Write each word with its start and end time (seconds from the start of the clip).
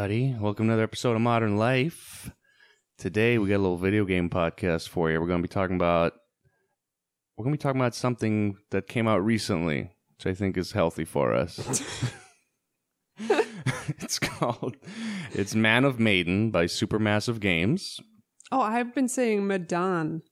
everybody. 0.00 0.34
Welcome 0.40 0.64
to 0.64 0.72
another 0.72 0.84
episode 0.84 1.14
of 1.14 1.20
Modern 1.20 1.58
Life. 1.58 2.30
Today 2.96 3.36
we 3.36 3.50
got 3.50 3.56
a 3.56 3.58
little 3.58 3.76
video 3.76 4.06
game 4.06 4.30
podcast 4.30 4.88
for 4.88 5.10
you. 5.10 5.20
We're 5.20 5.26
going 5.26 5.42
to 5.42 5.46
be 5.46 5.52
talking 5.52 5.76
about 5.76 6.14
we're 7.36 7.44
going 7.44 7.52
to 7.52 7.58
be 7.58 7.62
talking 7.62 7.78
about 7.78 7.94
something 7.94 8.56
that 8.70 8.88
came 8.88 9.06
out 9.06 9.22
recently, 9.22 9.90
which 10.16 10.26
I 10.26 10.32
think 10.32 10.56
is 10.56 10.72
healthy 10.72 11.04
for 11.04 11.34
us. 11.34 11.82
it's 13.98 14.18
called 14.18 14.78
it's 15.32 15.54
Man 15.54 15.84
of 15.84 16.00
Maiden 16.00 16.50
by 16.50 16.64
Supermassive 16.64 17.38
Games. 17.38 18.00
Oh, 18.50 18.62
I've 18.62 18.94
been 18.94 19.08
saying 19.08 19.46
Madan. 19.46 20.22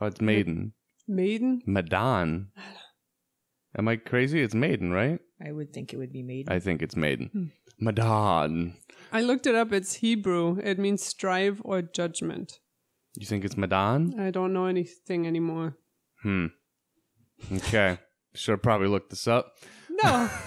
Oh, 0.00 0.06
it's 0.06 0.22
Maiden. 0.22 0.72
Maiden? 1.06 1.60
Madan. 1.66 2.52
Am 3.76 3.86
I 3.86 3.96
crazy? 3.96 4.40
It's 4.40 4.54
Maiden, 4.54 4.92
right? 4.92 5.20
I 5.46 5.52
would 5.52 5.74
think 5.74 5.92
it 5.92 5.98
would 5.98 6.12
be 6.12 6.22
Maiden. 6.22 6.50
I 6.50 6.58
think 6.58 6.80
it's 6.80 6.96
Maiden. 6.96 7.28
Hmm. 7.30 7.44
Madan. 7.78 8.76
I 9.12 9.20
looked 9.20 9.46
it 9.46 9.54
up. 9.54 9.72
It's 9.72 9.94
Hebrew. 9.94 10.58
It 10.62 10.78
means 10.78 11.04
strive 11.04 11.60
or 11.64 11.82
judgment. 11.82 12.58
You 13.16 13.26
think 13.26 13.44
it's 13.44 13.56
Madan? 13.56 14.18
I 14.18 14.30
don't 14.30 14.52
know 14.52 14.66
anything 14.66 15.26
anymore. 15.26 15.76
Hmm. 16.22 16.46
Okay. 17.52 17.98
Should 18.34 18.52
have 18.52 18.62
probably 18.62 18.88
looked 18.88 19.10
this 19.10 19.28
up. 19.28 19.52
No. 19.90 20.28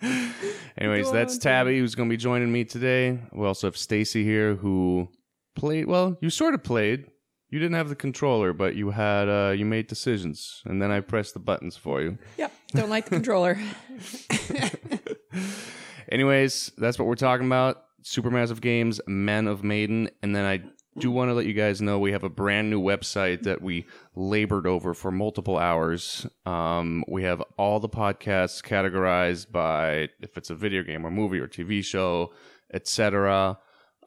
Anyways, 0.78 1.10
that's 1.10 1.38
Tabby 1.38 1.78
who's 1.78 1.94
going 1.94 2.08
to 2.08 2.12
be 2.12 2.16
joining 2.16 2.52
me 2.52 2.64
today. 2.64 3.18
We 3.32 3.46
also 3.46 3.66
have 3.66 3.76
Stacy 3.76 4.24
here 4.24 4.54
who 4.54 5.08
played. 5.54 5.86
Well, 5.86 6.16
you 6.20 6.30
sort 6.30 6.54
of 6.54 6.62
played. 6.62 7.06
You 7.48 7.60
didn't 7.60 7.76
have 7.76 7.88
the 7.88 7.94
controller, 7.94 8.52
but 8.52 8.74
you 8.74 8.90
had 8.90 9.28
uh, 9.28 9.54
you 9.56 9.64
made 9.64 9.86
decisions, 9.86 10.62
and 10.64 10.82
then 10.82 10.90
I 10.90 11.00
pressed 11.00 11.34
the 11.34 11.40
buttons 11.40 11.76
for 11.76 12.02
you. 12.02 12.18
Yep. 12.38 12.52
Don't 12.72 12.90
like 12.90 13.04
the 13.04 13.10
controller. 13.10 13.58
Anyways, 16.10 16.72
that's 16.78 16.98
what 16.98 17.08
we're 17.08 17.14
talking 17.14 17.46
about. 17.46 17.82
Supermassive 18.02 18.60
Games, 18.60 19.00
Men 19.06 19.46
of 19.48 19.64
Maiden, 19.64 20.10
and 20.22 20.34
then 20.34 20.44
I 20.44 20.62
do 20.98 21.10
want 21.10 21.28
to 21.28 21.34
let 21.34 21.46
you 21.46 21.52
guys 21.52 21.82
know 21.82 21.98
we 21.98 22.12
have 22.12 22.24
a 22.24 22.28
brand 22.30 22.70
new 22.70 22.80
website 22.80 23.42
that 23.42 23.60
we 23.60 23.86
labored 24.14 24.66
over 24.66 24.94
for 24.94 25.10
multiple 25.10 25.58
hours. 25.58 26.26
Um, 26.46 27.04
we 27.08 27.24
have 27.24 27.42
all 27.58 27.80
the 27.80 27.88
podcasts 27.88 28.62
categorized 28.62 29.50
by 29.50 30.08
if 30.20 30.36
it's 30.36 30.50
a 30.50 30.54
video 30.54 30.82
game 30.82 31.04
or 31.04 31.10
movie 31.10 31.38
or 31.38 31.48
TV 31.48 31.84
show, 31.84 32.32
etc. 32.72 33.58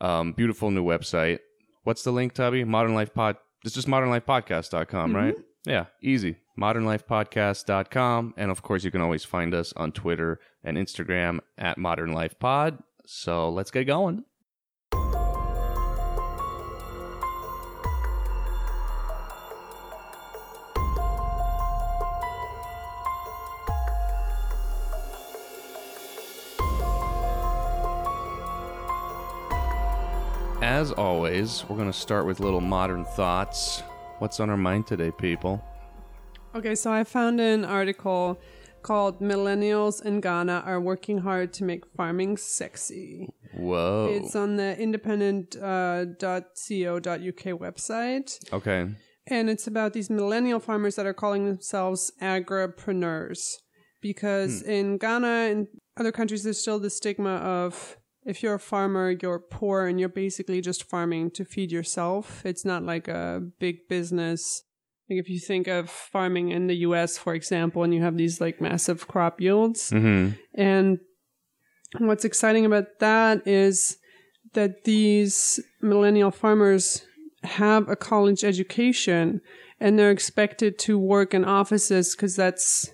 Um, 0.02 0.32
beautiful 0.34 0.72
new 0.72 0.84
website. 0.84 1.40
What's 1.84 2.04
the 2.04 2.12
link, 2.12 2.34
Tubby? 2.34 2.64
Modern 2.64 2.96
Life 2.96 3.14
Pod. 3.14 3.38
It's 3.66 3.76
just 3.76 3.88
modernlifepodcast.com, 3.88 5.16
right? 5.16 5.36
Yeah, 5.66 5.86
easy. 6.02 6.38
Modernlifepodcast.com. 6.60 8.34
And 8.38 8.52
of 8.52 8.62
course, 8.62 8.84
you 8.84 8.92
can 8.92 9.02
always 9.02 9.24
find 9.24 9.54
us 9.54 9.74
on 9.78 9.92
Twitter 9.92 10.40
and 10.64 10.78
Instagram 10.78 11.40
at 11.58 11.78
Modern 11.78 12.12
Life 12.12 12.38
Pod. 12.40 12.80
So 13.06 13.50
let's 13.50 13.72
get 13.72 13.86
going. 13.86 14.26
As 30.62 30.92
always, 30.92 31.64
we're 31.68 31.78
going 31.78 31.92
to 31.92 31.98
start 31.98 32.26
with 32.26 32.40
little 32.40 32.62
modern 32.62 33.04
thoughts. 33.04 33.82
What's 34.20 34.40
on 34.40 34.50
our 34.50 34.58
mind 34.58 34.88
today, 34.88 35.12
people? 35.12 35.64
Okay, 36.56 36.76
so 36.76 36.92
I 36.92 37.04
found 37.04 37.40
an 37.40 37.66
article 37.66 38.40
called 38.82 39.20
Millennials 39.20 40.04
in 40.04 40.22
Ghana 40.22 40.64
are 40.66 40.80
working 40.80 41.20
hard 41.20 41.54
to 41.54 41.64
make 41.64 41.86
farming 41.96 42.38
sexy. 42.38 43.30
Whoa. 43.54 44.10
It's 44.12 44.36
on 44.36 44.56
the 44.56 44.78
independent.co.uk 44.80 45.62
uh, 45.64 47.58
website. 47.66 48.54
okay. 48.54 48.88
And 49.28 49.50
it's 49.50 49.68
about 49.68 49.94
these 49.94 50.10
millennial 50.10 50.60
farmers 50.60 50.96
that 50.96 51.06
are 51.06 51.14
calling 51.14 51.46
themselves 51.46 52.12
agripreneurs. 52.22 53.58
Because 54.02 54.62
hmm. 54.62 54.72
in 54.72 54.98
Ghana 54.98 55.28
and 55.52 55.68
other 55.98 56.12
countries, 56.12 56.44
there's 56.44 56.60
still 56.60 56.80
the 56.80 56.90
stigma 56.90 57.36
of 57.36 57.98
if 58.26 58.42
you're 58.42 58.56
a 58.56 58.60
farmer, 58.60 59.12
you're 59.22 59.40
poor 59.40 59.88
and 59.88 60.00
you're 60.00 60.10
basically 60.10 60.62
just 60.62 60.84
farming 60.84 61.32
to 61.32 61.46
feed 61.46 61.72
yourself. 61.72 62.46
It's 62.46 62.66
not 62.66 62.84
like 62.84 63.08
a 63.08 63.42
big 63.60 63.88
business. 63.88 64.64
Like 65.10 65.20
if 65.20 65.30
you 65.30 65.40
think 65.40 65.68
of 65.68 65.90
farming 65.90 66.52
in 66.52 66.68
the 66.68 66.76
US, 66.78 67.18
for 67.18 67.34
example, 67.34 67.84
and 67.84 67.94
you 67.94 68.02
have 68.02 68.18
these 68.18 68.40
like 68.40 68.62
massive 68.62 69.08
crop 69.08 69.42
yields. 69.42 69.90
Mm-hmm. 69.90 70.36
And 70.54 71.00
what's 71.98 72.26
exciting 72.26 72.66
about 72.66 73.00
that 73.00 73.48
is 73.48 73.98
that 74.54 74.84
these 74.84 75.60
millennial 75.82 76.32
farmers 76.32 77.04
have 77.44 77.88
a 77.88 77.96
college 77.96 78.44
education 78.44 79.42
and 79.80 79.98
they're 79.98 80.12
expected 80.12 80.78
to 80.78 81.00
work 81.00 81.34
in 81.34 81.46
offices 81.46 82.16
because 82.16 82.36
that's 82.36 82.90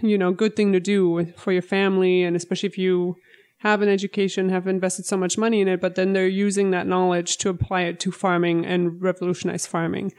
you 0.00 0.16
know 0.16 0.32
good 0.32 0.54
thing 0.54 0.72
to 0.72 0.80
do 0.80 1.32
for 1.36 1.52
your 1.52 1.62
family 1.62 2.22
and 2.22 2.36
especially 2.36 2.68
if 2.68 2.78
you 2.78 3.16
have 3.58 3.82
an 3.82 3.88
education 3.88 4.48
have 4.48 4.66
invested 4.68 5.04
so 5.04 5.16
much 5.16 5.36
money 5.36 5.60
in 5.60 5.68
it 5.68 5.80
but 5.80 5.96
then 5.96 6.12
they're 6.12 6.28
using 6.28 6.70
that 6.70 6.86
knowledge 6.86 7.36
to 7.36 7.48
apply 7.48 7.82
it 7.82 7.98
to 7.98 8.12
farming 8.12 8.64
and 8.64 9.02
revolutionize 9.02 9.66
farming 9.66 10.12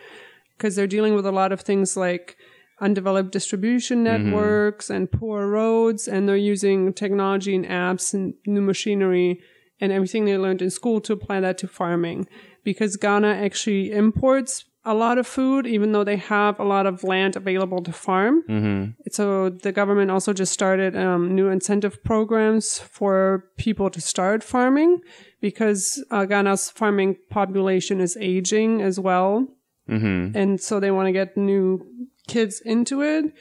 because 0.57 0.75
they're 0.75 0.87
dealing 0.87 1.13
with 1.13 1.25
a 1.25 1.31
lot 1.31 1.51
of 1.51 1.61
things 1.61 1.95
like 1.95 2.37
undeveloped 2.79 3.31
distribution 3.31 4.03
networks 4.03 4.89
and 4.89 5.11
poor 5.11 5.47
roads 5.47 6.07
and 6.07 6.27
they're 6.27 6.37
using 6.37 6.93
technology 6.93 7.55
and 7.55 7.65
apps 7.65 8.13
and 8.13 8.33
new 8.45 8.61
machinery 8.61 9.41
and 9.79 9.91
everything 9.91 10.25
they 10.25 10.37
learned 10.37 10.61
in 10.61 10.69
school 10.69 10.99
to 11.01 11.13
apply 11.13 11.39
that 11.39 11.57
to 11.57 11.67
farming. 11.67 12.27
Because 12.63 12.95
Ghana 12.97 13.27
actually 13.27 13.91
imports 13.91 14.65
a 14.85 14.93
lot 14.93 15.17
of 15.17 15.27
food 15.27 15.67
even 15.67 15.91
though 15.91 16.03
they 16.03 16.15
have 16.15 16.59
a 16.59 16.63
lot 16.63 16.85
of 16.85 17.03
land 17.03 17.35
available 17.35 17.83
to 17.83 17.91
farm. 17.91 18.43
Mm-hmm. 18.47 18.91
so 19.11 19.49
the 19.49 19.71
government 19.71 20.11
also 20.11 20.31
just 20.31 20.53
started 20.53 20.95
um, 20.95 21.35
new 21.35 21.49
incentive 21.49 22.01
programs 22.03 22.79
for 22.79 23.45
people 23.57 23.89
to 23.89 23.99
start 23.99 24.43
farming 24.43 25.01
because 25.41 26.01
uh, 26.09 26.25
Ghana's 26.25 26.69
farming 26.69 27.17
population 27.29 27.99
is 27.99 28.17
aging 28.19 28.81
as 28.81 28.97
well 28.97 29.47
Mm-hmm. 29.89 30.37
and 30.37 30.59
so 30.59 30.79
they 30.79 30.91
want 30.91 31.07
to 31.07 31.11
get 31.11 31.37
new 31.37 31.85
kids 32.27 32.61
into 32.61 33.01
it. 33.01 33.33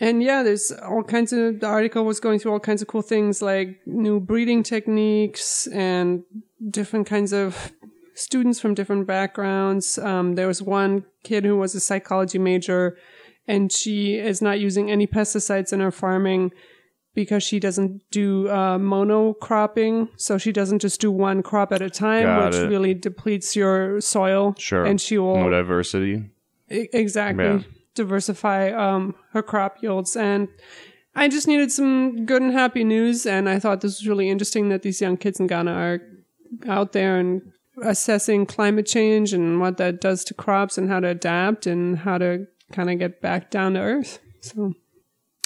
And 0.00 0.22
yeah, 0.22 0.42
there's 0.42 0.72
all 0.72 1.02
kinds 1.02 1.32
of 1.32 1.60
the 1.60 1.66
article 1.66 2.04
was 2.04 2.20
going 2.20 2.38
through 2.38 2.52
all 2.52 2.60
kinds 2.60 2.82
of 2.82 2.88
cool 2.88 3.02
things 3.02 3.40
like 3.40 3.80
new 3.86 4.18
breeding 4.20 4.62
techniques 4.62 5.68
and 5.68 6.24
different 6.70 7.06
kinds 7.06 7.32
of 7.32 7.72
students 8.14 8.58
from 8.58 8.74
different 8.74 9.06
backgrounds. 9.06 9.96
Um, 9.98 10.34
there 10.34 10.48
was 10.48 10.60
one 10.60 11.04
kid 11.22 11.44
who 11.44 11.56
was 11.56 11.74
a 11.74 11.80
psychology 11.80 12.38
major, 12.38 12.98
and 13.46 13.70
she 13.70 14.14
is 14.16 14.42
not 14.42 14.58
using 14.58 14.90
any 14.90 15.06
pesticides 15.06 15.72
in 15.72 15.80
her 15.80 15.92
farming 15.92 16.50
because 17.22 17.42
she 17.42 17.58
doesn't 17.58 18.02
do 18.10 18.48
uh, 18.48 18.78
monocropping. 18.78 20.08
So 20.16 20.38
she 20.38 20.52
doesn't 20.52 20.78
just 20.80 21.00
do 21.00 21.10
one 21.10 21.42
crop 21.42 21.72
at 21.72 21.82
a 21.82 21.90
time, 21.90 22.24
Got 22.24 22.44
which 22.52 22.54
it. 22.62 22.68
really 22.68 22.94
depletes 22.94 23.56
your 23.56 24.00
soil. 24.00 24.54
Sure. 24.58 24.84
And 24.84 25.00
she 25.00 25.18
will 25.18 25.36
No 25.36 25.50
diversity. 25.50 26.30
Exactly 26.70 27.44
Yeah. 27.44 27.60
diversify 27.94 28.70
um 28.70 29.14
her 29.32 29.42
crop 29.42 29.82
yields 29.82 30.14
and 30.16 30.46
i 31.16 31.26
just 31.26 31.48
needed 31.48 31.72
some 31.72 32.26
good 32.26 32.42
and 32.42 32.52
happy 32.52 32.84
news 32.84 33.26
and 33.26 33.48
i 33.48 33.58
thought 33.58 33.80
this 33.80 33.98
was 33.98 34.06
really 34.06 34.28
interesting 34.30 34.68
that 34.68 34.82
these 34.82 35.00
young 35.00 35.16
kids 35.16 35.40
in 35.40 35.46
ghana 35.48 35.72
are 35.72 35.98
out 36.68 36.92
there 36.92 37.14
and 37.18 37.40
assessing 37.82 38.46
climate 38.46 38.86
change 38.86 39.32
and 39.32 39.60
what 39.62 39.78
that 39.78 40.00
does 40.00 40.22
to 40.24 40.34
crops 40.34 40.76
and 40.78 40.88
how 40.90 41.00
to 41.00 41.08
adapt 41.08 41.66
and 41.66 41.98
how 42.06 42.16
to 42.18 42.46
kind 42.70 42.88
of 42.90 42.98
get 43.00 43.20
back 43.20 43.50
down 43.50 43.72
to 43.74 43.80
earth 43.80 44.20
so 44.40 44.74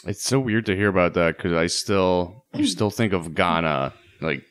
It's 0.04 0.22
so 0.22 0.40
weird 0.40 0.66
to 0.66 0.76
hear 0.76 0.88
about 0.88 1.14
that 1.14 1.36
because 1.36 1.52
I 1.52 1.66
still, 1.66 2.44
you 2.54 2.66
still 2.66 2.90
think 2.90 3.12
of 3.12 3.34
Ghana 3.34 3.94
like 4.20 4.42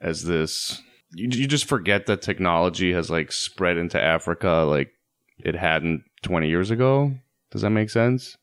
as 0.00 0.24
this. 0.24 0.82
You, 1.12 1.28
you 1.28 1.46
just 1.46 1.64
forget 1.64 2.06
that 2.06 2.22
technology 2.22 2.92
has 2.92 3.10
like 3.10 3.32
spread 3.32 3.76
into 3.76 4.00
Africa 4.00 4.64
like 4.68 4.92
it 5.38 5.54
hadn't 5.54 6.04
20 6.22 6.48
years 6.48 6.70
ago. 6.70 7.14
Does 7.50 7.62
that 7.62 7.70
make 7.70 7.90
sense? 7.90 8.36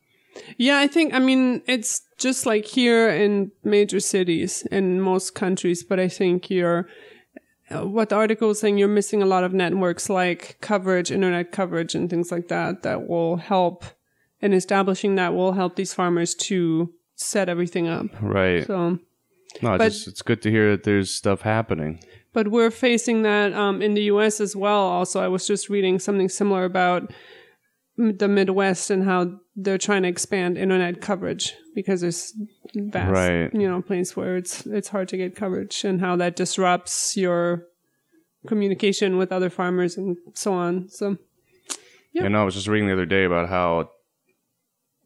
Yeah, 0.58 0.78
I 0.80 0.88
think, 0.88 1.14
I 1.14 1.20
mean, 1.20 1.62
it's 1.68 2.02
just 2.18 2.46
like 2.46 2.66
here 2.66 3.10
in 3.10 3.52
major 3.64 4.00
cities 4.00 4.64
in 4.72 5.02
most 5.02 5.36
countries, 5.36 5.84
but 5.84 6.00
I 6.00 6.08
think 6.08 6.50
you're, 6.50 6.88
uh, 7.70 7.88
what 7.88 8.10
the 8.10 8.16
article 8.16 8.52
is 8.52 8.60
saying, 8.60 8.78
you're 8.78 8.88
missing 8.88 9.22
a 9.22 9.26
lot 9.26 9.44
of 9.44 9.54
networks 9.54 10.10
like 10.10 10.58
coverage, 10.62 11.12
internet 11.12 11.52
coverage, 11.52 11.96
and 11.96 12.10
things 12.10 12.32
like 12.32 12.48
that 12.50 12.84
that 12.84 13.08
will 13.08 13.38
help. 13.38 13.84
And 14.42 14.54
establishing 14.54 15.16
that 15.16 15.34
will 15.34 15.54
help 15.54 15.76
these 15.76 15.94
farmers 15.94 16.36
to 16.36 16.94
set 17.16 17.50
everything 17.50 17.88
up. 17.88 18.06
Right. 18.22 18.66
So, 18.68 19.00
no, 19.62 19.74
it's, 19.74 19.78
but- 19.80 19.90
just, 19.90 20.08
it's 20.08 20.22
good 20.22 20.42
to 20.44 20.52
hear 20.52 20.72
that 20.72 20.84
there's 20.84 21.10
stuff 21.10 21.42
happening. 21.42 22.00
but 22.34 22.50
we're 22.50 22.70
facing 22.70 23.24
that 23.24 23.54
um, 23.54 23.82
in 23.82 23.96
the 23.96 24.04
U.S. 24.04 24.40
as 24.40 24.56
well. 24.56 24.82
Also, 24.82 25.20
I 25.20 25.28
was 25.28 25.48
just 25.48 25.70
reading 25.70 25.98
something 25.98 26.30
similar 26.30 26.66
about 26.66 27.12
the 27.98 28.28
Midwest 28.28 28.92
and 28.92 29.04
how 29.04 29.40
they're 29.56 29.80
trying 29.80 30.04
to 30.04 30.08
expand 30.10 30.56
internet 30.56 31.02
coverage 31.02 31.56
because 31.74 32.02
there's 32.02 32.32
vast, 32.76 33.12
Right. 33.12 33.52
you 33.56 33.68
know, 33.68 33.82
places 33.82 34.16
where 34.16 34.38
it's 34.38 34.68
it's 34.68 34.90
hard 34.90 35.08
to 35.08 35.18
get 35.18 35.36
coverage, 35.36 35.84
and 35.84 36.00
how 36.00 36.16
that 36.18 36.36
disrupts 36.36 37.18
your 37.18 37.64
communication 38.46 39.18
with 39.18 39.32
other 39.32 39.50
farmers 39.50 39.98
and 39.98 40.16
so 40.36 40.54
on. 40.54 40.90
So 40.90 41.18
Yep. 42.14 42.24
You 42.24 42.30
know, 42.30 42.42
I 42.42 42.46
was 42.46 42.54
just 42.56 42.68
reading 42.68 42.88
the 42.88 42.94
other 42.94 43.06
day 43.06 43.26
about 43.26 43.50
how 43.50 43.90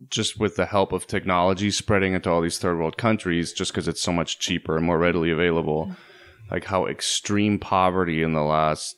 just 0.10 0.40
with 0.40 0.56
the 0.56 0.66
help 0.66 0.92
of 0.92 1.08
technology 1.08 1.72
spreading 1.72 2.14
into 2.14 2.30
all 2.30 2.42
these 2.42 2.58
third 2.58 2.78
world 2.78 2.98
countries, 2.98 3.54
just 3.54 3.72
because 3.72 3.88
it's 3.88 4.02
so 4.02 4.12
much 4.12 4.40
cheaper 4.40 4.78
and 4.78 4.86
more 4.86 4.98
readily 4.98 5.32
available, 5.32 5.86
mm-hmm. 5.86 6.54
like 6.54 6.66
how 6.66 6.88
extreme 6.88 7.60
poverty 7.60 8.24
in 8.24 8.34
the 8.34 8.44
last, 8.44 8.96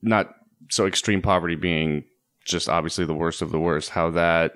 not 0.00 0.34
so 0.70 0.86
extreme 0.86 1.22
poverty 1.22 1.56
being 1.56 2.04
just 2.44 2.68
obviously 2.68 3.04
the 3.04 3.14
worst 3.14 3.42
of 3.42 3.50
the 3.50 3.58
worst, 3.58 3.90
how 3.90 4.10
that 4.10 4.52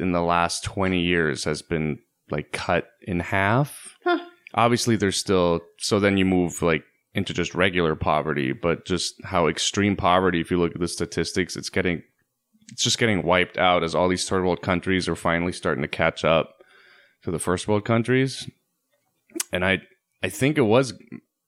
in 0.00 0.12
the 0.12 0.22
last 0.22 0.64
20 0.64 1.00
years 1.00 1.44
has 1.44 1.62
been 1.62 1.98
like 2.30 2.52
cut 2.52 2.86
in 3.02 3.20
half. 3.20 3.96
Huh. 4.04 4.18
Obviously, 4.54 4.96
there's 4.96 5.16
still, 5.16 5.60
so 5.78 6.00
then 6.00 6.16
you 6.16 6.24
move 6.24 6.62
like 6.62 6.82
into 7.14 7.32
just 7.32 7.54
regular 7.54 7.94
poverty, 7.94 8.52
but 8.52 8.86
just 8.86 9.14
how 9.24 9.48
extreme 9.48 9.96
poverty, 9.96 10.40
if 10.40 10.50
you 10.50 10.58
look 10.58 10.74
at 10.74 10.80
the 10.80 10.88
statistics, 10.88 11.56
it's 11.56 11.70
getting, 11.70 12.02
it's 12.72 12.82
just 12.82 12.98
getting 12.98 13.22
wiped 13.22 13.58
out 13.58 13.82
as 13.82 13.94
all 13.94 14.08
these 14.08 14.28
third 14.28 14.44
world 14.44 14.62
countries 14.62 15.08
are 15.08 15.16
finally 15.16 15.52
starting 15.52 15.82
to 15.82 15.88
catch 15.88 16.24
up 16.24 16.54
to 17.22 17.30
the 17.30 17.38
first 17.38 17.68
world 17.68 17.84
countries. 17.84 18.48
And 19.52 19.64
I, 19.64 19.82
I 20.22 20.28
think 20.28 20.58
it 20.58 20.62
was, 20.62 20.94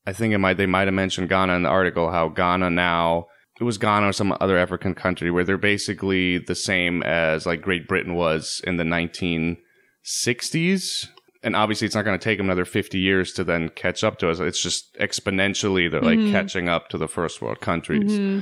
I 0.06 0.12
think 0.12 0.34
it 0.34 0.38
might, 0.38 0.56
they 0.56 0.66
might 0.66 0.86
have 0.86 0.94
mentioned 0.94 1.28
Ghana 1.28 1.54
in 1.54 1.62
the 1.62 1.68
article, 1.68 2.10
how 2.10 2.28
Ghana 2.28 2.70
now, 2.70 3.26
it 3.60 3.64
was 3.64 3.78
Ghana 3.78 4.08
or 4.08 4.12
some 4.12 4.36
other 4.40 4.56
African 4.56 4.94
country 4.94 5.30
where 5.30 5.44
they're 5.44 5.58
basically 5.58 6.38
the 6.38 6.54
same 6.54 7.02
as 7.02 7.46
like 7.46 7.60
Great 7.60 7.88
Britain 7.88 8.14
was 8.14 8.60
in 8.64 8.76
the 8.76 8.84
1960s. 8.84 11.08
And 11.42 11.56
obviously, 11.56 11.86
it's 11.86 11.94
not 11.94 12.04
going 12.04 12.18
to 12.18 12.22
take 12.22 12.38
them 12.38 12.46
another 12.46 12.64
50 12.64 12.98
years 12.98 13.32
to 13.34 13.44
then 13.44 13.68
catch 13.70 14.02
up 14.02 14.18
to 14.18 14.30
us. 14.30 14.40
It's 14.40 14.62
just 14.62 14.94
exponentially, 15.00 15.90
they're 15.90 16.00
like 16.00 16.18
mm-hmm. 16.18 16.32
catching 16.32 16.68
up 16.68 16.88
to 16.88 16.98
the 16.98 17.08
first 17.08 17.40
world 17.40 17.60
countries. 17.60 18.12
Mm-hmm. 18.12 18.40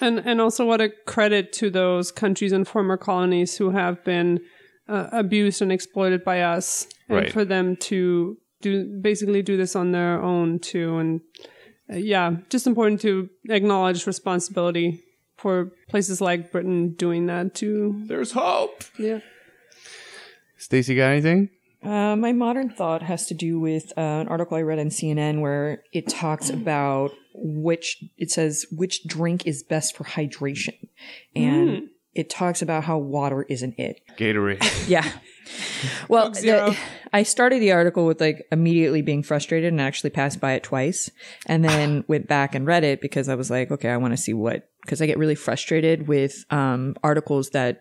And 0.00 0.18
and 0.18 0.40
also 0.40 0.66
what 0.66 0.80
a 0.80 0.90
credit 1.06 1.52
to 1.54 1.70
those 1.70 2.12
countries 2.12 2.52
and 2.52 2.66
former 2.68 2.96
colonies 2.96 3.56
who 3.56 3.70
have 3.70 4.04
been 4.04 4.40
uh, 4.88 5.08
abused 5.12 5.62
and 5.62 5.72
exploited 5.72 6.22
by 6.24 6.42
us, 6.42 6.86
and 7.08 7.18
Right. 7.18 7.32
for 7.32 7.44
them 7.44 7.76
to 7.76 8.36
do 8.60 8.98
basically 9.00 9.42
do 9.42 9.56
this 9.56 9.74
on 9.76 9.92
their 9.92 10.22
own 10.22 10.58
too. 10.58 10.98
And 10.98 11.20
uh, 11.92 11.96
yeah, 11.96 12.36
just 12.50 12.66
important 12.66 13.00
to 13.02 13.28
acknowledge 13.48 14.06
responsibility 14.06 15.02
for 15.36 15.72
places 15.88 16.20
like 16.20 16.52
Britain 16.52 16.94
doing 16.94 17.26
that 17.26 17.54
too. 17.54 18.02
There's 18.06 18.32
hope. 18.32 18.84
Yeah. 18.98 19.20
Stacey, 20.58 20.94
got 20.94 21.10
anything? 21.10 21.50
Uh, 21.82 22.16
my 22.16 22.32
modern 22.32 22.70
thought 22.70 23.02
has 23.02 23.26
to 23.26 23.34
do 23.34 23.60
with 23.60 23.92
uh, 23.96 24.00
an 24.00 24.28
article 24.28 24.56
I 24.56 24.62
read 24.62 24.78
on 24.78 24.86
CNN 24.88 25.40
where 25.40 25.82
it 25.92 26.08
talks 26.08 26.48
about 26.50 27.12
which 27.38 28.02
it 28.16 28.30
says 28.30 28.66
which 28.70 29.04
drink 29.06 29.46
is 29.46 29.62
best 29.62 29.96
for 29.96 30.04
hydration, 30.04 30.88
and 31.34 31.88
it 32.14 32.30
talks 32.30 32.62
about 32.62 32.84
how 32.84 32.96
water 32.98 33.42
isn't 33.48 33.74
it. 33.78 34.00
Gatorade. 34.16 34.62
Yeah. 34.88 35.06
Well, 36.08 36.30
the- 36.30 36.76
I 37.12 37.22
started 37.22 37.60
the 37.60 37.72
article 37.72 38.06
with 38.06 38.20
like 38.20 38.46
immediately 38.50 39.02
being 39.02 39.22
frustrated 39.22 39.72
and 39.72 39.80
actually 39.80 40.10
passed 40.10 40.40
by 40.40 40.52
it 40.52 40.62
twice 40.62 41.10
and 41.46 41.64
then 41.64 42.04
went 42.08 42.26
back 42.26 42.54
and 42.54 42.66
read 42.66 42.84
it 42.84 43.00
because 43.00 43.28
I 43.28 43.34
was 43.34 43.50
like, 43.50 43.70
okay, 43.70 43.90
I 43.90 43.96
want 43.96 44.12
to 44.12 44.16
see 44.16 44.32
what, 44.32 44.68
because 44.82 45.00
I 45.02 45.06
get 45.06 45.18
really 45.18 45.34
frustrated 45.34 46.08
with 46.08 46.44
um, 46.50 46.96
articles 47.04 47.50
that 47.50 47.80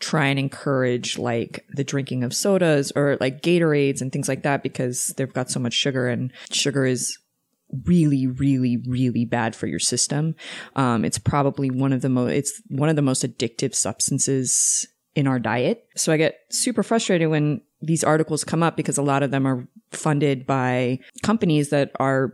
try 0.00 0.26
and 0.26 0.38
encourage 0.38 1.18
like 1.18 1.64
the 1.74 1.82
drinking 1.84 2.22
of 2.22 2.32
sodas 2.34 2.92
or 2.94 3.16
like 3.20 3.42
Gatorades 3.42 4.00
and 4.00 4.12
things 4.12 4.28
like 4.28 4.44
that 4.44 4.62
because 4.62 5.12
they've 5.16 5.32
got 5.32 5.50
so 5.50 5.58
much 5.58 5.74
sugar 5.74 6.06
and 6.06 6.32
sugar 6.52 6.84
is 6.84 7.18
really 7.84 8.26
really 8.26 8.78
really 8.88 9.24
bad 9.24 9.54
for 9.54 9.66
your 9.66 9.78
system. 9.78 10.34
Um, 10.76 11.04
it's 11.04 11.18
probably 11.18 11.70
one 11.70 11.92
of 11.92 12.02
the 12.02 12.08
most 12.08 12.32
it's 12.32 12.62
one 12.68 12.88
of 12.88 12.96
the 12.96 13.02
most 13.02 13.22
addictive 13.22 13.74
substances 13.74 14.86
in 15.14 15.26
our 15.26 15.38
diet. 15.38 15.86
So 15.96 16.12
i 16.12 16.16
get 16.16 16.40
super 16.50 16.82
frustrated 16.82 17.28
when 17.28 17.60
these 17.80 18.04
articles 18.04 18.44
come 18.44 18.62
up 18.62 18.76
because 18.76 18.98
a 18.98 19.02
lot 19.02 19.22
of 19.22 19.30
them 19.30 19.46
are 19.46 19.68
funded 19.90 20.46
by 20.46 20.98
companies 21.22 21.70
that 21.70 21.92
are 21.98 22.32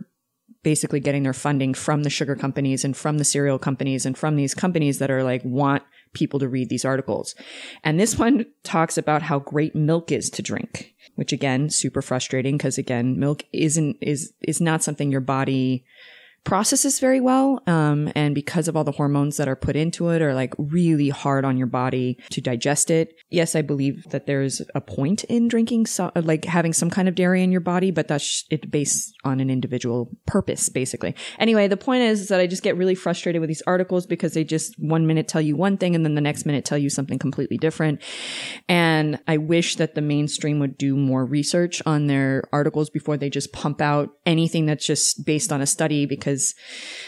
basically 0.65 0.99
getting 0.99 1.21
their 1.21 1.31
funding 1.31 1.75
from 1.75 2.01
the 2.01 2.09
sugar 2.09 2.35
companies 2.35 2.83
and 2.83 2.97
from 2.97 3.19
the 3.19 3.23
cereal 3.23 3.59
companies 3.59 4.03
and 4.03 4.17
from 4.17 4.35
these 4.35 4.55
companies 4.55 4.97
that 4.97 5.11
are 5.11 5.23
like 5.23 5.45
want 5.45 5.83
people 6.13 6.39
to 6.39 6.47
read 6.47 6.69
these 6.69 6.83
articles. 6.83 7.35
And 7.83 7.99
this 7.99 8.17
one 8.17 8.47
talks 8.63 8.97
about 8.97 9.21
how 9.21 9.37
great 9.37 9.75
milk 9.75 10.11
is 10.11 10.27
to 10.31 10.41
drink, 10.41 10.95
which 11.13 11.31
again, 11.31 11.69
super 11.69 12.01
frustrating 12.01 12.57
because 12.57 12.79
again, 12.79 13.19
milk 13.19 13.43
isn't 13.53 13.97
is 14.01 14.33
is 14.41 14.59
not 14.59 14.81
something 14.81 15.11
your 15.11 15.21
body 15.21 15.85
processes 16.45 16.99
very 16.99 17.19
well 17.19 17.61
um, 17.65 18.11
and 18.15 18.35
because 18.35 18.67
of 18.67 18.77
all 18.77 18.83
the 18.83 18.91
hormones 18.91 19.37
that 19.37 19.47
are 19.47 19.55
put 19.55 19.75
into 19.75 20.09
it 20.09 20.21
are 20.21 20.35
like 20.35 20.53
really 20.57 21.09
hard 21.09 21.43
on 21.43 21.57
your 21.57 21.67
body 21.67 22.17
to 22.29 22.39
digest 22.39 22.91
it. 22.91 23.15
Yes 23.31 23.55
i 23.55 23.61
believe 23.61 24.03
that 24.11 24.27
there's 24.27 24.61
a 24.75 24.79
point 24.79 25.23
in 25.25 25.47
drinking 25.47 25.87
so, 25.87 26.11
like 26.15 26.45
having 26.45 26.71
some 26.71 26.91
kind 26.91 27.07
of 27.07 27.15
dairy 27.15 27.43
in 27.43 27.51
your 27.51 27.61
body 27.61 27.89
but 27.89 28.07
that's 28.07 28.45
it 28.51 28.69
based 28.69 29.13
on 29.23 29.39
an 29.39 29.49
individual 29.49 30.11
purpose 30.27 30.69
basically. 30.69 31.15
Anyway 31.39 31.67
the 31.67 31.77
point 31.77 32.03
is, 32.03 32.21
is 32.21 32.27
that 32.27 32.39
i 32.39 32.45
just 32.47 32.63
get 32.63 32.77
really 32.77 32.95
frustrated 32.95 33.39
with 33.41 33.47
these 33.47 33.63
articles 33.65 34.05
because 34.05 34.33
they 34.33 34.43
just 34.43 34.75
one 34.77 35.07
minute 35.07 35.27
tell 35.27 35.41
you 35.41 35.55
one 35.55 35.77
thing 35.77 35.95
and 35.95 36.05
then 36.05 36.13
the 36.13 36.21
next 36.21 36.45
minute 36.45 36.63
tell 36.63 36.77
you 36.77 36.89
something 36.89 37.17
completely 37.17 37.57
different. 37.57 38.01
And 38.69 39.19
i 39.27 39.37
wish 39.37 39.77
that 39.77 39.95
the 39.95 40.01
mainstream 40.01 40.59
would 40.59 40.77
do 40.77 40.95
more 40.95 41.25
research 41.25 41.81
on 41.87 42.05
their 42.05 42.43
articles 42.53 42.91
before 42.91 43.17
they 43.17 43.31
just 43.31 43.51
pump 43.51 43.81
out 43.81 44.09
anything 44.27 44.67
that's 44.67 44.85
just 44.85 45.25
based 45.25 45.51
on 45.51 45.59
a 45.59 45.65
study 45.65 46.05
because 46.05 46.34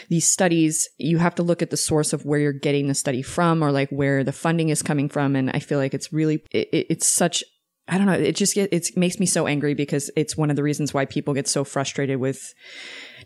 these 0.08 0.26
studies 0.30 0.88
you 0.98 1.18
have 1.18 1.34
to 1.34 1.42
look 1.42 1.62
at 1.62 1.70
the 1.70 1.76
source 1.76 2.12
of 2.12 2.24
where 2.24 2.40
you're 2.40 2.52
getting 2.68 2.88
the 2.88 2.94
study 2.94 3.22
from 3.22 3.62
or 3.62 3.70
like 3.72 3.90
where 3.90 4.24
the 4.24 4.32
funding 4.44 4.68
is 4.70 4.82
coming 4.82 5.08
from 5.08 5.36
and 5.36 5.50
i 5.50 5.58
feel 5.58 5.78
like 5.78 5.94
it's 5.94 6.12
really 6.12 6.36
it- 6.50 6.86
it's 6.92 7.06
such 7.06 7.42
I 7.90 7.96
don't 7.96 8.06
know. 8.06 8.12
It 8.12 8.36
just 8.36 8.54
get, 8.54 8.70
it 8.70 8.94
makes 8.98 9.18
me 9.18 9.24
so 9.24 9.46
angry 9.46 9.72
because 9.72 10.10
it's 10.14 10.36
one 10.36 10.50
of 10.50 10.56
the 10.56 10.62
reasons 10.62 10.92
why 10.92 11.06
people 11.06 11.32
get 11.32 11.48
so 11.48 11.64
frustrated 11.64 12.18
with 12.20 12.52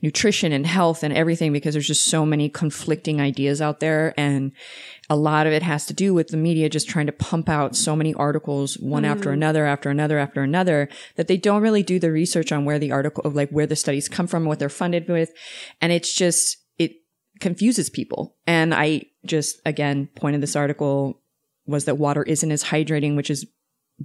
nutrition 0.02 0.52
and 0.52 0.66
health 0.66 1.04
and 1.04 1.14
everything 1.14 1.52
because 1.52 1.75
there's 1.75 1.87
just 1.87 2.04
so 2.04 2.26
many 2.26 2.49
conflicting 2.49 3.20
ideas 3.20 3.62
out 3.62 3.78
there. 3.78 4.12
And 4.16 4.52
a 5.08 5.16
lot 5.16 5.46
of 5.46 5.52
it 5.52 5.62
has 5.62 5.87
to 5.87 5.94
do 5.94 6.12
with 6.12 6.28
the 6.28 6.37
media 6.37 6.69
just 6.69 6.88
trying 6.88 7.06
to 7.06 7.12
pump 7.12 7.49
out 7.49 7.76
so 7.76 7.94
many 7.94 8.12
articles 8.14 8.75
one 8.78 9.04
after 9.04 9.31
mm. 9.31 9.34
another 9.34 9.64
after 9.64 9.90
another 9.90 10.19
after 10.19 10.43
another 10.43 10.88
that 11.14 11.28
they 11.28 11.37
don't 11.37 11.62
really 11.62 11.84
do 11.84 12.00
the 12.00 12.10
research 12.10 12.50
on 12.50 12.64
where 12.64 12.81
the 12.81 12.90
article 12.90 13.22
of 13.25 13.37
like 13.37 13.50
where 13.50 13.66
the 13.66 13.76
studies 13.76 14.08
come 14.08 14.26
from 14.26 14.44
what 14.44 14.58
they're 14.58 14.69
funded 14.69 15.08
with. 15.08 15.31
And 15.81 15.93
it's 15.93 16.12
just 16.12 16.58
it 16.79 16.96
confuses 17.38 17.88
people. 17.88 18.36
And 18.46 18.74
i 18.74 19.03
just 19.24 19.60
again 19.65 20.08
point 20.17 20.34
of 20.34 20.41
this 20.41 20.56
article 20.56 21.20
was 21.65 21.84
that 21.84 21.94
water 21.94 22.24
isn't 22.24 22.50
as 22.50 22.65
hydrating 22.65 23.15
which 23.15 23.31
is 23.31 23.46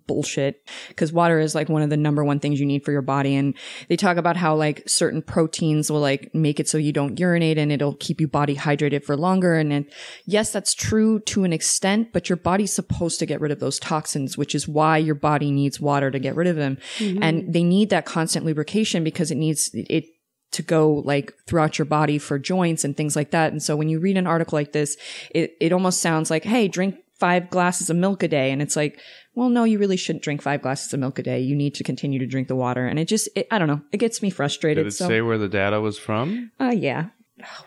bullshit 0.06 0.68
because 0.90 1.12
water 1.12 1.40
is 1.40 1.56
like 1.56 1.70
one 1.70 1.82
of 1.82 1.90
the 1.90 1.98
number 1.98 2.24
one 2.24 2.40
things 2.40 2.60
you 2.60 2.66
need 2.66 2.86
for 2.86 2.92
your 2.92 3.02
body 3.02 3.36
and 3.36 3.56
they 3.90 3.96
talk 3.96 4.18
about 4.18 4.38
how 4.38 4.56
like 4.56 4.88
certain 4.88 5.22
proteins 5.22 5.92
will 5.92 6.00
like 6.00 6.30
make 6.36 6.60
it 6.60 6.68
so 6.68 6.78
you 6.78 6.94
don't 6.94 7.20
urinate 7.20 7.58
and 7.58 7.72
it'll 7.72 7.96
keep 7.96 8.20
your 8.20 8.30
body 8.30 8.56
hydrated 8.56 9.04
for 9.04 9.18
longer 9.18 9.56
and 9.56 9.86
yes 10.26 10.52
that's 10.52 10.74
true 10.74 11.20
to 11.22 11.44
an 11.44 11.52
extent 11.52 12.14
but 12.14 12.30
your 12.30 12.38
body's 12.38 12.72
supposed 12.72 13.18
to 13.18 13.26
get 13.26 13.42
rid 13.42 13.52
of 13.52 13.60
those 13.60 13.80
toxins 13.80 14.38
which 14.38 14.54
is 14.54 14.68
why 14.68 14.98
your 14.98 15.16
body 15.16 15.52
needs 15.52 15.80
water 15.80 16.12
to 16.12 16.20
get 16.20 16.36
rid 16.36 16.48
of 16.48 16.56
them 16.56 16.78
mm-hmm. 16.98 17.24
and 17.24 17.54
they 17.54 17.64
need 17.64 17.90
that 17.90 18.06
constant 18.06 18.46
lubrication 18.46 19.04
because 19.04 19.32
it 19.32 19.36
needs 19.36 19.72
it 19.74 20.06
to 20.52 20.62
go 20.62 21.04
like 21.06 21.34
throughout 21.46 21.78
your 21.78 21.86
body 21.86 22.18
for 22.18 22.40
joints 22.40 22.84
and 22.84 22.96
things 22.96 23.16
like 23.16 23.32
that. 23.32 23.52
And 23.52 23.62
so 23.62 23.76
when 23.76 23.90
you 23.90 24.00
read 24.00 24.18
an 24.18 24.28
article 24.28 24.58
like 24.58 24.72
this, 24.72 24.98
it, 25.32 25.56
it 25.60 25.74
almost 25.74 26.02
sounds 26.02 26.32
like, 26.32 26.46
Hey, 26.46 26.68
drink 26.68 26.96
five 27.20 27.50
glasses 27.50 27.90
of 27.90 27.98
milk 27.98 28.24
a 28.24 28.28
day. 28.28 28.52
And 28.52 28.62
it's 28.62 28.76
like, 28.76 29.00
well, 29.38 29.50
no, 29.50 29.66
you 29.66 29.78
really 29.78 29.98
shouldn't 29.98 30.24
drink 30.24 30.42
five 30.42 30.64
glasses 30.64 30.92
of 30.94 31.00
milk 31.00 31.20
a 31.20 31.24
day. 31.24 31.40
You 31.40 31.56
need 31.56 31.76
to 31.76 31.84
continue 31.84 32.18
to 32.18 32.26
drink 32.26 32.48
the 32.48 32.56
water. 32.56 32.88
And 32.88 32.98
it 32.98 33.06
just, 33.08 33.30
it, 33.36 33.46
I 33.52 33.60
don't 33.60 33.68
know. 33.68 33.82
It 33.92 33.98
gets 33.98 34.22
me 34.24 34.32
frustrated. 34.32 34.84
Did 34.86 34.88
it 34.88 34.96
so, 34.96 35.08
say 35.08 35.22
where 35.22 35.38
the 35.38 35.48
data 35.48 35.80
was 35.80 35.98
from? 36.00 36.52
uh, 36.60 36.74
yeah. 36.76 37.10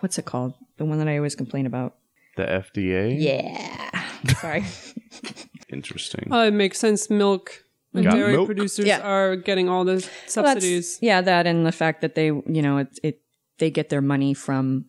What's 0.00 0.18
it 0.18 0.24
called? 0.24 0.54
The 0.78 0.84
one 0.84 0.98
that 0.98 1.06
I 1.06 1.16
always 1.16 1.36
complain 1.36 1.66
about. 1.66 1.94
The 2.36 2.42
FDA? 2.44 3.14
Yeah. 3.20 4.04
Sorry. 4.40 4.64
Interesting. 5.72 6.28
Oh, 6.32 6.42
it 6.44 6.50
makes 6.52 6.78
sense. 6.80 7.08
Milk 7.08 7.64
and 7.94 8.04
Got 8.04 8.14
dairy 8.14 8.32
milk? 8.32 8.46
producers 8.46 8.86
Yeah. 8.86 9.00
are 9.00 9.36
getting 9.36 9.68
all 9.68 9.84
the 9.84 9.92
Well, 9.94 10.02
subsidies. 10.26 10.98
yeah, 11.00 11.20
that 11.20 11.46
and 11.46 11.64
the 11.64 11.72
fact 11.72 12.00
that 12.00 12.14
they, 12.16 12.26
you 12.26 12.62
know, 12.62 12.78
it, 12.78 12.98
it 13.02 13.20
they 13.58 13.70
get 13.70 13.90
their 13.90 14.00
money 14.00 14.34
from 14.34 14.86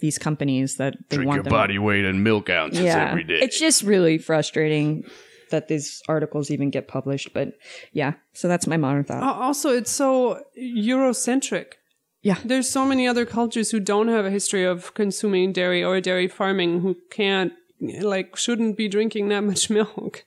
these 0.00 0.18
companies 0.18 0.76
that 0.76 0.94
they 1.08 1.16
Drink 1.16 1.28
want 1.28 1.36
your 1.38 1.44
them. 1.44 1.52
body 1.52 1.78
weight 1.78 2.04
in 2.04 2.22
milk 2.22 2.50
ounces 2.50 2.84
every 2.84 3.24
day. 3.24 3.38
It's 3.40 3.58
just 3.58 3.82
really 3.82 4.18
frustrating 4.18 5.04
that 5.52 5.68
these 5.68 6.02
articles 6.08 6.50
even 6.50 6.68
get 6.70 6.88
published. 6.88 7.32
But 7.32 7.54
yeah, 7.92 8.14
so 8.32 8.48
that's 8.48 8.66
my 8.66 8.76
modern 8.76 9.04
thought. 9.04 9.22
Also, 9.22 9.70
it's 9.70 9.90
so 9.92 10.42
Eurocentric. 10.86 11.74
Yeah. 12.22 12.38
There's 12.44 12.68
so 12.68 12.84
many 12.84 13.06
other 13.08 13.24
cultures 13.26 13.70
who 13.70 13.80
don't 13.80 14.08
have 14.08 14.24
a 14.24 14.30
history 14.30 14.64
of 14.64 14.94
consuming 14.94 15.52
dairy 15.52 15.82
or 15.82 16.00
dairy 16.00 16.28
farming 16.28 16.80
who 16.80 16.96
can't, 17.10 17.52
like, 17.80 18.36
shouldn't 18.36 18.76
be 18.76 18.88
drinking 18.88 19.28
that 19.28 19.40
much 19.42 19.68
milk. 19.78 20.24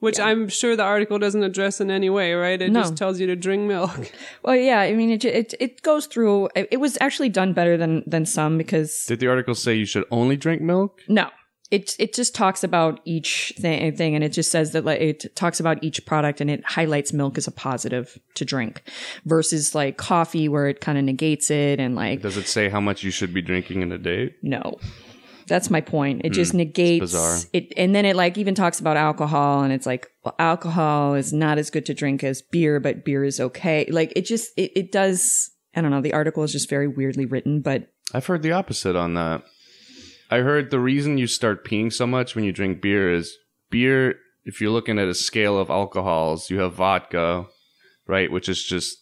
which 0.00 0.18
I'm 0.18 0.48
sure 0.48 0.76
the 0.76 0.82
article 0.82 1.18
doesn't 1.18 1.42
address 1.44 1.78
in 1.80 1.90
any 1.90 2.08
way, 2.08 2.32
right? 2.32 2.60
It 2.60 2.70
No. 2.72 2.80
just 2.80 2.96
tells 2.96 3.20
you 3.20 3.26
to 3.26 3.36
drink 3.36 3.62
milk. 3.68 4.10
Well, 4.44 4.56
yeah, 4.56 4.80
I 4.80 4.94
mean, 4.94 5.10
it 5.10 5.24
it, 5.24 5.52
it 5.60 5.82
goes 5.82 6.06
through. 6.06 6.48
It, 6.56 6.68
it 6.70 6.76
was 6.80 6.96
actually 7.00 7.28
done 7.28 7.52
better 7.52 7.76
than 7.76 8.02
than 8.06 8.24
some 8.26 8.56
because 8.56 9.04
Did 9.06 9.20
the 9.20 9.28
article 9.28 9.54
say 9.54 9.74
you 9.74 9.84
should 9.92 10.04
only 10.10 10.36
drink 10.36 10.62
milk? 10.62 11.00
no, 11.08 11.26
it 11.70 11.94
it 11.98 12.14
just 12.14 12.34
talks 12.34 12.64
about 12.64 13.00
each 13.04 13.52
thing, 13.58 13.94
thing, 13.96 14.14
and 14.14 14.24
it 14.24 14.30
just 14.30 14.50
says 14.50 14.72
that 14.72 14.84
like 14.84 15.00
it 15.00 15.34
talks 15.36 15.60
about 15.60 15.82
each 15.82 16.04
product 16.04 16.40
and 16.40 16.50
it 16.50 16.64
highlights 16.64 17.12
milk 17.12 17.38
as 17.38 17.46
a 17.46 17.52
positive 17.52 18.18
to 18.34 18.44
drink, 18.44 18.82
versus 19.24 19.74
like 19.74 19.96
coffee 19.96 20.48
where 20.48 20.66
it 20.66 20.80
kind 20.80 20.98
of 20.98 21.04
negates 21.04 21.50
it 21.50 21.78
and 21.78 21.94
like 21.94 22.22
Does 22.22 22.36
it 22.36 22.48
say 22.48 22.68
how 22.68 22.80
much 22.80 23.02
you 23.02 23.10
should 23.10 23.32
be 23.32 23.42
drinking 23.42 23.82
in 23.82 23.92
a 23.92 23.98
day? 23.98 24.34
no. 24.42 24.78
That's 25.46 25.68
my 25.68 25.80
point. 25.80 26.20
It 26.22 26.30
just 26.30 26.52
hmm. 26.52 26.58
negates 26.58 27.00
bizarre. 27.00 27.38
it, 27.52 27.72
and 27.76 27.92
then 27.92 28.04
it 28.04 28.14
like 28.14 28.38
even 28.38 28.54
talks 28.54 28.78
about 28.78 28.96
alcohol, 28.96 29.64
and 29.64 29.72
it's 29.72 29.84
like 29.84 30.08
well, 30.24 30.36
alcohol 30.38 31.14
is 31.14 31.32
not 31.32 31.58
as 31.58 31.70
good 31.70 31.84
to 31.86 31.94
drink 31.94 32.22
as 32.22 32.40
beer, 32.40 32.78
but 32.78 33.04
beer 33.04 33.24
is 33.24 33.40
okay. 33.40 33.84
Like 33.90 34.12
it 34.14 34.26
just 34.26 34.56
it, 34.56 34.70
it 34.76 34.92
does. 34.92 35.50
I 35.74 35.80
don't 35.80 35.90
know. 35.90 36.02
The 36.02 36.12
article 36.12 36.44
is 36.44 36.52
just 36.52 36.70
very 36.70 36.86
weirdly 36.86 37.26
written, 37.26 37.62
but 37.62 37.88
I've 38.14 38.26
heard 38.26 38.42
the 38.42 38.52
opposite 38.52 38.94
on 38.94 39.14
that. 39.14 39.42
I 40.30 40.38
heard 40.38 40.70
the 40.70 40.78
reason 40.78 41.18
you 41.18 41.26
start 41.26 41.64
peeing 41.64 41.92
so 41.92 42.06
much 42.06 42.34
when 42.34 42.44
you 42.44 42.52
drink 42.52 42.80
beer 42.80 43.12
is 43.12 43.36
beer, 43.70 44.14
if 44.44 44.60
you're 44.60 44.70
looking 44.70 44.98
at 44.98 45.08
a 45.08 45.14
scale 45.14 45.58
of 45.58 45.70
alcohols, 45.70 46.50
you 46.50 46.60
have 46.60 46.74
vodka, 46.74 47.46
right, 48.06 48.30
which 48.30 48.48
is 48.48 48.62
just 48.62 48.96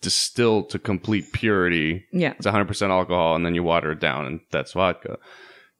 distilled 0.00 0.70
to 0.70 0.78
complete 0.78 1.32
purity. 1.32 2.04
yeah, 2.12 2.34
It's 2.36 2.46
100% 2.46 2.90
alcohol, 2.90 3.34
and 3.34 3.44
then 3.44 3.54
you 3.54 3.62
water 3.62 3.92
it 3.92 4.00
down, 4.00 4.26
and 4.26 4.40
that's 4.50 4.72
vodka. 4.72 5.18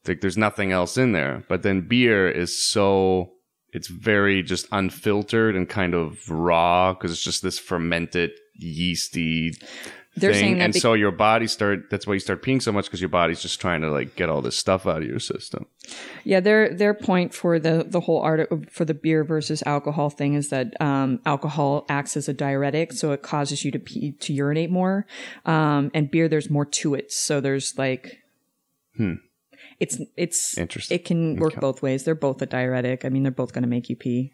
It's 0.01 0.09
like 0.09 0.21
there's 0.21 0.39
nothing 0.39 0.73
else 0.73 0.97
in 0.97 1.13
there. 1.13 1.45
But 1.49 1.63
then 1.63 1.89
beer 1.89 2.31
is 2.31 2.57
so, 2.57 3.33
it's 3.73 3.89
very 3.89 4.43
just 4.43 4.67
unfiltered 4.71 5.57
and 5.57 5.69
kind 5.69 5.95
of 5.95 6.31
raw 6.31 6.93
because 6.93 7.11
it's 7.11 7.23
just 7.23 7.43
this 7.43 7.59
fermented, 7.59 8.31
yeasty 8.55 9.53
they're 10.17 10.33
thing. 10.33 10.41
saying 10.41 10.59
that 10.59 10.65
and 10.65 10.73
be- 10.73 10.81
so 10.81 10.95
your 10.95 11.11
body 11.13 11.47
start 11.47 11.91
that's 11.91 12.07
why 12.07 12.15
you 12.15 12.21
start 12.21 12.43
peeing 12.43 12.61
so 12.63 12.73
much 12.73 12.87
because 12.87 13.01
your 13.01 13.09
body's 13.09 13.41
just 13.41 13.61
trying 13.61 13.83
to 13.83 13.91
like 13.91 14.17
get 14.17 14.29
all 14.29 14.41
this 14.41 14.57
stuff 14.57 14.87
out 14.87 15.03
of 15.03 15.09
your 15.09 15.19
system 15.21 15.67
Yeah, 16.25 16.41
their 16.41 16.75
their 16.75 16.95
point 16.95 17.33
for 17.35 17.59
the 17.59 17.85
the 17.89 18.01
whole 18.01 18.21
art 18.21 18.49
for 18.73 18.85
the 18.85 18.95
beer 18.95 19.23
versus 19.25 19.63
alcohol 19.67 20.11
thing 20.11 20.35
is 20.35 20.49
that 20.49 20.75
um, 20.81 21.21
alcohol 21.25 21.85
acts 21.89 22.17
as 22.17 22.29
a 22.29 22.33
diuretic, 22.35 22.93
so 22.93 23.13
it 23.13 23.23
causes 23.23 23.65
you 23.65 23.71
to 23.71 23.79
pee, 23.79 24.13
to 24.13 24.33
urinate 24.33 24.71
more. 24.71 25.07
Um, 25.45 25.91
and 25.95 26.11
beer, 26.11 26.29
there's 26.29 26.51
more 26.51 26.65
to 26.65 26.95
it, 26.97 27.13
so 27.13 27.41
there's 27.41 27.79
like, 27.79 28.19
it's 29.79 30.01
it's 30.17 30.59
Interesting. 30.59 30.95
It 30.97 31.05
can 31.05 31.37
work 31.37 31.55
both 31.61 31.83
ways. 31.83 32.05
They're 32.05 32.15
both 32.17 32.43
a 32.43 32.47
diuretic. 32.47 33.05
I 33.05 33.09
mean, 33.09 33.23
they're 33.23 33.31
both 33.33 33.53
going 33.53 33.63
to 33.63 33.69
make 33.69 33.89
you 33.89 33.97
pee. 33.97 34.33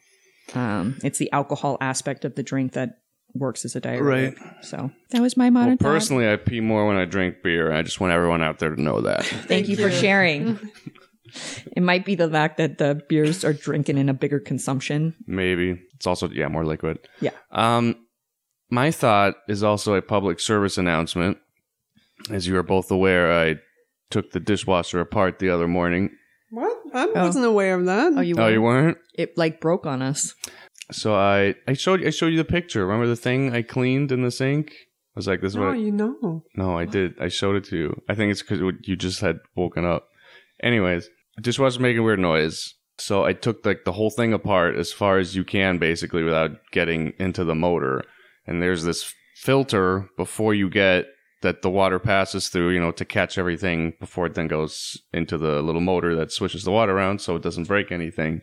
Um, 0.54 0.98
it's 1.04 1.18
the 1.18 1.30
alcohol 1.32 1.76
aspect 1.80 2.24
of 2.24 2.34
the 2.34 2.42
drink 2.42 2.72
that 2.72 3.01
works 3.34 3.64
as 3.64 3.74
a 3.76 3.80
diuretic. 3.80 4.38
So 4.62 4.90
that 5.10 5.22
was 5.22 5.36
my 5.36 5.50
modern 5.50 5.70
well, 5.70 5.76
thought. 5.78 5.94
personally 5.94 6.30
i 6.30 6.36
pee 6.36 6.60
more 6.60 6.86
when 6.86 6.96
i 6.96 7.04
drink 7.04 7.36
beer 7.42 7.72
i 7.72 7.82
just 7.82 8.00
want 8.00 8.12
everyone 8.12 8.42
out 8.42 8.58
there 8.58 8.74
to 8.74 8.80
know 8.80 9.00
that 9.00 9.24
Thank 9.48 9.68
you 9.68 9.76
for 9.76 9.90
sharing. 9.90 10.58
it 11.76 11.82
might 11.82 12.04
be 12.04 12.14
the 12.14 12.28
fact 12.28 12.58
that 12.58 12.78
the 12.78 13.00
beers 13.08 13.44
are 13.44 13.52
drinking 13.54 13.96
in 13.98 14.08
a 14.08 14.14
bigger 14.14 14.38
consumption. 14.38 15.14
maybe 15.26 15.80
it's 15.94 16.06
also 16.06 16.28
yeah 16.28 16.48
more 16.48 16.64
liquid 16.64 16.98
Yeah. 17.20 17.30
um 17.50 17.96
my 18.70 18.90
thought 18.90 19.34
is 19.48 19.62
also 19.62 19.94
a 19.94 20.02
public 20.02 20.40
service 20.40 20.76
announcement 20.78 21.38
as 22.30 22.46
you 22.46 22.56
are 22.56 22.62
both 22.62 22.90
aware 22.90 23.32
i 23.32 23.56
took 24.10 24.32
the 24.32 24.40
dishwasher 24.40 25.00
apart 25.00 25.38
the 25.38 25.48
other 25.48 25.68
morning 25.68 26.10
what? 26.50 26.76
I 26.92 27.06
wasn't 27.06 27.46
aware 27.46 27.74
of 27.78 27.86
that. 27.86 28.12
Oh, 28.14 28.20
you 28.20 28.34
oh 28.36 28.48
you 28.48 28.60
weren't 28.60 28.98
it 29.14 29.38
like 29.38 29.58
broke 29.62 29.86
on 29.86 30.02
us. 30.02 30.34
So 30.90 31.14
i 31.14 31.54
i 31.66 31.72
showed 31.72 32.04
i 32.04 32.10
showed 32.10 32.32
you 32.32 32.38
the 32.38 32.44
picture 32.44 32.84
remember 32.86 33.06
the 33.06 33.16
thing 33.16 33.54
i 33.54 33.62
cleaned 33.62 34.10
in 34.10 34.22
the 34.22 34.30
sink 34.30 34.70
i 34.70 35.18
was 35.18 35.28
like 35.28 35.40
this 35.40 35.52
is 35.52 35.56
no, 35.56 35.66
what 35.66 35.74
I, 35.74 35.76
you 35.76 35.92
know. 35.92 36.44
No, 36.56 36.76
I 36.76 36.86
did. 36.86 37.20
I 37.20 37.28
showed 37.28 37.56
it 37.56 37.64
to 37.64 37.76
you. 37.76 38.02
I 38.08 38.14
think 38.14 38.32
it's 38.32 38.42
because 38.42 38.60
you 38.82 38.96
just 38.96 39.20
had 39.20 39.40
woken 39.54 39.84
up. 39.84 40.08
Anyways, 40.62 41.10
dishwasher 41.40 41.80
making 41.80 42.02
weird 42.02 42.18
noise. 42.18 42.74
So 42.98 43.24
I 43.24 43.32
took 43.32 43.64
like 43.64 43.84
the 43.84 43.92
whole 43.92 44.10
thing 44.10 44.32
apart 44.32 44.76
as 44.76 44.92
far 44.92 45.18
as 45.18 45.34
you 45.34 45.44
can, 45.44 45.78
basically, 45.78 46.22
without 46.22 46.52
getting 46.70 47.12
into 47.18 47.44
the 47.44 47.54
motor. 47.54 48.04
And 48.46 48.62
there's 48.62 48.84
this 48.84 49.12
filter 49.36 50.08
before 50.16 50.54
you 50.54 50.70
get 50.70 51.06
that 51.42 51.62
the 51.62 51.70
water 51.70 51.98
passes 51.98 52.48
through, 52.48 52.70
you 52.70 52.80
know, 52.80 52.92
to 52.92 53.04
catch 53.04 53.36
everything 53.36 53.94
before 53.98 54.26
it 54.26 54.34
then 54.34 54.46
goes 54.46 54.96
into 55.12 55.36
the 55.36 55.60
little 55.62 55.80
motor 55.80 56.14
that 56.14 56.30
switches 56.30 56.62
the 56.62 56.70
water 56.70 56.96
around 56.96 57.20
so 57.20 57.34
it 57.34 57.42
doesn't 57.42 57.66
break 57.66 57.90
anything. 57.90 58.40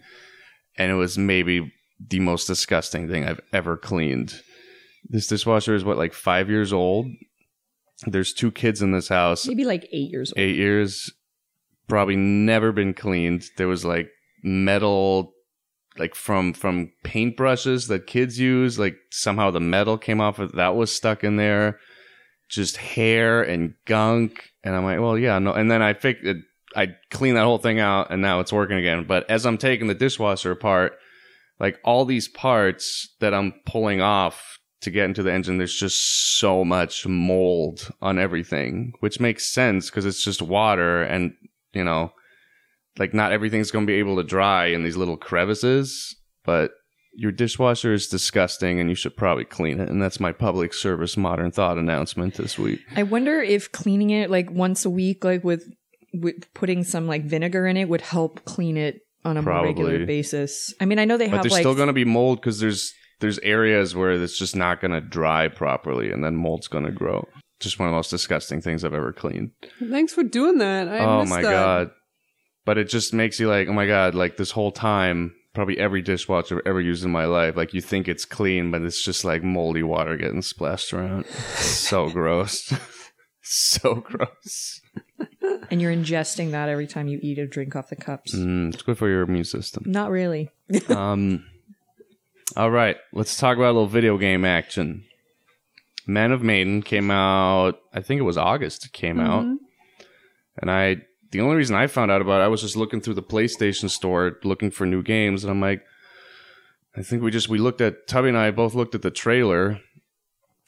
And 0.78 0.92
it 0.92 0.96
was 0.96 1.18
maybe 1.18 1.72
the 2.08 2.20
most 2.20 2.46
disgusting 2.46 3.10
thing 3.10 3.26
I've 3.26 3.42
ever 3.54 3.78
cleaned. 3.78 4.42
This 5.10 5.28
dishwasher 5.28 5.76
is 5.76 5.84
what, 5.84 5.98
like 5.98 6.14
five 6.14 6.50
years 6.50 6.72
old? 6.74 7.08
There's 8.06 8.34
two 8.34 8.52
kids 8.52 8.82
in 8.82 8.92
this 8.92 9.10
house, 9.10 9.46
Maybe 9.48 9.66
like 9.66 9.84
eight 9.92 10.10
years 10.10 10.32
old. 10.32 10.40
eight 10.40 10.56
years, 10.56 11.12
probably 11.88 12.16
never 12.16 12.72
been 12.72 12.94
cleaned. 12.94 13.44
There 13.58 13.68
was 13.68 13.84
like 13.84 14.10
metal, 14.44 15.34
like 15.98 16.16
from 16.16 16.54
from 16.54 16.92
paintbrushes 17.04 17.88
that 17.90 18.08
kids 18.08 18.40
use. 18.40 18.80
Like 18.80 18.96
somehow 19.12 19.52
the 19.52 19.60
metal 19.60 19.98
came 19.98 20.22
off 20.22 20.40
of 20.40 20.54
that 20.54 20.76
was 20.76 20.96
stuck 20.96 21.24
in 21.24 21.36
there. 21.36 21.80
Just 22.50 22.78
hair 22.78 23.44
and 23.44 23.74
gunk, 23.86 24.50
and 24.64 24.76
I'm 24.76 24.84
like, 24.84 25.00
well, 25.00 25.18
yeah, 25.18 25.38
no. 25.40 25.52
And 25.54 25.70
then 25.70 25.82
I 25.82 25.94
figured 25.94 26.38
I 26.76 26.96
clean 27.12 27.36
that 27.36 27.44
whole 27.44 27.58
thing 27.58 27.80
out, 27.80 28.12
and 28.12 28.22
now 28.22 28.40
it's 28.40 28.54
working 28.54 28.78
again. 28.78 29.06
But 29.08 29.30
as 29.30 29.46
I'm 29.46 29.58
taking 29.58 29.88
the 29.88 29.94
dishwasher 29.94 30.52
apart, 30.52 30.94
like 31.60 31.80
all 31.84 32.06
these 32.06 32.28
parts 32.28 33.16
that 33.20 33.34
I'm 33.34 33.54
pulling 33.66 34.02
off 34.02 34.60
to 34.82 34.92
get 34.92 35.06
into 35.06 35.24
the 35.24 35.34
engine, 35.34 35.58
there's 35.58 35.78
just 35.78 36.40
so 36.40 36.64
much 36.64 37.06
mold 37.06 37.92
on 38.02 38.18
everything, 38.18 38.94
which 39.02 39.20
makes 39.20 39.52
sense 39.52 39.90
because 39.90 40.06
it's 40.06 40.24
just 40.24 40.42
water 40.42 41.04
and, 41.04 41.34
you 41.74 41.84
know, 41.84 42.14
like 42.98 43.14
not 43.14 43.32
everything's 43.32 43.72
going 43.72 43.86
to 43.86 43.92
be 43.92 44.00
able 44.00 44.16
to 44.16 44.24
dry 44.24 44.68
in 44.68 44.84
these 44.84 44.98
little 44.98 45.18
crevices, 45.18 46.16
but 46.46 46.72
your 47.14 47.32
dishwasher 47.32 47.94
is 47.94 48.08
disgusting 48.08 48.80
and 48.80 48.90
you 48.90 48.96
should 48.96 49.18
probably 49.18 49.44
clean 49.44 49.80
it. 49.80 49.90
And 49.90 50.02
that's 50.02 50.20
my 50.20 50.32
public 50.32 50.74
service 50.74 51.18
modern 51.18 51.52
thought 51.52 51.78
announcement 51.78 52.36
this 52.36 52.58
week. 52.58 52.80
I 52.96 53.04
wonder 53.04 53.42
if 53.42 53.72
cleaning 53.72 54.12
it 54.12 54.30
like 54.30 54.50
once 54.50 54.86
a 54.86 54.90
week, 54.90 55.24
like 55.24 55.44
with 55.44 55.64
with 56.14 56.52
putting 56.54 56.84
some 56.84 57.06
like 57.06 57.26
vinegar 57.26 57.68
in 57.68 57.78
it, 57.78 57.90
would 57.90 58.02
help 58.02 58.46
clean 58.46 58.78
it 58.78 59.02
on 59.26 59.38
a 59.38 59.42
more 59.42 59.64
regular 59.64 60.06
basis. 60.06 60.74
I 60.80 60.86
mean, 60.86 61.00
I 61.00 61.06
know 61.06 61.18
they 61.18 61.26
But 61.26 61.36
have 61.36 61.44
there's 61.44 61.54
like 61.54 61.62
still 61.62 61.76
going 61.76 61.88
to 61.88 61.94
be 61.94 62.06
mold 62.06 62.40
because 62.40 62.60
there's 62.60 62.94
there's 63.20 63.40
areas 63.40 63.96
where 63.96 64.12
it's 64.12 64.38
just 64.38 64.56
not 64.56 64.82
going 64.82 64.92
to 64.92 65.02
dry 65.02 65.48
properly 65.48 66.12
and 66.12 66.24
then 66.24 66.36
mold's 66.36 66.68
going 66.68 66.86
to 66.86 66.92
grow. 66.92 67.28
Just 67.60 67.78
one 67.78 67.90
of 67.90 67.92
the 67.92 67.98
most 67.98 68.10
disgusting 68.10 68.62
things 68.62 68.86
I've 68.86 68.94
ever 68.94 69.12
cleaned. 69.12 69.52
Thanks 69.90 70.14
for 70.14 70.24
doing 70.24 70.60
that. 70.60 70.88
I 70.88 71.00
oh 71.00 71.26
my 71.26 71.42
that. 71.42 71.52
god 71.52 71.92
but 72.70 72.78
it 72.78 72.88
just 72.88 73.16
makes 73.16 73.40
you 73.40 73.50
like 73.50 73.68
oh 73.68 73.74
my 73.74 73.88
god 73.88 74.14
like 74.14 74.38
this 74.38 74.52
whole 74.52 74.72
time 74.72 75.34
probably 75.56 75.80
every 75.80 76.04
dishwasher 76.04 76.58
I've 76.58 76.68
ever 76.68 76.80
used 76.80 77.04
in 77.04 77.10
my 77.10 77.26
life 77.26 77.58
like 77.58 77.74
you 77.74 77.82
think 77.82 78.08
it's 78.08 78.26
clean 78.26 78.70
but 78.70 78.84
it's 78.84 79.04
just 79.04 79.26
like 79.26 79.42
moldy 79.42 79.82
water 79.82 80.16
getting 80.18 80.44
splashed 80.44 80.94
around 80.94 81.26
so 81.56 82.10
gross 82.10 82.72
so 83.42 83.96
gross 83.96 84.82
and 85.72 85.82
you're 85.82 85.94
ingesting 85.94 86.52
that 86.52 86.70
every 86.70 86.88
time 86.88 87.08
you 87.08 87.20
eat 87.22 87.40
or 87.40 87.48
drink 87.48 87.76
off 87.76 87.90
the 87.90 87.96
cups. 87.96 88.36
mm, 88.36 88.74
it's 88.74 88.82
good 88.84 88.98
for 88.98 89.08
your 89.10 89.22
immune 89.24 89.44
system. 89.44 89.84
Not 89.86 90.12
really. 90.12 90.50
um 90.90 91.46
all 92.58 92.72
right 92.72 92.98
let's 93.14 93.38
talk 93.38 93.58
about 93.58 93.72
a 93.72 93.74
little 93.74 93.88
video 93.88 94.18
game 94.18 94.46
action. 94.46 95.04
Men 96.08 96.32
of 96.32 96.42
maiden 96.42 96.82
came 96.82 97.12
out 97.12 97.80
i 97.94 98.02
think 98.02 98.20
it 98.20 98.24
was 98.24 98.38
august 98.38 98.86
it 98.86 98.92
came 98.94 99.20
out. 99.20 99.46
And 100.62 100.72
i 100.72 100.98
the 101.32 101.42
only 101.42 101.56
reason 101.56 101.76
i 101.76 101.86
found 101.88 102.10
out 102.12 102.22
about 102.22 102.42
it 102.42 102.46
i 102.46 102.48
was 102.48 102.62
just 102.62 102.76
looking 102.76 103.02
through 103.02 103.14
the 103.14 103.22
playstation 103.24 103.90
store 103.90 104.38
looking 104.44 104.72
for 104.72 104.86
new 104.86 105.04
games 105.04 105.44
and 105.44 105.52
i'm 105.52 105.62
like 105.62 105.84
i 106.98 107.04
think 107.04 107.22
we 107.22 107.30
just 107.30 107.50
we 107.50 107.60
looked 107.60 107.82
at 107.82 108.08
tubby 108.08 108.30
and 108.30 108.38
i 108.38 108.50
both 108.52 108.74
looked 108.74 108.96
at 108.96 109.04
the 109.04 109.12
trailer. 109.12 109.80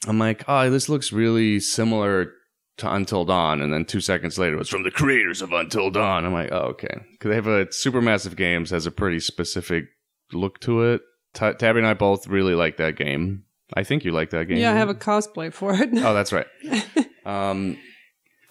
I'm 0.06 0.18
like 0.18 0.44
oh 0.48 0.70
this 0.70 0.88
looks 0.88 1.12
really 1.12 1.58
similar 1.60 2.32
to 2.78 2.92
until 2.92 3.24
dawn 3.24 3.60
and 3.60 3.72
then 3.72 3.84
two 3.84 4.00
seconds 4.00 4.38
later 4.38 4.54
it 4.54 4.58
was 4.58 4.68
from 4.68 4.82
the 4.82 4.90
creators 4.90 5.42
of 5.42 5.52
until 5.52 5.90
dawn 5.90 6.24
i'm 6.24 6.32
like 6.32 6.50
oh 6.52 6.68
okay 6.68 7.02
because 7.12 7.28
they 7.28 7.34
have 7.34 7.46
a 7.46 7.66
supermassive 7.66 8.34
games 8.36 8.70
has 8.70 8.86
a 8.86 8.90
pretty 8.90 9.20
specific 9.20 9.84
look 10.32 10.58
to 10.60 10.82
it 10.82 11.02
T- 11.34 11.52
tabby 11.58 11.78
and 11.78 11.86
i 11.86 11.94
both 11.94 12.26
really 12.26 12.54
like 12.54 12.78
that 12.78 12.96
game 12.96 13.44
i 13.74 13.84
think 13.84 14.04
you 14.04 14.10
like 14.12 14.30
that 14.30 14.48
game 14.48 14.58
Yeah, 14.58 14.72
I 14.72 14.76
have 14.76 14.88
a 14.88 14.94
cosplay 14.94 15.52
for 15.52 15.74
it. 15.74 15.90
Oh, 15.94 16.14
that's 16.14 16.32
right. 16.32 16.46
um, 17.26 17.76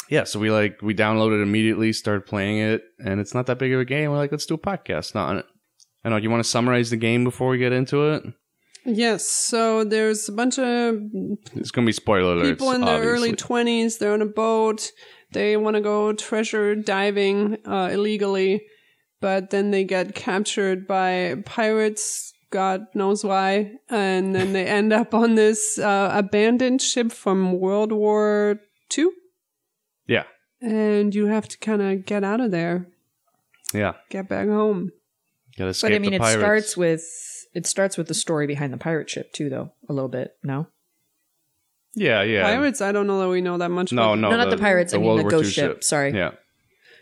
yeah, 0.09 0.25
so 0.25 0.39
we 0.39 0.51
like 0.51 0.81
we 0.81 0.93
downloaded 0.93 1.39
it 1.39 1.43
immediately, 1.43 1.93
started 1.93 2.25
playing 2.25 2.57
it, 2.57 2.83
and 2.99 3.19
it's 3.21 3.33
not 3.33 3.45
that 3.45 3.59
big 3.59 3.71
of 3.71 3.79
a 3.79 3.85
game. 3.85 4.11
We're 4.11 4.17
like, 4.17 4.31
let's 4.31 4.45
do 4.45 4.55
a 4.55 4.57
podcast 4.57 5.15
on 5.15 5.37
it. 5.37 5.45
I 6.03 6.09
know. 6.09 6.17
Do 6.19 6.23
you 6.23 6.29
want 6.29 6.43
to 6.43 6.49
summarize 6.49 6.89
the 6.89 6.97
game 6.97 7.23
before 7.23 7.49
we 7.49 7.57
get 7.59 7.71
into 7.71 8.09
it? 8.11 8.23
Yes, 8.85 9.27
so 9.29 9.83
there's 9.83 10.27
a 10.29 10.31
bunch 10.31 10.57
of 10.59 10.97
It's 11.55 11.71
gonna 11.71 11.85
be 11.87 11.91
spoiler 11.91 12.35
alerts. 12.35 12.49
people 12.49 12.71
in 12.71 12.81
their 12.81 13.01
early 13.01 13.33
20s. 13.33 13.97
They're 13.99 14.13
on 14.13 14.21
a 14.21 14.25
boat. 14.25 14.91
They 15.33 15.55
want 15.57 15.75
to 15.75 15.81
go 15.81 16.13
treasure 16.13 16.75
diving 16.75 17.57
uh, 17.65 17.89
illegally. 17.91 18.61
but 19.21 19.51
then 19.51 19.69
they 19.71 19.83
get 19.83 20.15
captured 20.15 20.87
by 20.87 21.35
pirates. 21.45 22.33
God 22.49 22.87
knows 22.95 23.23
why, 23.23 23.73
and 23.87 24.35
then 24.35 24.51
they 24.51 24.65
end 24.79 24.91
up 24.91 25.13
on 25.13 25.35
this 25.35 25.77
uh, 25.79 26.09
abandoned 26.13 26.81
ship 26.81 27.11
from 27.13 27.59
World 27.59 27.91
War 27.93 28.59
Two, 28.89 29.13
Yeah. 30.07 30.23
and 30.59 31.15
you 31.15 31.27
have 31.27 31.47
to 31.47 31.57
kind 31.59 31.81
of 31.81 32.05
get 32.05 32.23
out 32.25 32.41
of 32.41 32.51
there, 32.51 32.87
Yeah. 33.73 33.93
get 34.09 34.27
back 34.27 34.47
home. 34.49 34.91
Gotta 35.57 35.69
escape 35.69 35.91
But 35.91 35.95
I 35.95 35.99
mean, 35.99 36.19
the 36.19 36.25
it 36.27 36.37
starts 36.39 36.75
with 36.75 37.03
it 37.53 37.65
starts 37.65 37.97
with 37.97 38.07
the 38.07 38.13
story 38.13 38.47
behind 38.47 38.71
the 38.73 38.77
pirate 38.77 39.09
ship 39.09 39.33
too, 39.33 39.49
though 39.49 39.71
a 39.89 39.93
little 39.93 40.09
bit. 40.09 40.35
No, 40.43 40.67
Yeah, 41.95 42.21
yeah. 42.23 42.43
Pirates, 42.43 42.81
I 42.81 42.91
don't 42.91 43.07
know 43.07 43.19
that 43.19 43.29
we 43.29 43.41
know 43.41 43.57
that 43.57 43.69
much. 43.69 43.91
No, 43.91 44.03
about 44.13 44.19
no, 44.19 44.29
no, 44.31 44.37
not 44.37 44.49
the, 44.49 44.57
pirates. 44.57 44.93
I 44.93 44.97
mean 44.97 45.17
the 45.17 45.23
ghost 45.23 45.47
II 45.47 45.51
ship. 45.53 45.83
Sorry. 45.83 46.11
Yeah. 46.13 46.31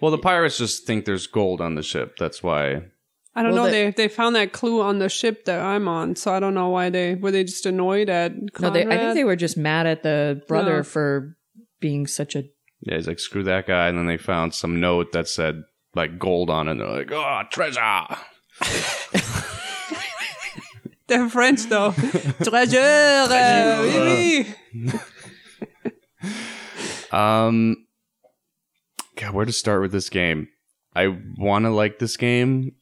Well, 0.01 0.11
the 0.11 0.17
pirates 0.17 0.57
just 0.57 0.85
think 0.87 1.05
there's 1.05 1.27
gold 1.27 1.61
on 1.61 1.75
the 1.75 1.83
ship. 1.83 2.15
That's 2.17 2.41
why. 2.41 2.81
I 3.35 3.43
don't 3.43 3.53
Well, 3.53 3.65
know. 3.65 3.65
the- 3.65 3.71
they 3.71 3.91
they 3.91 4.07
found 4.07 4.35
that 4.35 4.51
clue 4.53 4.81
on 4.81 4.97
the 4.99 5.07
ship 5.09 5.45
that 5.45 5.61
I'm 5.61 5.87
on, 5.87 6.15
so 6.15 6.33
I 6.33 6.39
don't 6.39 6.53
know 6.55 6.69
why 6.69 6.89
they 6.89 7.15
were 7.15 7.31
they 7.31 7.43
just 7.43 7.65
annoyed 7.65 8.09
at. 8.09 8.35
No, 8.35 8.47
Conrad? 8.53 8.73
they, 8.73 8.85
I 8.87 8.97
think 8.97 9.13
they 9.15 9.23
were 9.23 9.35
just 9.35 9.55
mad 9.57 9.85
at 9.85 10.01
the 10.03 10.41
brother 10.47 10.77
No. 10.77 10.83
for 10.83 11.37
being 11.79 12.07
such 12.07 12.35
a. 12.35 12.43
Yeah, 12.81 12.95
he's 12.95 13.07
like, 13.07 13.19
screw 13.19 13.43
that 13.43 13.67
guy. 13.67 13.87
And 13.89 13.97
then 13.97 14.07
they 14.07 14.17
found 14.17 14.53
some 14.53 14.79
note 14.79 15.11
that 15.11 15.27
said 15.27 15.63
like 15.95 16.17
gold 16.17 16.49
on 16.49 16.67
it. 16.67 16.71
And 16.71 16.79
they're 16.79 16.87
like, 16.87 17.11
oh, 17.11 17.41
treasure. 17.51 17.81
They're 21.09 21.29
French 21.29 21.63
though. 21.63 21.91
Treasure. 22.43 23.27
oui, 23.29 24.47
oui. 24.73 24.93
Um, 27.11 27.87
God, 29.15 29.33
where 29.33 29.45
to 29.45 29.51
start 29.51 29.81
with 29.81 29.91
this 29.91 30.09
game? 30.09 30.47
I 30.95 31.17
want 31.37 31.65
to 31.65 31.71
like 31.71 31.99
this 31.99 32.17
game, 32.17 32.73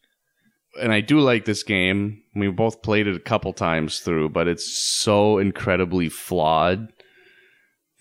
and 0.81 0.91
I 0.91 1.01
do 1.01 1.19
like 1.19 1.45
this 1.45 1.63
game. 1.63 2.21
We 2.35 2.49
both 2.49 2.81
played 2.81 3.07
it 3.07 3.15
a 3.15 3.21
couple 3.21 3.53
times 3.53 3.99
through, 3.99 4.29
but 4.29 4.47
it's 4.47 4.77
so 4.77 5.37
incredibly 5.37 6.09
flawed 6.09 6.89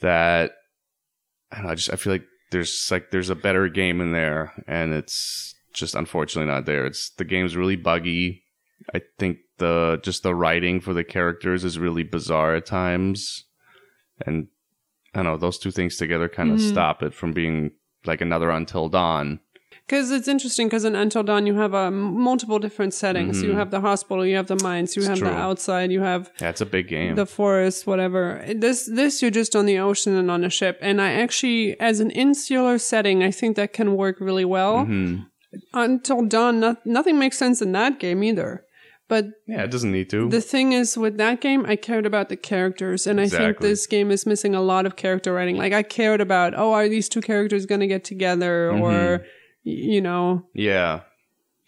that 0.00 0.52
I 1.52 1.56
don't 1.56 1.66
know. 1.66 1.72
I 1.72 1.74
just 1.76 1.92
I 1.92 1.96
feel 1.96 2.14
like 2.14 2.26
there's 2.50 2.88
like 2.90 3.10
there's 3.10 3.30
a 3.30 3.34
better 3.36 3.68
game 3.68 4.00
in 4.00 4.12
there, 4.12 4.52
and 4.66 4.92
it's 4.92 5.54
just 5.72 5.94
unfortunately 5.94 6.50
not 6.52 6.66
there. 6.66 6.86
It's 6.86 7.10
the 7.10 7.24
game's 7.24 7.56
really 7.56 7.76
buggy. 7.76 8.42
I 8.94 9.02
think 9.18 9.38
the 9.58 9.98
just 10.02 10.22
the 10.22 10.34
writing 10.34 10.80
for 10.80 10.92
the 10.94 11.04
characters 11.04 11.64
is 11.64 11.78
really 11.78 12.02
bizarre 12.02 12.54
at 12.56 12.66
times, 12.66 13.44
and 14.26 14.48
I 15.14 15.18
don't 15.22 15.24
know 15.26 15.36
those 15.38 15.58
two 15.58 15.70
things 15.70 15.96
together 15.96 16.28
kind 16.28 16.50
of 16.50 16.58
Mhm. 16.58 16.68
stop 16.68 17.02
it 17.02 17.14
from 17.14 17.32
being 17.32 17.70
like 18.04 18.20
another 18.20 18.50
Until 18.50 18.88
Dawn. 18.88 19.40
Because 19.86 20.10
it's 20.10 20.26
interesting. 20.28 20.66
Because 20.66 20.84
in 20.84 20.96
Until 20.96 21.22
Dawn, 21.22 21.46
you 21.46 21.54
have 21.54 21.72
uh, 21.72 21.90
multiple 21.92 22.58
different 22.58 22.92
settings. 22.92 23.40
You 23.42 23.50
Mhm. 23.50 23.54
have 23.54 23.70
the 23.70 23.80
hospital, 23.80 24.26
you 24.26 24.34
have 24.36 24.48
the 24.48 24.58
mines, 24.62 24.96
you 24.96 25.00
It's 25.00 25.08
have 25.08 25.18
true. 25.18 25.28
the 25.28 25.34
outside, 25.34 25.92
you 25.92 26.00
have 26.00 26.30
it's 26.40 26.60
a 26.60 26.66
big 26.66 26.88
game. 26.88 27.14
the 27.14 27.24
forest, 27.26 27.86
whatever. 27.86 28.44
This 28.54 28.86
this 28.92 29.22
you're 29.22 29.30
just 29.30 29.54
on 29.54 29.64
the 29.64 29.78
ocean 29.78 30.14
and 30.16 30.28
on 30.30 30.44
a 30.44 30.50
ship. 30.50 30.78
And 30.82 31.00
I 31.00 31.12
actually, 31.12 31.78
as 31.80 32.00
an 32.00 32.10
insular 32.10 32.78
setting, 32.78 33.22
I 33.22 33.30
think 33.30 33.54
that 33.56 33.72
can 33.72 33.94
work 33.96 34.16
really 34.20 34.44
well. 34.44 34.86
Mhm. 34.86 35.26
Until 35.72 36.22
Dawn, 36.22 36.60
no, 36.60 36.76
nothing 36.84 37.18
makes 37.18 37.38
sense 37.38 37.62
in 37.62 37.72
that 37.72 37.98
game 38.00 38.22
either. 38.24 38.64
But 39.08 39.26
Yeah, 39.46 39.62
it 39.62 39.70
doesn't 39.70 39.92
need 39.92 40.10
to. 40.10 40.28
the 40.28 40.40
thing 40.40 40.72
is, 40.72 40.98
with 40.98 41.16
that 41.18 41.40
game, 41.40 41.64
I 41.66 41.76
cared 41.76 42.06
about 42.06 42.28
the 42.28 42.36
characters, 42.36 43.06
and 43.06 43.20
I 43.20 43.28
think 43.28 43.60
this 43.60 43.86
game 43.86 44.10
is 44.10 44.26
missing 44.26 44.54
a 44.54 44.60
lot 44.60 44.84
of 44.84 44.96
character 44.96 45.32
writing. 45.32 45.56
Like 45.56 45.72
I 45.72 45.82
cared 45.84 46.20
about, 46.20 46.54
oh, 46.56 46.72
are 46.72 46.88
these 46.88 47.08
two 47.08 47.20
characters 47.20 47.66
going 47.66 47.80
to 47.80 47.86
get 47.86 48.02
together, 48.04 48.70
Mm-hmm. 48.72 48.82
or 48.82 49.24
you 49.62 50.00
know, 50.00 50.42
Yeah, 50.54 51.00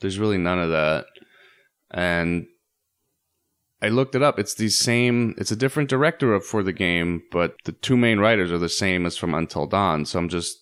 there's 0.01 0.19
really 0.19 0.39
none 0.39 0.59
of 0.61 0.71
that. 0.71 1.07
And 1.91 2.47
I 3.81 3.89
looked 3.89 4.15
it 4.17 4.23
up. 4.23 4.39
It's 4.39 4.55
the 4.55 4.69
same. 4.69 5.35
It's 5.39 5.51
a 5.53 5.57
different 5.57 5.89
director 5.89 6.39
for 6.41 6.63
the 6.65 6.73
game, 6.73 7.23
but 7.31 7.55
the 7.65 7.73
two 7.73 7.97
main 7.97 8.19
writers 8.19 8.51
are 8.51 8.59
the 8.59 8.69
same 8.69 9.07
as 9.07 9.17
from 9.17 9.35
Until 9.35 9.67
Dawn. 9.67 10.05
So 10.05 10.19
I'm 10.19 10.29
just. 10.29 10.59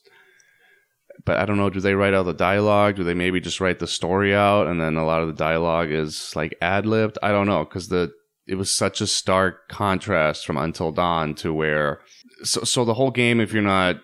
But 1.27 1.39
I 1.39 1.45
don't 1.45 1.59
know. 1.59 1.69
Do 1.69 1.81
they 1.81 1.95
write 1.95 2.15
out 2.15 2.23
the 2.23 2.33
dialogue? 2.33 2.97
Do 2.97 3.05
they 3.05 3.13
maybe 3.13 3.41
just 3.41 3.61
write 3.61 3.81
the 3.81 3.87
story 3.87 4.35
out, 4.35 4.69
and 4.69 4.81
then 4.81 4.97
a 4.97 5.05
lot 5.05 5.21
of 5.21 5.29
the 5.29 5.35
dialogue 5.35 5.91
is 5.91 6.35
like 6.35 6.57
ad 6.63 6.87
libbed? 6.87 7.19
I 7.23 7.33
don't 7.33 7.47
know 7.47 7.65
because 7.65 7.89
the 7.89 8.13
it 8.47 8.55
was 8.55 8.73
such 8.73 9.01
a 9.01 9.07
stark 9.07 9.69
contrast 9.69 10.47
from 10.47 10.57
Until 10.57 10.93
Dawn 10.93 11.35
to 11.37 11.53
where. 11.53 12.01
So 12.45 12.63
so 12.63 12.85
the 12.85 12.95
whole 12.95 13.11
game, 13.11 13.41
if 13.41 13.53
you're 13.53 13.63
not 13.63 13.97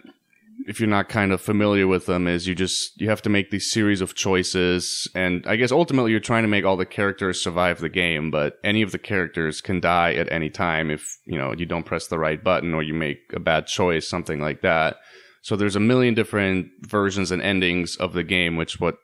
if 0.67 0.79
you're 0.81 0.89
not 0.89 1.09
kind 1.09 1.33
of 1.33 1.41
familiar 1.41 1.87
with 1.87 2.07
them 2.07 2.29
is 2.29 2.47
you 2.47 2.55
just 2.55 3.01
you 3.01 3.09
have 3.09 3.23
to 3.23 3.29
make 3.29 3.51
these 3.51 3.71
series 3.71 4.01
of 4.01 4.15
choices 4.15 5.09
and 5.15 5.45
i 5.47 5.57
guess 5.57 5.73
ultimately 5.73 6.11
you're 6.11 6.21
trying 6.21 6.43
to 6.43 6.49
make 6.49 6.65
all 6.65 6.77
the 6.77 6.87
characters 6.87 7.43
survive 7.43 7.81
the 7.81 7.89
game 7.89 8.31
but 8.31 8.59
any 8.63 8.83
of 8.83 8.93
the 8.93 8.99
characters 8.99 9.61
can 9.61 9.81
die 9.81 10.15
at 10.15 10.31
any 10.31 10.51
time 10.51 10.91
if 10.91 11.19
you 11.25 11.39
know 11.39 11.53
you 11.53 11.67
don't 11.67 11.87
press 11.87 12.07
the 12.07 12.19
right 12.19 12.45
button 12.45 12.75
or 12.75 12.83
you 12.83 12.95
make 12.95 13.19
a 13.35 13.41
bad 13.41 13.67
choice 13.67 14.07
something 14.07 14.41
like 14.41 14.63
that 14.63 14.97
so 15.43 15.57
there's 15.57 15.77
a 15.77 15.81
million 15.81 16.15
different 16.15 16.69
versions 16.81 17.31
and 17.31 17.43
endings 17.43 17.97
of 17.97 18.15
the 18.15 18.25
game 18.25 18.57
which 18.57 18.81
what 18.81 18.97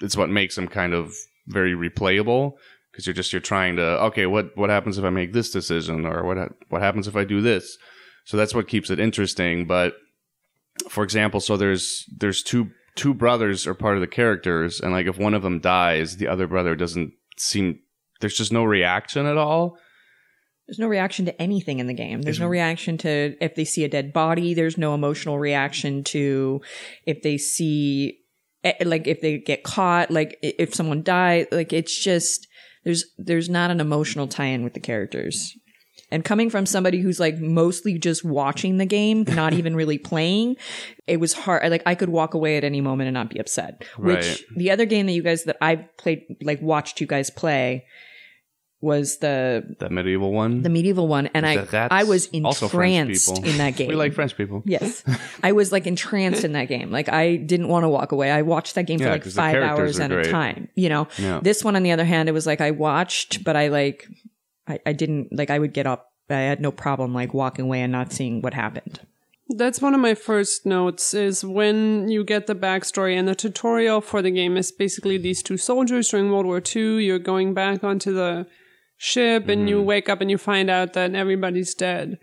it's 0.00 0.16
what 0.16 0.30
makes 0.30 0.54
them 0.54 0.68
kind 0.68 0.94
of 0.94 1.12
very 1.46 1.74
replayable 1.74 2.52
because 2.90 3.06
you're 3.06 3.14
just 3.14 3.32
you're 3.32 3.40
trying 3.40 3.76
to 3.76 3.82
okay 3.82 4.26
what 4.26 4.56
what 4.56 4.70
happens 4.70 4.96
if 4.96 5.04
i 5.04 5.10
make 5.10 5.32
this 5.32 5.50
decision 5.50 6.06
or 6.06 6.24
what 6.24 6.52
what 6.68 6.82
happens 6.82 7.08
if 7.08 7.16
i 7.16 7.24
do 7.24 7.40
this 7.40 7.76
so 8.24 8.36
that's 8.36 8.54
what 8.54 8.68
keeps 8.68 8.90
it 8.90 9.00
interesting 9.00 9.66
but 9.66 9.94
for 10.88 11.04
example, 11.04 11.40
so 11.40 11.56
there's 11.56 12.06
there's 12.16 12.42
two 12.42 12.70
two 12.96 13.14
brothers 13.14 13.66
are 13.66 13.74
part 13.74 13.96
of 13.96 14.00
the 14.00 14.06
characters, 14.06 14.80
and 14.80 14.92
like 14.92 15.06
if 15.06 15.18
one 15.18 15.34
of 15.34 15.42
them 15.42 15.60
dies, 15.60 16.16
the 16.16 16.28
other 16.28 16.46
brother 16.46 16.74
doesn't 16.74 17.12
seem. 17.36 17.80
There's 18.20 18.36
just 18.36 18.52
no 18.52 18.64
reaction 18.64 19.26
at 19.26 19.36
all. 19.36 19.78
There's 20.70 20.78
no 20.78 20.86
reaction 20.86 21.24
to 21.24 21.42
anything 21.42 21.80
in 21.80 21.88
the 21.88 21.94
game. 21.94 22.22
There's 22.22 22.38
no 22.38 22.46
reaction 22.46 22.96
to 22.98 23.34
if 23.40 23.56
they 23.56 23.64
see 23.64 23.82
a 23.82 23.88
dead 23.88 24.12
body. 24.12 24.54
There's 24.54 24.78
no 24.78 24.94
emotional 24.94 25.36
reaction 25.36 26.04
to 26.04 26.60
if 27.06 27.22
they 27.22 27.38
see, 27.38 28.20
eh, 28.62 28.74
like 28.84 29.08
if 29.08 29.20
they 29.20 29.38
get 29.38 29.64
caught, 29.64 30.12
like 30.12 30.38
if 30.42 30.72
someone 30.72 31.02
died. 31.02 31.48
Like 31.50 31.72
it's 31.72 31.98
just 31.98 32.46
there's 32.84 33.04
there's 33.18 33.50
not 33.50 33.72
an 33.72 33.80
emotional 33.80 34.28
tie-in 34.28 34.62
with 34.62 34.74
the 34.74 34.80
characters. 34.80 35.56
And 36.12 36.24
coming 36.24 36.50
from 36.50 36.66
somebody 36.66 37.00
who's 37.00 37.18
like 37.18 37.40
mostly 37.40 37.98
just 37.98 38.24
watching 38.24 38.76
the 38.76 38.86
game, 38.86 39.24
not 39.28 39.52
even 39.54 39.74
really 39.74 39.98
playing, 39.98 40.54
it 41.08 41.16
was 41.16 41.32
hard. 41.32 41.68
Like 41.68 41.82
I 41.84 41.96
could 41.96 42.10
walk 42.10 42.34
away 42.34 42.56
at 42.58 42.62
any 42.62 42.80
moment 42.80 43.08
and 43.08 43.14
not 43.14 43.30
be 43.30 43.40
upset. 43.40 43.84
Right. 43.98 44.18
Which 44.18 44.44
the 44.54 44.70
other 44.70 44.86
game 44.86 45.06
that 45.06 45.14
you 45.14 45.24
guys 45.24 45.42
that 45.44 45.56
I've 45.60 45.84
played, 45.96 46.36
like 46.42 46.62
watched 46.62 47.00
you 47.00 47.08
guys 47.08 47.28
play, 47.28 47.86
was 48.82 49.18
the 49.18 49.76
That 49.78 49.92
medieval 49.92 50.32
one. 50.32 50.62
the 50.62 50.70
medieval 50.70 51.06
one, 51.06 51.28
and 51.34 51.44
I 51.46 51.56
Th- 51.56 51.68
that's 51.68 51.92
I 51.92 52.04
was 52.04 52.28
also 52.44 52.66
French 52.68 52.94
entranced 53.10 53.34
people. 53.34 53.50
in 53.50 53.58
that 53.58 53.70
game. 53.76 53.88
we 53.88 53.94
like 53.94 54.12
French 54.14 54.36
people. 54.36 54.62
Yes, 54.64 55.04
I 55.42 55.52
was 55.52 55.70
like 55.72 55.86
entranced 55.86 56.44
in 56.44 56.52
that 56.52 56.66
game. 56.68 56.90
Like 56.90 57.08
I 57.10 57.36
didn't 57.36 57.68
want 57.68 57.84
to 57.84 57.88
walk 57.88 58.12
away. 58.12 58.30
I 58.30 58.42
watched 58.42 58.74
that 58.76 58.84
game 58.84 58.98
for 58.98 59.04
Yeah, 59.04 59.12
like 59.12 59.22
'cause 59.24 59.34
the 59.34 59.40
five 59.42 59.52
characters 59.52 60.00
hours 60.00 60.10
are 60.10 60.20
at 60.20 60.26
a 60.26 60.30
time. 60.30 60.68
You 60.74 60.88
know, 60.88 61.08
Yeah. 61.18 61.40
this 61.42 61.62
one 61.62 61.76
on 61.76 61.82
the 61.82 61.92
other 61.92 62.04
hand, 62.06 62.28
it 62.28 62.32
was 62.32 62.46
like 62.46 62.60
I 62.60 62.70
watched, 62.70 63.44
but 63.44 63.54
I 63.56 63.68
like 63.68 64.06
I, 64.66 64.78
I 64.86 64.92
didn't 64.92 65.28
like 65.36 65.50
I 65.50 65.58
would 65.58 65.72
get 65.74 65.86
up. 65.86 66.06
I 66.30 66.34
had 66.40 66.60
no 66.60 66.70
problem 66.72 67.12
like 67.12 67.34
walking 67.34 67.64
away 67.66 67.80
and 67.82 67.90
not 67.92 68.12
seeing 68.12 68.40
what 68.40 68.54
happened. 68.54 69.00
That's 69.52 69.82
one 69.82 69.94
of 69.94 70.00
my 70.00 70.14
first 70.14 70.64
notes 70.64 71.12
is 71.12 71.44
when 71.44 72.08
you 72.08 72.22
get 72.22 72.46
the 72.46 72.54
backstory 72.54 73.18
and 73.18 73.26
the 73.26 73.34
tutorial 73.34 74.00
for 74.00 74.22
the 74.22 74.30
game 74.30 74.56
is 74.56 74.70
basically 74.70 75.18
these 75.18 75.42
two 75.42 75.56
soldiers 75.56 76.08
during 76.08 76.30
World 76.30 76.46
War 76.46 76.62
II. 76.64 77.04
You're 77.04 77.18
going 77.18 77.52
back 77.52 77.82
onto 77.82 78.14
the 78.14 78.46
ship 79.02 79.48
and 79.48 79.66
you 79.68 79.80
wake 79.80 80.10
up 80.10 80.20
and 80.20 80.30
you 80.30 80.36
find 80.36 80.68
out 80.68 80.92
that 80.92 81.14
everybody's 81.14 81.74
dead. 81.74 82.18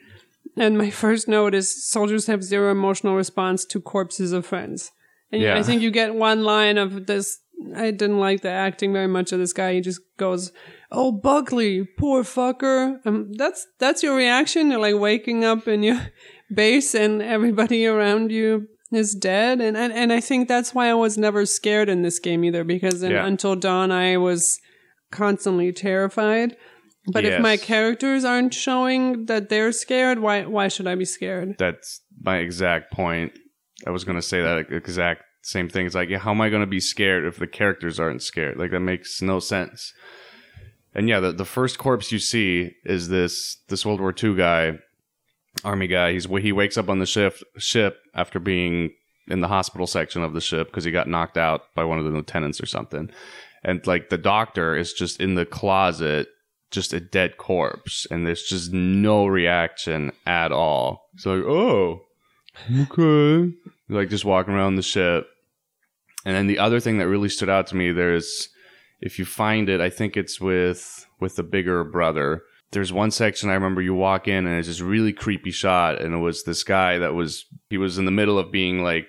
And 0.55 0.77
my 0.77 0.89
first 1.03 1.27
note 1.27 1.55
is 1.55 1.67
soldiers 1.91 2.27
have 2.27 2.43
zero 2.43 2.71
emotional 2.71 3.15
response 3.15 3.65
to 3.65 3.81
corpses 3.81 4.31
of 4.31 4.45
friends. 4.45 4.91
And 5.31 5.41
Yeah. 5.41 5.57
I 5.57 5.63
think 5.63 5.81
you 5.81 5.89
get 5.91 6.13
one 6.13 6.43
line 6.43 6.77
of 6.77 7.07
this. 7.07 7.39
I 7.75 7.89
didn't 7.89 8.19
like 8.19 8.41
the 8.41 8.51
acting 8.51 8.93
very 8.93 9.07
much 9.07 9.31
of 9.31 9.39
this 9.39 9.53
guy. 9.53 9.73
He 9.73 9.81
just 9.81 9.99
goes, 10.17 10.51
"Oh, 10.91 11.11
Buckley, 11.11 11.83
poor 11.97 12.21
fucker." 12.23 12.99
Um, 13.05 13.33
that's 13.33 13.65
that's 13.79 14.03
your 14.03 14.15
reaction. 14.15 14.69
You're 14.69 14.79
like 14.79 14.95
waking 15.09 15.43
up 15.43 15.67
in 15.67 15.81
your 15.81 15.99
base 16.53 16.93
and 16.93 17.21
everybody 17.23 17.87
around 17.87 18.31
you 18.31 18.67
is 18.91 19.15
dead. 19.15 19.59
And 19.59 19.75
and, 19.75 19.91
and 19.91 20.13
I 20.13 20.19
think 20.21 20.47
that's 20.47 20.75
why 20.75 20.87
I 20.87 20.93
was 20.93 21.17
never 21.17 21.45
scared 21.47 21.89
in 21.89 22.03
this 22.03 22.19
game 22.19 22.43
either. 22.45 22.63
Because 22.63 23.01
in, 23.01 23.11
Yeah. 23.11 23.25
until 23.25 23.55
dawn, 23.55 23.91
I 23.91 24.17
was 24.17 24.59
constantly 25.17 25.71
terrified. 25.73 26.56
But 27.08 27.23
if 27.23 27.41
my 27.41 27.56
characters 27.56 28.25
aren't 28.25 28.53
showing 28.53 29.25
that 29.27 29.49
they're 29.49 29.71
scared, 29.71 30.19
why 30.19 30.45
why 30.45 30.67
should 30.67 30.88
I 30.88 30.95
be 30.95 31.06
scared? 31.06 31.56
That's 31.58 32.01
my 32.21 32.38
exact 32.38 32.91
point. 32.91 33.32
I 33.86 33.91
was 33.91 34.03
going 34.03 34.17
to 34.17 34.21
say 34.21 34.41
that 34.41 34.71
exact 34.71 35.23
same 35.41 35.69
thing. 35.69 35.86
It's 35.86 35.95
like, 35.95 36.10
yeah, 36.10 36.17
how 36.17 36.32
am 36.32 36.41
I 36.41 36.49
going 36.49 36.62
to 36.62 36.67
be 36.67 36.82
scared 36.82 37.25
if 37.25 37.38
the 37.38 37.47
characters 37.47 37.99
aren't 37.99 38.21
scared? 38.21 38.58
Like 38.58 38.71
that 38.71 38.82
makes 38.82 39.21
no 39.21 39.39
sense. 39.39 39.93
And 40.93 41.08
yeah, 41.08 41.19
the, 41.21 41.32
the 41.32 41.45
first 41.45 41.77
corpse 41.77 42.12
you 42.12 42.19
see 42.19 42.73
is 42.84 43.08
this 43.08 43.58
this 43.69 43.86
World 43.86 44.01
War 44.01 44.13
II 44.21 44.36
guy, 44.36 44.80
army 45.63 45.88
guy. 45.88 46.12
He's 46.12 46.25
he 46.25 46.51
wakes 46.51 46.77
up 46.77 46.89
on 46.89 46.99
the 46.99 47.06
ship 47.06 47.38
ship 47.58 47.99
after 48.13 48.39
being 48.39 48.91
in 49.30 49.41
the 49.41 49.47
hospital 49.47 49.88
section 49.88 50.23
of 50.23 50.34
the 50.34 50.41
ship 50.41 50.67
because 50.67 50.84
he 50.84 50.91
got 50.91 51.08
knocked 51.08 51.38
out 51.38 51.73
by 51.75 51.84
one 51.84 51.99
of 51.99 52.06
the 52.06 52.12
lieutenants 52.12 52.62
or 52.62 52.65
something. 52.65 53.10
And 53.67 53.86
like 53.86 54.10
the 54.10 54.17
doctor 54.17 54.77
is 54.77 54.93
just 54.93 55.19
in 55.19 55.36
the 55.36 55.45
closet, 55.45 56.30
just 56.71 56.93
a 56.93 57.01
dead 57.01 57.36
corpse, 57.36 58.08
and 58.10 58.25
there's 58.25 58.43
just 58.43 58.71
no 58.71 59.27
reaction 59.27 60.13
at 60.25 60.53
all. 60.53 61.10
It's 61.15 61.25
like, 61.25 61.43
oh, 61.43 62.06
okay. 62.80 63.53
Like 63.89 64.10
just 64.10 64.23
walking 64.23 64.53
around 64.53 64.77
the 64.77 64.82
ship. 64.82 65.27
And 66.25 66.34
then 66.34 66.47
the 66.47 66.60
other 66.60 66.80
thing 66.80 66.97
that 66.99 67.10
really 67.10 67.27
stood 67.27 67.49
out 67.49 67.67
to 67.67 67.75
me, 67.75 67.91
there's 67.91 68.47
if 69.01 69.19
you 69.19 69.25
find 69.25 69.67
it, 69.67 69.82
I 69.82 69.89
think 69.89 70.15
it's 70.15 70.39
with 70.39 71.06
with 71.19 71.36
the 71.36 71.43
bigger 71.43 71.84
brother. 71.84 72.43
There's 72.71 72.93
one 72.93 73.12
section 73.12 73.49
I 73.49 73.53
remember 73.56 73.82
you 73.82 73.93
walk 73.93 74.30
in 74.30 74.47
and 74.47 74.58
it's 74.58 74.69
this 74.69 74.80
really 74.80 75.12
creepy 75.12 75.51
shot, 75.51 76.01
and 76.01 76.13
it 76.13 76.19
was 76.19 76.43
this 76.43 76.63
guy 76.63 76.99
that 76.99 77.13
was 77.13 77.43
he 77.69 77.77
was 77.77 77.97
in 77.97 78.06
the 78.06 78.12
middle 78.12 78.39
of 78.39 78.49
being 78.49 78.82
like 78.82 79.08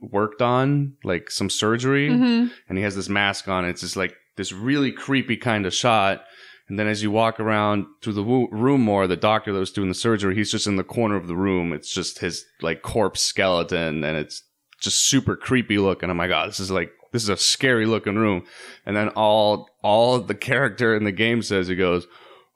worked 0.00 0.40
on, 0.42 0.94
like 1.04 1.30
some 1.30 1.50
surgery, 1.50 2.08
Mhm. 2.08 2.50
and 2.68 2.78
he 2.78 2.84
has 2.84 2.94
this 2.96 3.08
mask 3.08 3.48
on. 3.48 3.64
It's 3.64 3.80
just 3.80 3.96
like 3.96 4.14
this 4.36 4.52
really 4.52 4.92
creepy 4.92 5.36
kind 5.36 5.66
of 5.66 5.74
shot. 5.74 6.24
And 6.68 6.78
then 6.78 6.86
as 6.86 7.02
you 7.02 7.10
walk 7.10 7.40
around 7.40 7.86
to 8.02 8.12
the 8.12 8.22
wo- 8.22 8.48
room 8.52 8.82
more, 8.82 9.06
the 9.06 9.16
doctor 9.16 9.52
that 9.52 9.58
was 9.58 9.72
doing 9.72 9.88
the 9.88 9.94
surgery, 9.94 10.34
he's 10.34 10.50
just 10.50 10.66
in 10.66 10.76
the 10.76 10.84
corner 10.84 11.16
of 11.16 11.26
the 11.26 11.36
room. 11.36 11.72
It's 11.72 11.92
just 11.92 12.18
his 12.20 12.44
like 12.60 12.82
corpse 12.82 13.22
skeleton, 13.22 14.04
and 14.04 14.16
it's 14.18 14.42
just 14.80 15.08
super 15.08 15.34
creepy 15.34 15.78
looking. 15.78 16.10
I'm 16.10 16.18
like, 16.18 16.30
oh, 16.30 16.46
this 16.46 16.60
is 16.60 16.70
like 16.70 16.90
this 17.12 17.22
is 17.22 17.30
a 17.30 17.36
scary 17.38 17.86
looking 17.86 18.16
room. 18.16 18.44
And 18.84 18.94
then 18.96 19.08
all 19.10 19.68
all 19.82 20.20
the 20.20 20.34
character 20.34 20.94
in 20.94 21.04
the 21.04 21.12
game 21.12 21.40
says 21.42 21.66
he 21.68 21.74
goes, 21.74 22.06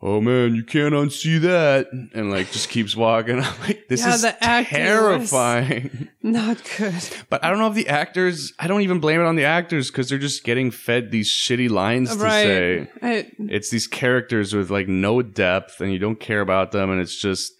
"Oh 0.03 0.21
man, 0.21 0.55
you 0.55 0.65
can't 0.65 0.95
unsee 0.95 1.41
that," 1.43 1.87
and 1.93 2.31
like 2.31 2.51
just 2.51 2.69
keeps 2.69 2.97
walking. 2.97 3.41
I'm 3.43 3.61
like, 3.61 3.87
this 3.89 4.01
Yeah, 4.01 4.15
is 4.15 4.23
terrifying. 4.41 6.09
Not 6.23 6.59
good. 6.79 6.95
But 7.31 7.45
I 7.45 7.51
don't 7.51 7.59
know 7.59 7.69
if 7.69 7.75
the 7.75 7.89
actors. 7.89 8.53
I 8.59 8.67
don't 8.67 8.83
even 8.83 9.01
blame 9.01 9.21
it 9.21 9.25
on 9.25 9.37
the 9.37 9.45
actors 9.45 9.91
because 9.91 10.09
they're 10.09 10.19
just 10.19 10.45
getting 10.45 10.71
fed 10.71 11.11
these 11.11 11.31
shitty 11.31 11.71
lines 11.71 12.11
to 12.11 12.19
say. 12.19 12.79
Right. 12.79 12.89
I, 13.03 13.27
It's 13.39 13.71
these 13.71 13.87
characters 13.87 14.55
with 14.55 14.71
like 14.71 14.89
no 14.89 15.23
depth, 15.23 15.81
and 15.81 15.93
you 15.93 15.99
don't 15.99 16.21
care 16.21 16.41
about 16.41 16.73
them, 16.73 16.91
and 16.91 17.01
it's 17.01 17.17
just 17.21 17.53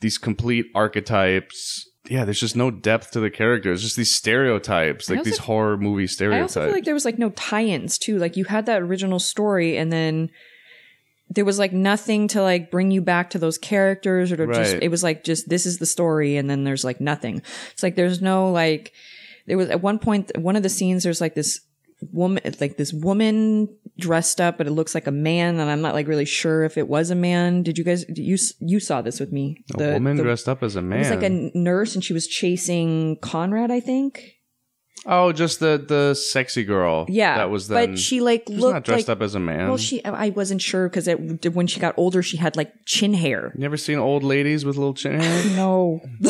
these 0.00 0.18
complete 0.18 0.66
archetypes. 0.74 1.84
Yeah, 2.08 2.24
there's 2.24 2.40
just 2.40 2.56
no 2.56 2.70
depth 2.70 3.10
to 3.12 3.20
the 3.20 3.30
characters. 3.30 3.82
Just 3.82 3.96
these 3.96 4.12
stereotypes, 4.14 5.10
like 5.10 5.18
also- 5.18 5.30
these 5.30 5.38
horror 5.38 5.76
movie 5.76 6.06
stereotypes. 6.06 6.56
I 6.56 6.60
also 6.60 6.68
feel 6.68 6.74
like 6.76 6.84
there 6.84 6.94
was 6.94 7.04
like 7.04 7.18
no 7.18 7.30
tie-ins 7.30 7.98
too. 7.98 8.16
Like 8.18 8.36
you 8.36 8.44
had 8.44 8.66
that 8.66 8.80
original 8.82 9.18
story, 9.18 9.76
and 9.76 9.92
then 9.92 10.30
there 11.30 11.44
was 11.44 11.58
like 11.58 11.72
nothing 11.72 12.28
to 12.28 12.42
like 12.42 12.70
bring 12.70 12.90
you 12.90 13.02
back 13.02 13.30
to 13.30 13.38
those 13.38 13.58
characters, 13.58 14.32
or 14.32 14.36
to 14.36 14.46
just 14.46 14.76
it 14.80 14.88
was 14.88 15.02
like 15.02 15.24
just 15.24 15.48
this 15.48 15.66
is 15.66 15.78
the 15.78 15.86
story, 15.86 16.36
and 16.36 16.48
then 16.48 16.64
there's 16.64 16.84
like 16.84 17.00
nothing. 17.00 17.42
It's 17.72 17.82
like 17.82 17.96
there's 17.96 18.22
no 18.22 18.50
like 18.50 18.92
there 19.46 19.56
was 19.56 19.70
at 19.70 19.82
one 19.82 19.98
point 19.98 20.30
one 20.38 20.56
of 20.56 20.62
the 20.62 20.68
scenes 20.68 21.02
there's 21.02 21.20
like 21.20 21.34
this 21.34 21.60
woman 22.12 22.40
like 22.60 22.76
this 22.76 22.92
woman 22.92 23.68
dressed 23.98 24.40
up 24.40 24.56
but 24.56 24.68
it 24.68 24.70
looks 24.70 24.94
like 24.94 25.08
a 25.08 25.12
man 25.12 25.58
and 25.58 25.68
i'm 25.68 25.80
not 25.80 25.94
like 25.94 26.06
really 26.06 26.24
sure 26.24 26.62
if 26.62 26.78
it 26.78 26.86
was 26.86 27.10
a 27.10 27.14
man 27.14 27.64
did 27.64 27.76
you 27.76 27.82
guys 27.82 28.04
you 28.08 28.36
you 28.60 28.78
saw 28.78 29.02
this 29.02 29.18
with 29.18 29.32
me 29.32 29.64
a 29.76 29.94
woman 29.94 30.16
the, 30.16 30.22
dressed 30.22 30.48
up 30.48 30.62
as 30.62 30.76
a 30.76 30.82
man. 30.82 30.98
it 30.98 31.00
was 31.00 31.10
like 31.10 31.24
a 31.24 31.50
nurse 31.58 31.96
and 31.96 32.04
she 32.04 32.12
was 32.12 32.28
chasing 32.28 33.16
conrad 33.20 33.72
i 33.72 33.80
think 33.80 34.37
oh, 35.06 35.32
just 35.32 35.60
the 35.60 35.84
the 35.86 36.14
sexy 36.14 36.64
girl. 36.64 37.06
Yeah, 37.08 37.36
that 37.38 37.50
was 37.50 37.68
then. 37.68 37.92
But 37.92 37.98
she 37.98 38.20
like 38.20 38.44
she's 38.48 38.58
looked 38.58 38.74
not 38.74 38.84
dressed 38.84 39.08
like, 39.08 39.16
up 39.18 39.22
as 39.22 39.34
a 39.34 39.40
man. 39.40 39.68
Well, 39.68 39.76
she 39.76 40.04
I 40.04 40.30
wasn't 40.30 40.62
sure 40.62 40.88
because 40.88 41.08
when 41.08 41.66
she 41.66 41.80
got 41.80 41.94
older, 41.96 42.22
she 42.22 42.36
had 42.36 42.56
like 42.56 42.72
chin 42.84 43.14
hair. 43.14 43.52
You 43.54 43.60
never 43.60 43.76
seen 43.76 43.98
old 43.98 44.22
ladies 44.22 44.64
with 44.64 44.76
little 44.76 44.94
chin 44.94 45.20
hair? 45.20 45.44
No. 45.58 46.00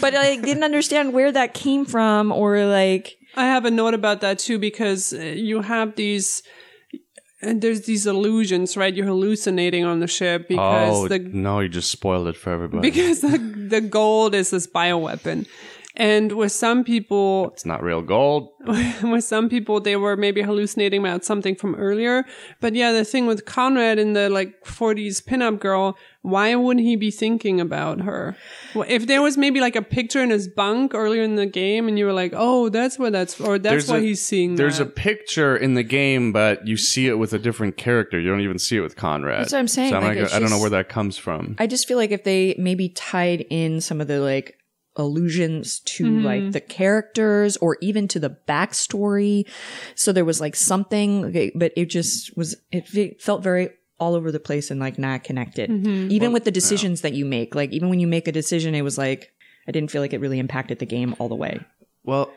but 0.00 0.14
I 0.14 0.36
didn't 0.36 0.64
understand 0.64 1.12
where 1.12 1.32
that 1.32 1.52
came 1.54 1.84
from, 1.84 2.32
or 2.32 2.64
like 2.64 3.16
I 3.36 3.46
have 3.46 3.64
a 3.64 3.70
note 3.70 3.94
about 3.94 4.20
that 4.20 4.38
too 4.38 4.58
because 4.58 5.12
uh, 5.12 5.18
you 5.18 5.62
have 5.62 5.96
these. 5.96 6.42
And 7.42 7.60
there's 7.60 7.82
these 7.82 8.06
illusions, 8.06 8.74
right? 8.74 8.94
You're 8.94 9.04
hallucinating 9.04 9.84
on 9.84 10.00
the 10.00 10.06
ship 10.06 10.48
because 10.48 10.96
oh 10.96 11.08
the 11.08 11.18
no, 11.18 11.60
you 11.60 11.68
just 11.68 11.90
spoiled 11.90 12.26
it 12.26 12.36
for 12.38 12.50
everybody. 12.50 12.90
because 12.90 13.20
the, 13.20 13.36
the 13.68 13.82
gold 13.82 14.34
is 14.34 14.48
this 14.48 14.66
bioweapon. 14.66 15.46
And 15.96 16.32
with 16.32 16.50
some 16.50 16.82
people, 16.82 17.50
it's 17.52 17.64
not 17.64 17.80
real 17.80 18.02
gold. 18.02 18.48
with 19.02 19.22
some 19.22 19.48
people, 19.48 19.80
they 19.80 19.94
were 19.94 20.16
maybe 20.16 20.42
hallucinating 20.42 21.00
about 21.00 21.24
something 21.24 21.54
from 21.54 21.76
earlier. 21.76 22.24
But 22.60 22.74
yeah, 22.74 22.90
the 22.90 23.04
thing 23.04 23.26
with 23.26 23.44
Conrad 23.44 24.00
in 24.00 24.12
the 24.12 24.28
like 24.28 24.64
40s 24.64 25.22
pinup 25.22 25.60
girl, 25.60 25.96
why 26.22 26.52
wouldn't 26.56 26.84
he 26.84 26.96
be 26.96 27.12
thinking 27.12 27.60
about 27.60 28.00
her? 28.00 28.36
Well, 28.74 28.86
if 28.88 29.06
there 29.06 29.22
was 29.22 29.36
maybe 29.38 29.60
like 29.60 29.76
a 29.76 29.82
picture 29.82 30.20
in 30.20 30.30
his 30.30 30.48
bunk 30.48 30.94
earlier 30.94 31.22
in 31.22 31.36
the 31.36 31.46
game 31.46 31.86
and 31.86 31.96
you 31.96 32.06
were 32.06 32.12
like, 32.12 32.32
oh, 32.34 32.70
that's 32.70 32.98
what 32.98 33.12
that's, 33.12 33.40
or 33.40 33.56
that's 33.60 33.70
There's 33.72 33.88
why 33.88 33.98
a- 33.98 34.00
he's 34.00 34.20
seeing 34.24 34.56
There's 34.56 34.80
a 34.80 34.86
picture 34.86 35.56
in 35.56 35.74
the 35.74 35.84
game, 35.84 36.32
but 36.32 36.66
you 36.66 36.76
see 36.76 37.06
it 37.06 37.18
with 37.18 37.32
a 37.34 37.38
different 37.38 37.76
character. 37.76 38.18
You 38.18 38.30
don't 38.30 38.40
even 38.40 38.58
see 38.58 38.76
it 38.76 38.80
with 38.80 38.96
Conrad. 38.96 39.42
That's 39.42 39.52
what 39.52 39.60
I'm 39.60 39.68
saying, 39.68 39.90
So 39.90 39.98
I'm 39.98 40.02
like, 40.02 40.16
not 40.16 40.22
it's 40.24 40.32
go- 40.32 40.36
I 40.38 40.40
don't 40.40 40.50
know 40.50 40.58
where 40.58 40.70
that 40.70 40.88
comes 40.88 41.16
from. 41.16 41.54
I 41.60 41.68
just 41.68 41.86
feel 41.86 41.98
like 41.98 42.10
if 42.10 42.24
they 42.24 42.56
maybe 42.58 42.88
tied 42.88 43.42
in 43.48 43.80
some 43.80 44.00
of 44.00 44.08
the 44.08 44.18
like 44.20 44.58
allusions 44.96 45.80
to 45.80 46.20
like 46.20 46.42
mm-hmm. 46.42 46.50
the 46.50 46.60
characters 46.60 47.56
or 47.58 47.76
even 47.80 48.08
to 48.08 48.18
the 48.18 48.36
backstory, 48.48 49.48
so 49.94 50.12
there 50.12 50.24
was 50.24 50.40
like 50.40 50.56
something, 50.56 51.24
okay, 51.26 51.52
but 51.54 51.72
it 51.76 51.86
just 51.86 52.36
was 52.36 52.56
it 52.70 52.86
fe- 52.86 53.16
felt 53.18 53.42
very 53.42 53.70
all 53.98 54.14
over 54.14 54.32
the 54.32 54.40
place 54.40 54.70
and 54.70 54.80
like 54.80 54.98
not 54.98 55.24
connected. 55.24 55.70
Mm-hmm. 55.70 56.10
Even 56.10 56.32
with 56.32 56.44
the 56.44 56.50
decisions 56.50 57.00
that 57.02 57.14
you 57.14 57.24
make, 57.24 57.54
like 57.54 57.72
even 57.72 57.88
when 57.88 58.00
you 58.00 58.06
make 58.06 58.28
a 58.28 58.32
decision, 58.32 58.74
it 58.74 58.82
was 58.82 58.98
like 58.98 59.32
I 59.66 59.72
didn't 59.72 59.90
feel 59.90 60.02
like 60.02 60.12
it 60.12 60.20
really 60.20 60.38
impacted 60.38 60.78
the 60.78 60.86
game 60.86 61.14
all 61.18 61.28
the 61.28 61.34
way. 61.34 61.60
Well, 62.02 62.30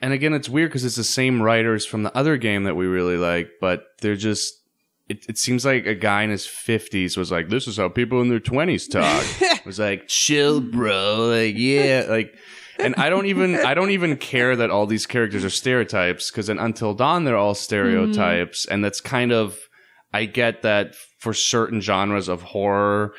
and 0.00 0.12
again, 0.12 0.32
it's 0.32 0.48
weird 0.48 0.70
because 0.70 0.84
it's 0.84 0.96
the 0.96 1.04
same 1.04 1.40
writers 1.40 1.86
from 1.86 2.02
the 2.02 2.16
other 2.16 2.36
game 2.36 2.64
that 2.64 2.74
we 2.74 2.86
really 2.86 3.16
like, 3.16 3.50
but 3.60 3.84
they're 4.00 4.16
just. 4.16 4.58
It, 5.08 5.26
it 5.28 5.36
seems 5.36 5.64
like 5.64 5.84
a 5.84 5.96
guy 5.96 6.22
in 6.22 6.30
his 6.30 6.46
50s 6.46 7.16
was 7.16 7.30
like, 7.30 7.48
This 7.48 7.66
is 7.66 7.76
how 7.76 7.88
people 7.88 8.22
in 8.22 8.28
their 8.28 8.40
20s 8.40 8.90
talk. 8.90 9.24
was 9.64 9.78
like, 9.78 10.08
Chill, 10.08 10.60
mm. 10.60 10.70
bro. 10.72 11.28
Like, 11.30 11.54
yeah. 11.56 12.06
Like, 12.08 12.34
and 12.78 12.94
I 12.96 13.10
don't 13.10 13.26
even 13.26 13.56
I 13.56 13.74
don't 13.74 13.90
even 13.90 14.16
care 14.16 14.56
that 14.56 14.70
all 14.70 14.86
these 14.86 15.06
characters 15.06 15.44
are 15.44 15.50
stereotypes 15.50 16.30
because 16.30 16.48
in 16.48 16.58
Until 16.58 16.94
Dawn 16.94 17.24
they're 17.24 17.36
all 17.36 17.54
stereotypes, 17.54 18.66
mm. 18.66 18.72
and 18.72 18.84
that's 18.84 19.00
kind 19.00 19.30
of 19.30 19.58
I 20.12 20.24
get 20.24 20.62
that 20.62 20.94
for 21.18 21.32
certain 21.32 21.80
genres 21.80 22.28
of 22.28 22.42
horror, 22.42 23.14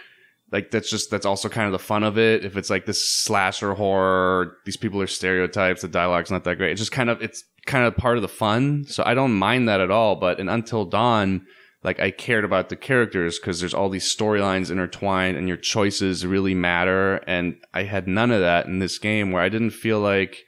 like 0.54 0.70
that's 0.70 0.90
just 0.90 1.10
that's 1.10 1.26
also 1.26 1.50
kind 1.50 1.66
of 1.66 1.72
the 1.72 1.80
fun 1.80 2.04
of 2.04 2.18
it. 2.18 2.46
If 2.46 2.58
it's 2.58 2.70
like 2.70 2.86
this 2.86 3.08
slasher 3.08 3.74
horror, 3.74 4.58
these 4.66 4.78
people 4.78 5.02
are 5.02 5.08
stereotypes, 5.08 5.82
the 5.82 5.88
dialogue's 5.88 6.30
not 6.30 6.44
that 6.44 6.58
great. 6.58 6.72
It's 6.72 6.82
just 6.82 6.92
kind 6.92 7.10
of 7.10 7.22
it's 7.22 7.44
kind 7.66 7.86
of 7.86 7.98
part 7.98 8.18
of 8.18 8.22
the 8.22 8.28
fun. 8.28 8.86
So 8.86 9.04
I 9.06 9.16
don't 9.16 9.34
mind 9.34 9.68
that 9.68 9.82
at 9.82 9.90
all. 9.90 10.16
But 10.16 10.40
in 10.40 10.50
Until 10.50 10.86
Dawn, 10.86 11.48
like 11.84 12.00
I 12.00 12.12
cared 12.12 12.46
about 12.46 12.70
the 12.70 12.76
characters 12.76 13.40
because 13.40 13.60
there's 13.60 13.74
all 13.74 13.90
these 13.90 14.14
storylines 14.16 14.72
intertwined 14.72 15.38
and 15.38 15.48
your 15.48 15.58
choices 15.58 16.26
really 16.26 16.54
matter. 16.56 17.18
And 17.28 17.58
I 17.74 17.84
had 17.84 18.08
none 18.08 18.32
of 18.32 18.40
that 18.42 18.66
in 18.68 18.80
this 18.80 18.98
game 18.98 19.32
where 19.32 19.42
I 19.42 19.50
didn't 19.50 19.72
feel 19.72 20.00
like 20.00 20.44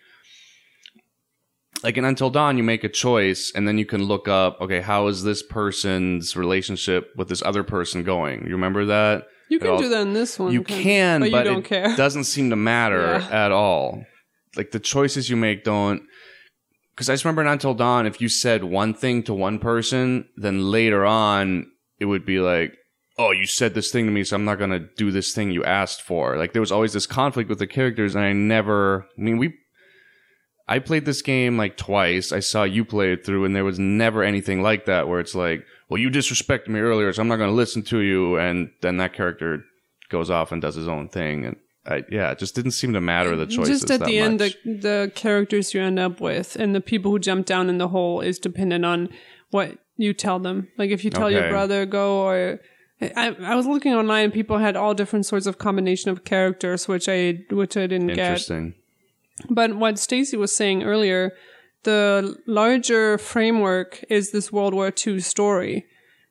like 1.84 1.98
in 1.98 2.06
Until 2.06 2.30
Dawn, 2.30 2.58
you 2.58 2.64
make 2.64 2.84
a 2.84 2.90
choice 2.90 3.52
and 3.54 3.68
then 3.68 3.78
you 3.78 3.86
can 3.86 4.04
look 4.04 4.28
up, 4.28 4.60
okay, 4.62 4.82
how 4.82 5.08
is 5.08 5.24
this 5.24 5.44
person's 5.44 6.36
relationship 6.36 7.12
with 7.16 7.28
this 7.28 7.44
other 7.44 7.64
person 7.64 8.04
going? 8.04 8.46
You 8.46 8.54
remember 8.54 8.86
that? 8.86 9.26
You 9.50 9.60
can 9.60 9.72
all- 9.72 9.78
do 9.78 9.90
that 9.90 10.02
in 10.02 10.14
this 10.14 10.40
one. 10.40 10.52
you 10.54 10.64
can, 10.64 11.20
but, 11.22 11.32
but, 11.32 11.46
you 11.46 11.52
don't 11.52 11.60
it 11.66 11.66
care. 11.66 11.96
doesn't 11.96 12.24
seem 12.24 12.50
to 12.50 12.56
matter 12.56 13.20
Yeah. 13.30 13.46
at 13.46 13.52
all. 13.52 14.04
Like 14.56 14.72
the 14.72 14.80
choices 14.80 15.30
you 15.30 15.36
make 15.36 15.64
don't. 15.66 16.02
Because 16.96 17.10
I 17.10 17.14
just 17.14 17.26
remember 17.26 17.42
in 17.42 17.48
Until 17.48 17.74
Dawn, 17.74 18.08
if 18.08 18.22
you 18.22 18.30
said 18.30 18.64
one 18.64 18.94
thing 18.94 19.22
to 19.24 19.34
one 19.34 19.60
person, 19.60 20.30
then 20.38 20.72
later 20.72 21.06
on 21.06 21.70
it 22.00 22.06
would 22.06 22.26
be 22.26 22.40
like, 22.40 22.78
"Oh, 23.18 23.32
you 23.32 23.46
said 23.46 23.74
this 23.74 23.92
thing 23.92 24.06
to 24.06 24.12
me, 24.12 24.24
so 24.24 24.36
I'm 24.38 24.46
not 24.46 24.60
gonna 24.60 24.88
do 24.96 25.12
this 25.12 25.34
thing 25.34 25.52
you 25.52 25.64
asked 25.66 26.02
for." 26.02 26.38
Like 26.38 26.54
there 26.54 26.62
was 26.62 26.72
always 26.72 26.94
this 26.94 27.06
conflict 27.06 27.50
with 27.50 27.60
the 27.60 27.68
characters, 27.68 28.16
and 28.16 28.24
I 28.24 28.32
never. 28.32 29.08
I 29.18 29.22
mean, 29.22 29.38
we. 29.38 29.56
I 30.68 30.80
played 30.80 31.06
this 31.06 31.22
game 31.22 31.58
like 31.58 31.78
twice. 31.78 32.32
I 32.32 32.40
saw 32.40 32.64
you 32.64 32.86
play 32.86 33.12
it 33.12 33.26
through, 33.26 33.44
and 33.46 33.56
there 33.56 33.66
was 33.66 33.78
never 33.78 34.24
anything 34.24 34.64
like 34.64 34.86
that 34.86 35.08
where 35.08 35.20
it's 35.20 35.36
like, 35.36 35.66
"Well, 35.90 36.00
you 36.00 36.10
disrespected 36.10 36.70
me 36.70 36.80
earlier, 36.80 37.12
so 37.12 37.22
I'm 37.22 37.28
not 37.28 37.38
gonna 37.38 37.52
listen 37.52 37.84
to 37.84 38.00
you," 38.00 38.38
and 38.38 38.72
then 38.82 38.98
that 38.98 39.14
character 39.14 39.66
goes 40.10 40.30
off 40.30 40.52
and 40.52 40.62
does 40.62 40.76
his 40.76 40.88
own 40.88 41.10
thing, 41.10 41.46
and 41.46 41.58
I, 41.88 42.04
yeah, 42.10 42.32
it 42.32 42.40
just 42.40 42.56
didn't 42.56 42.72
seem 42.72 42.94
to 42.94 43.02
matter 43.02 43.36
the 43.36 43.46
choices. 43.46 43.82
Just 43.82 43.92
at 43.92 44.06
the 44.06 44.18
end, 44.18 44.40
much. 44.40 44.58
the, 44.64 44.74
the 44.74 45.12
characters 45.14 45.74
you 45.74 45.82
end 45.82 46.00
up 46.00 46.20
with 46.20 46.56
and 46.56 46.74
the 46.74 46.82
people 46.82 47.12
who 47.12 47.20
jump 47.20 47.46
down 47.46 47.70
in 47.70 47.78
the 47.78 47.90
hole 47.90 48.22
is 48.22 48.40
dependent 48.40 48.84
on 48.86 49.10
what 49.52 49.78
you 49.98 50.14
tell 50.14 50.40
them. 50.40 50.70
Like 50.78 50.90
if 50.90 51.04
you 51.04 51.12
tell 51.12 51.30
your 51.30 51.50
brother 51.50 51.86
go 51.86 52.22
or. 52.22 52.60
I, 53.02 53.36
I 53.42 53.56
was 53.56 53.68
looking 53.68 53.94
online 53.94 54.24
and 54.24 54.34
people 54.34 54.58
had 54.58 54.78
all 54.78 54.94
different 54.94 55.26
sorts 55.26 55.48
of 55.48 55.58
combination 55.58 56.12
of 56.12 56.24
characters, 56.24 56.88
which 56.88 57.10
I 57.10 57.44
which 57.52 57.76
I 57.76 57.88
didn't 57.88 58.08
get. 58.08 58.20
interesting. 58.20 58.74
But 59.50 59.76
what 59.76 60.00
Stacy 60.00 60.38
was 60.38 60.56
saying 60.56 60.84
earlier, 60.84 61.34
the 61.84 62.38
larger 62.48 63.18
framework 63.18 64.02
is 64.10 64.32
this 64.32 64.50
World 64.50 64.74
War 64.74 64.94
II 65.06 65.20
story. 65.20 65.86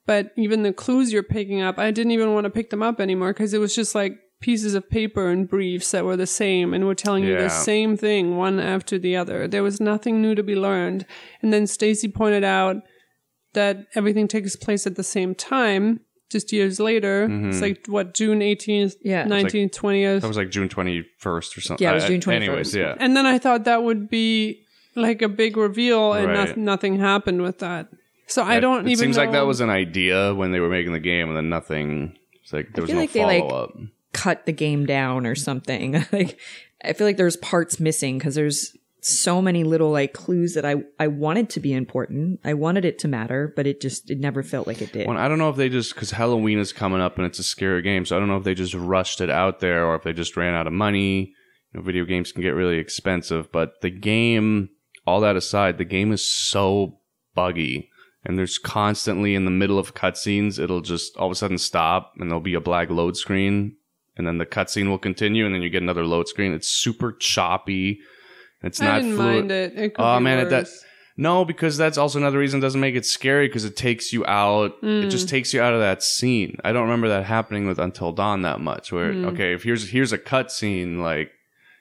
But 0.07 0.33
even 0.37 0.63
the 0.63 0.73
clues 0.73 1.13
you're 1.13 1.23
picking 1.23 1.61
up, 1.61 1.79
I 1.79 1.91
didn't 1.91 2.13
even 2.13 2.33
want 2.33 2.45
to 2.45 2.51
pick 2.51 2.71
them 2.71 2.83
up 2.83 2.99
anymore 2.99 3.35
because 3.35 3.53
it 3.53 3.59
was 3.59 3.75
just 3.75 3.95
like 3.95 4.19
pieces 4.41 4.75
of 4.75 4.89
paper 4.91 5.29
and 5.29 5.49
briefs 5.49 5.91
that 5.93 6.05
were 6.05 6.17
the 6.17 6.27
same 6.27 6.75
and 6.75 6.85
were 6.87 6.95
telling 6.95 7.25
you 7.25 7.37
the 7.39 7.49
same 7.49 7.97
thing 7.97 8.37
one 8.37 8.61
after 8.61 8.99
the 8.99 9.17
other. 9.17 9.49
There 9.49 9.63
was 9.63 9.81
nothing 9.81 10.21
new 10.21 10.35
to 10.35 10.43
be 10.43 10.55
learned. 10.55 11.07
And 11.41 11.53
then 11.53 11.67
Stacy 11.67 12.09
pointed 12.09 12.45
out 12.45 12.77
that 13.55 13.87
everything 13.95 14.29
takes 14.29 14.57
place 14.57 14.87
at 14.87 14.97
the 14.97 15.03
same 15.05 15.35
time, 15.35 16.01
just 16.31 16.53
years 16.53 16.79
later. 16.81 17.27
Mm-hmm. 17.29 17.51
It's 17.51 17.61
like 17.63 17.87
what 17.87 18.13
June 18.15 18.41
18th, 18.41 18.97
Yeah. 19.03 19.25
19th, 19.25 19.71
20th. 19.71 20.21
That 20.21 20.29
was 20.29 20.37
like 20.37 20.51
June 20.51 20.69
21st 20.69 21.57
or 21.57 21.61
something. 21.61 21.83
Yeah, 21.85 21.93
it 21.93 21.95
was 21.95 22.05
June 22.07 22.21
21st. 22.21 22.35
Anyways, 22.35 22.75
yeah. 22.77 22.97
and 22.99 23.17
then 23.17 23.25
I 23.27 23.39
thought 23.39 23.65
that 23.65 23.83
would 23.83 24.11
be 24.11 24.61
like 24.97 25.23
a 25.23 25.29
big 25.29 25.57
reveal, 25.57 26.13
and 26.13 26.29
Right. 26.29 26.49
noth- 26.49 26.57
nothing 26.57 26.99
happened 26.99 27.43
with 27.43 27.59
that. 27.61 27.89
So 28.27 28.43
I 28.43 28.55
That- 28.57 28.61
don't 28.61 28.87
it 28.87 28.91
even. 28.93 28.97
seems 28.99 29.17
like 29.17 29.33
that 29.33 29.47
was 29.47 29.61
an 29.61 29.71
idea 29.71 30.35
when 30.35 30.51
they 30.53 30.61
were 30.61 30.69
making 30.69 30.93
the 30.93 31.01
game, 31.01 31.29
and 31.29 31.37
then 31.37 31.49
nothing. 31.49 32.17
It's 32.43 32.53
like 32.53 32.73
there 32.75 32.83
was 32.83 32.91
feel 32.91 32.97
no 32.97 33.01
like 33.03 33.13
they, 33.13 33.25
like, 33.25 33.41
follow 33.43 33.65
up. 33.65 33.77
Cut 34.15 34.47
the 34.47 34.53
game 34.53 34.87
down 34.87 35.27
or 35.27 35.35
something. 35.35 36.05
like 36.13 36.39
I 36.83 36.95
feel 36.95 37.07
like 37.07 37.19
there's 37.19 37.37
parts 37.37 37.79
missing 37.79 38.19
because 38.19 38.35
there's 38.35 38.75
so 39.05 39.43
many 39.43 39.65
little 39.65 39.91
like 39.91 40.15
clues 40.15 40.55
that 40.55 40.65
I 40.65 40.77
I 40.99 41.09
wanted 41.09 41.51
to 41.51 41.61
be 41.61 41.75
important. 41.75 42.41
I 42.45 42.55
wanted 42.55 42.85
it 42.87 42.99
to 43.01 43.09
matter, 43.09 43.53
but 43.55 43.67
it 43.67 43.81
just 43.81 44.11
it 44.11 44.19
never 44.19 44.43
felt 44.43 44.67
like 44.67 44.81
it 44.81 44.93
did. 44.93 45.07
Well, 45.07 45.19
I 45.19 45.29
don't 45.29 45.39
know 45.39 45.51
if 45.51 45.57
they 45.57 45.69
just 45.69 45.95
because 45.95 46.13
Halloween 46.13 46.59
is 46.59 46.73
coming 46.73 47.01
up 47.01 47.19
and 47.19 47.27
it's 47.27 47.39
a 47.39 47.45
scary 47.45 47.83
game, 47.83 48.07
so 48.07 48.17
I 48.17 48.19
don't 48.19 48.29
know 48.29 48.39
if 48.39 48.45
they 48.45 48.55
just 48.55 48.75
rushed 48.75 49.21
it 49.21 49.31
out 49.31 49.61
there 49.61 49.87
or 49.87 49.95
if 49.97 50.03
they 50.03 50.13
just 50.13 50.37
ran 50.37 50.55
out 50.55 50.67
of 50.67 50.73
money. 50.73 51.35
You 51.73 51.81
know, 51.81 51.83
video 51.83 52.05
games 52.05 52.33
can 52.33 52.43
get 52.43 52.51
really 52.51 52.79
expensive, 52.79 53.53
but 53.53 53.81
the 53.83 53.91
game, 53.91 54.71
all 55.07 55.21
that 55.21 55.37
aside, 55.37 55.77
the 55.77 55.85
game 55.85 56.13
is 56.13 56.25
so 56.25 57.01
buggy, 57.35 57.91
and 58.25 58.39
there's 58.39 58.59
constantly 58.59 59.35
in 59.35 59.45
the 59.45 59.51
middle 59.51 59.79
of 59.79 59.95
cutscenes, 59.95 60.59
it'll 60.59 60.81
just 60.81 61.17
all 61.17 61.27
of 61.27 61.33
a 61.33 61.35
sudden 61.35 61.59
stop, 61.59 62.15
and 62.19 62.31
there'll 62.31 62.41
be 62.41 62.55
a 62.55 62.61
black 62.61 62.91
load 62.91 63.17
screen, 63.17 63.77
and 64.17 64.27
then 64.27 64.39
the 64.39 64.47
cutscene 64.47 64.89
will 64.89 64.99
continue, 64.99 65.45
and 65.47 65.55
then 65.55 65.63
you 65.63 65.71
get 65.71 65.83
another 65.83 66.05
load 66.07 66.29
screen. 66.29 66.53
It's 66.53 66.69
super 66.69 67.13
choppy. 67.13 68.01
It's 68.63 68.81
I 68.81 68.85
not 68.87 68.97
didn't 69.03 69.17
fluid. 69.17 69.35
mind 69.37 69.51
it. 69.53 69.73
It 69.77 69.93
Oh, 69.99 70.19
man, 70.21 70.39
it- 70.41 70.51
that- 70.51 70.69
No, 71.17 71.45
because 71.45 71.77
that's 71.77 71.97
also 71.97 72.19
another 72.19 72.39
reason 72.39 72.59
it 72.59 72.63
doesn't 72.63 72.81
make 72.81 72.97
it 72.97 73.07
scary 73.07 73.47
because 73.47 73.65
it 73.65 73.77
takes 73.77 74.13
you 74.13 74.27
out. 74.27 74.73
It 74.83 74.87
Mm. 75.07 75.11
just 75.11 75.29
takes 75.29 75.55
you 75.55 75.61
out 75.63 75.73
of 75.73 75.79
that 75.81 76.03
scene. 76.03 76.57
I 76.65 76.73
don't 76.73 76.83
remember 76.85 77.09
that 77.09 77.25
happening 77.25 77.69
with 77.69 77.79
Until 77.79 78.11
Dawn 78.11 78.43
that 78.43 78.59
much. 78.61 78.91
Where 78.91 79.13
Mm. 79.13 79.27
okay, 79.33 79.53
if 79.55 79.63
here's 79.63 79.91
here's 79.91 80.13
a 80.13 80.19
cutscene, 80.19 80.99
like 81.01 81.31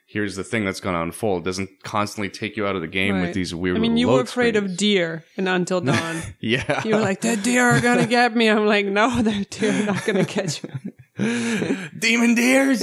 here's 0.06 0.36
the 0.36 0.44
thing 0.44 0.64
that's 0.64 0.78
going 0.78 0.94
to 0.94 1.00
unfold. 1.02 1.42
It 1.42 1.46
doesn't 1.46 1.70
constantly 1.82 2.28
take 2.28 2.56
you 2.56 2.64
out 2.64 2.76
of 2.76 2.82
the 2.82 2.86
game 2.86 3.20
with 3.22 3.34
these 3.34 3.52
weird. 3.52 3.76
I 3.76 3.80
mean, 3.80 3.96
you 3.96 4.06
were 4.06 4.20
afraid 4.20 4.54
screens. 4.54 4.72
of 4.72 4.76
deer 4.76 5.24
in 5.36 5.48
Until 5.48 5.80
Dawn. 5.90 6.22
yeah. 6.38 6.82
you 6.84 6.94
were 6.94 7.00
like, 7.00 7.20
the 7.22 7.36
deer 7.36 7.64
are 7.64 7.80
gonna 7.80 8.06
get 8.06 8.36
me. 8.36 8.48
I'm 8.48 8.66
like, 8.66 8.86
no, 8.86 9.20
the 9.22 9.44
deer 9.50 9.72
are 9.72 9.86
not 9.86 10.04
gonna 10.04 10.24
catch 10.26 10.62
me. 10.62 10.70
demon 11.98 12.34
deers. 12.34 12.82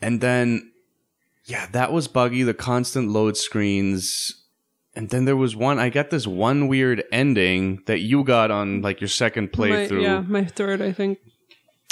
and 0.00 0.20
then, 0.20 0.72
yeah, 1.44 1.66
that 1.72 1.92
was 1.92 2.08
buggy. 2.08 2.42
The 2.42 2.54
constant 2.54 3.10
load 3.10 3.36
screens. 3.36 4.44
And 4.94 5.10
then 5.10 5.26
there 5.26 5.36
was 5.36 5.54
one. 5.54 5.78
I 5.78 5.90
got 5.90 6.10
this 6.10 6.26
one 6.26 6.68
weird 6.68 7.04
ending 7.12 7.82
that 7.86 8.00
you 8.00 8.24
got 8.24 8.50
on 8.50 8.80
like 8.80 9.00
your 9.00 9.08
second 9.08 9.52
playthrough. 9.52 10.02
yeah, 10.02 10.20
my 10.20 10.44
third, 10.44 10.80
I 10.80 10.92
think. 10.92 11.18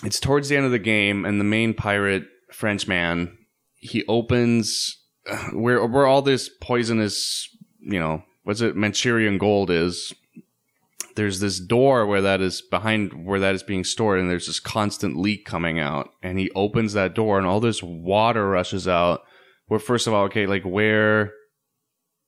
It's 0.03 0.19
towards 0.19 0.49
the 0.49 0.57
end 0.57 0.67
of 0.67 0.73
the 0.73 0.79
game, 0.79 1.25
and 1.25 1.39
the 1.39 1.45
main 1.45 1.75
pirate 1.75 2.25
Frenchman 2.51 3.39
he 3.85 4.03
opens 4.09 4.99
uh, 5.31 5.51
where 5.51 5.85
where 5.87 6.07
all 6.07 6.23
this 6.23 6.49
poisonous, 6.61 7.49
you 7.81 8.01
know, 8.01 8.23
what's 8.45 8.63
it 8.63 8.75
Manchurian 8.75 9.37
gold 9.37 9.71
is. 9.71 10.15
There's 11.17 11.41
this 11.41 11.61
door 11.61 12.07
where 12.07 12.23
that 12.23 12.41
is 12.41 12.63
behind 12.63 13.27
where 13.27 13.41
that 13.41 13.55
is 13.55 13.63
being 13.63 13.85
stored, 13.85 14.19
and 14.19 14.31
there's 14.31 14.47
this 14.47 14.61
constant 14.61 15.17
leak 15.17 15.45
coming 15.45 15.79
out. 15.79 16.11
And 16.23 16.39
he 16.39 16.51
opens 16.55 16.93
that 16.93 17.15
door, 17.15 17.39
and 17.39 17.47
all 17.47 17.61
this 17.61 17.83
water 17.83 18.49
rushes 18.49 18.89
out. 18.89 19.23
Where 19.67 19.81
first 19.81 20.07
of 20.07 20.13
all, 20.13 20.25
okay, 20.25 20.47
like 20.47 20.65
where 20.65 21.33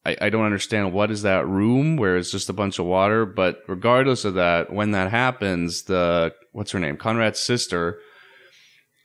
I, 0.07 0.17
I 0.23 0.31
don't 0.31 0.45
understand 0.45 0.93
what 0.93 1.11
is 1.11 1.23
that 1.23 1.49
room 1.49 1.97
where 1.97 2.17
it's 2.17 2.31
just 2.31 2.49
a 2.49 2.55
bunch 2.55 2.79
of 2.79 2.87
water. 2.87 3.27
But 3.27 3.59
regardless 3.67 4.25
of 4.25 4.35
that, 4.35 4.73
when 4.73 4.93
that 4.93 5.11
happens, 5.11 5.83
the 5.85 6.33
what's 6.53 6.71
her 6.71 6.79
name, 6.79 6.97
Conrad's 6.97 7.41
sister, 7.41 7.99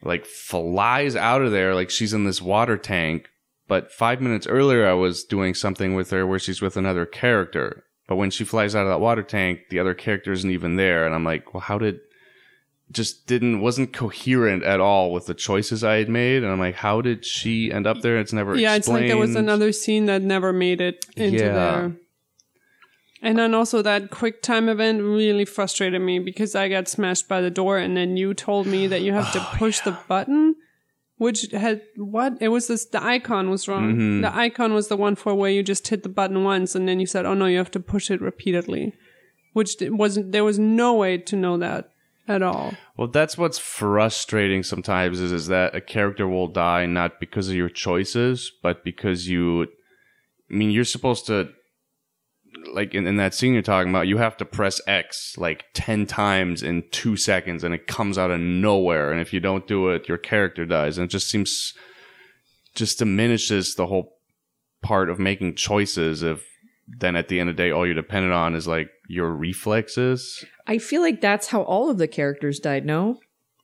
like 0.03 0.25
flies 0.25 1.15
out 1.15 1.41
of 1.41 1.51
there 1.51 1.73
like 1.73 1.89
she's 1.89 2.13
in 2.13 2.23
this 2.23 2.41
water 2.41 2.77
tank. 2.77 3.29
But 3.67 3.91
five 3.91 4.21
minutes 4.21 4.45
earlier, 4.45 4.85
I 4.87 4.93
was 4.93 5.23
doing 5.23 5.53
something 5.55 5.95
with 5.95 6.11
her 6.11 6.27
where 6.27 6.39
she's 6.39 6.61
with 6.61 6.77
another 6.77 7.05
character. 7.05 7.85
But 8.11 8.17
when 8.17 8.29
she 8.29 8.43
flies 8.43 8.75
out 8.75 8.81
of 8.81 8.89
that 8.89 8.99
water 8.99 9.23
tank, 9.23 9.69
the 9.69 9.79
other 9.79 9.93
character 9.93 10.33
isn't 10.33 10.51
even 10.51 10.75
there, 10.75 11.05
and 11.05 11.15
I'm 11.15 11.23
like, 11.23 11.53
well, 11.53 11.61
how 11.61 11.77
did? 11.77 12.01
Just 12.91 13.25
didn't 13.25 13.61
wasn't 13.61 13.93
coherent 13.93 14.63
at 14.63 14.81
all 14.81 15.13
with 15.13 15.27
the 15.27 15.33
choices 15.33 15.81
I 15.81 15.95
had 15.95 16.09
made, 16.09 16.43
and 16.43 16.51
I'm 16.51 16.59
like, 16.59 16.75
how 16.75 16.99
did 16.99 17.23
she 17.25 17.71
end 17.71 17.87
up 17.87 18.01
there? 18.01 18.19
It's 18.19 18.33
never 18.33 18.57
Yeah, 18.57 18.75
it's 18.75 18.89
like 18.89 19.07
there 19.07 19.15
was 19.15 19.33
another 19.37 19.71
scene 19.71 20.07
that 20.07 20.23
never 20.23 20.51
made 20.51 20.81
it 20.81 21.05
into 21.15 21.45
Yeah. 21.45 21.53
there. 21.53 21.95
And 23.21 23.39
then 23.39 23.53
also 23.53 23.81
that 23.81 24.09
quick 24.11 24.41
time 24.41 24.67
event 24.67 25.01
really 25.03 25.45
frustrated 25.45 26.01
me 26.01 26.19
because 26.19 26.53
I 26.53 26.67
got 26.67 26.89
smashed 26.89 27.29
by 27.29 27.39
the 27.39 27.49
door 27.49 27.77
and 27.77 27.95
then 27.95 28.17
you 28.17 28.33
told 28.33 28.67
me 28.67 28.87
that 28.87 29.03
you 29.03 29.13
have 29.13 29.31
to 29.31 29.39
Oh, 29.53 29.55
push 29.55 29.79
the 29.79 29.97
button 30.09 30.55
which 31.21 31.51
had 31.51 31.83
what? 31.97 32.35
It 32.41 32.47
was 32.47 32.65
this 32.65 32.85
the 32.85 33.03
icon 33.03 33.51
was 33.51 33.67
wrong. 33.67 33.91
Mm-hmm. 33.91 34.21
The 34.21 34.35
icon 34.35 34.73
was 34.73 34.87
the 34.87 34.97
one 34.97 35.15
for 35.15 35.35
where 35.35 35.51
you 35.51 35.61
just 35.61 35.87
hit 35.87 36.01
the 36.01 36.09
button 36.09 36.43
once 36.43 36.73
and 36.73 36.87
then 36.87 36.99
you 36.99 37.05
said, 37.05 37.27
"Oh 37.27 37.35
no, 37.35 37.45
you 37.45 37.59
have 37.59 37.69
to 37.71 37.79
push 37.79 38.09
it 38.09 38.19
repeatedly." 38.21 38.93
Which 39.53 39.75
wasn't 39.81 40.31
there 40.31 40.43
was 40.43 40.57
no 40.57 40.95
way 40.95 41.19
to 41.19 41.35
know 41.35 41.59
that 41.59 41.91
at 42.27 42.41
all. 42.41 42.73
Well, 42.97 43.07
that's 43.07 43.37
what's 43.37 43.59
frustrating 43.59 44.63
sometimes 44.63 45.19
is, 45.19 45.31
is 45.31 45.45
that 45.45 45.75
a 45.75 45.81
character 45.81 46.27
will 46.27 46.47
die 46.47 46.87
not 46.87 47.19
because 47.19 47.49
of 47.49 47.55
your 47.55 47.69
choices, 47.69 48.51
but 48.63 48.83
because 48.83 49.27
you. 49.27 49.67
I 50.49 50.53
mean, 50.55 50.71
you're 50.71 50.83
supposed 50.83 51.27
to, 51.27 51.49
like 52.73 52.93
in, 52.93 53.07
in 53.07 53.17
that 53.17 53.33
scene 53.33 53.53
you're 53.53 53.61
talking 53.61 53.89
about, 53.89 54.07
you 54.07 54.17
have 54.17 54.37
to 54.37 54.45
press 54.45 54.81
X 54.87 55.35
like 55.37 55.65
10 55.73 56.05
times 56.05 56.63
in 56.63 56.83
two 56.91 57.15
seconds 57.15 57.63
and 57.63 57.73
it 57.73 57.87
comes 57.87 58.17
out 58.17 58.31
of 58.31 58.39
nowhere. 58.39 59.11
And 59.11 59.21
if 59.21 59.33
you 59.33 59.39
don't 59.39 59.67
do 59.67 59.89
it, 59.89 60.07
your 60.07 60.17
character 60.17 60.65
dies. 60.65 60.97
And 60.97 61.05
it 61.05 61.11
just 61.11 61.29
seems, 61.29 61.73
just 62.75 62.99
diminishes 62.99 63.75
the 63.75 63.87
whole 63.87 64.17
part 64.81 65.09
of 65.09 65.19
making 65.19 65.55
choices 65.55 66.23
if 66.23 66.45
then 66.99 67.15
at 67.15 67.29
the 67.29 67.39
end 67.39 67.49
of 67.49 67.55
the 67.55 67.63
day, 67.63 67.71
all 67.71 67.85
you're 67.85 67.95
dependent 67.95 68.33
on 68.33 68.53
is 68.55 68.67
like 68.67 68.89
your 69.07 69.31
reflexes. 69.31 70.43
I 70.67 70.77
feel 70.77 71.01
like 71.01 71.21
that's 71.21 71.47
how 71.47 71.61
all 71.61 71.89
of 71.89 71.97
the 71.97 72.07
characters 72.07 72.59
died. 72.59 72.85
No, 72.85 73.19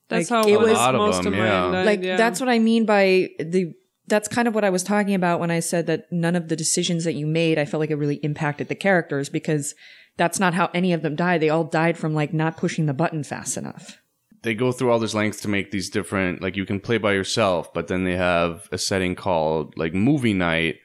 That's 0.07 0.31
Like, 0.31 0.45
how 0.45 0.49
it 0.49 0.53
it 0.53 0.59
was- 0.59 0.69
was 0.69 0.77
A 0.77 0.81
lot 0.81 0.95
of 0.95 0.99
most 0.99 1.23
them, 1.23 1.33
of 1.33 1.39
yeah. 1.39 1.61
mine. 1.61 1.71
died, 1.73 1.85
like 1.85 2.03
yeah. 2.03 2.15
that's 2.15 2.39
what 2.39 2.47
I 2.49 2.59
mean 2.59 2.85
by 2.85 3.29
the. 3.39 3.73
That's 4.07 4.27
kind 4.27 4.47
of 4.47 4.55
what 4.55 4.63
I 4.63 4.69
was 4.69 4.83
talking 4.83 5.13
about 5.15 5.39
when 5.39 5.51
I 5.51 5.59
said 5.59 5.87
that 5.87 6.05
none 6.11 6.35
of 6.35 6.47
the 6.47 6.55
decisions 6.55 7.03
that 7.03 7.13
you 7.13 7.27
made, 7.27 7.59
I 7.59 7.65
felt 7.65 7.79
like 7.79 7.89
it 7.89 7.95
really 7.95 8.15
impacted 8.17 8.67
the 8.69 8.75
characters 8.75 9.29
because 9.29 9.75
that's 10.17 10.39
not 10.39 10.53
how 10.53 10.69
any 10.73 10.93
of 10.93 11.01
them 11.01 11.15
died. 11.15 11.41
They 11.41 11.49
all 11.49 11.65
died 11.65 11.97
from 11.97 12.13
like 12.13 12.33
not 12.33 12.57
pushing 12.57 12.85
the 12.85 12.93
button 12.93 13.23
fast 13.23 13.57
enough. 13.57 13.97
they 14.43 14.53
go 14.53 14.71
through 14.71 14.91
all 14.91 14.99
this 14.99 15.13
length 15.13 15.41
to 15.41 15.47
make 15.49 15.71
these 15.71 15.89
different 15.89 16.41
like 16.41 16.55
you 16.55 16.65
can 16.65 16.79
play 16.79 16.97
by 16.97 17.11
yourself 17.11 17.73
but 17.73 17.87
then 17.87 18.03
they 18.03 18.15
have 18.15 18.69
a 18.71 18.77
setting 18.77 19.15
called 19.15 19.73
like 19.77 19.93
movie 19.93 20.33
night 20.33 20.75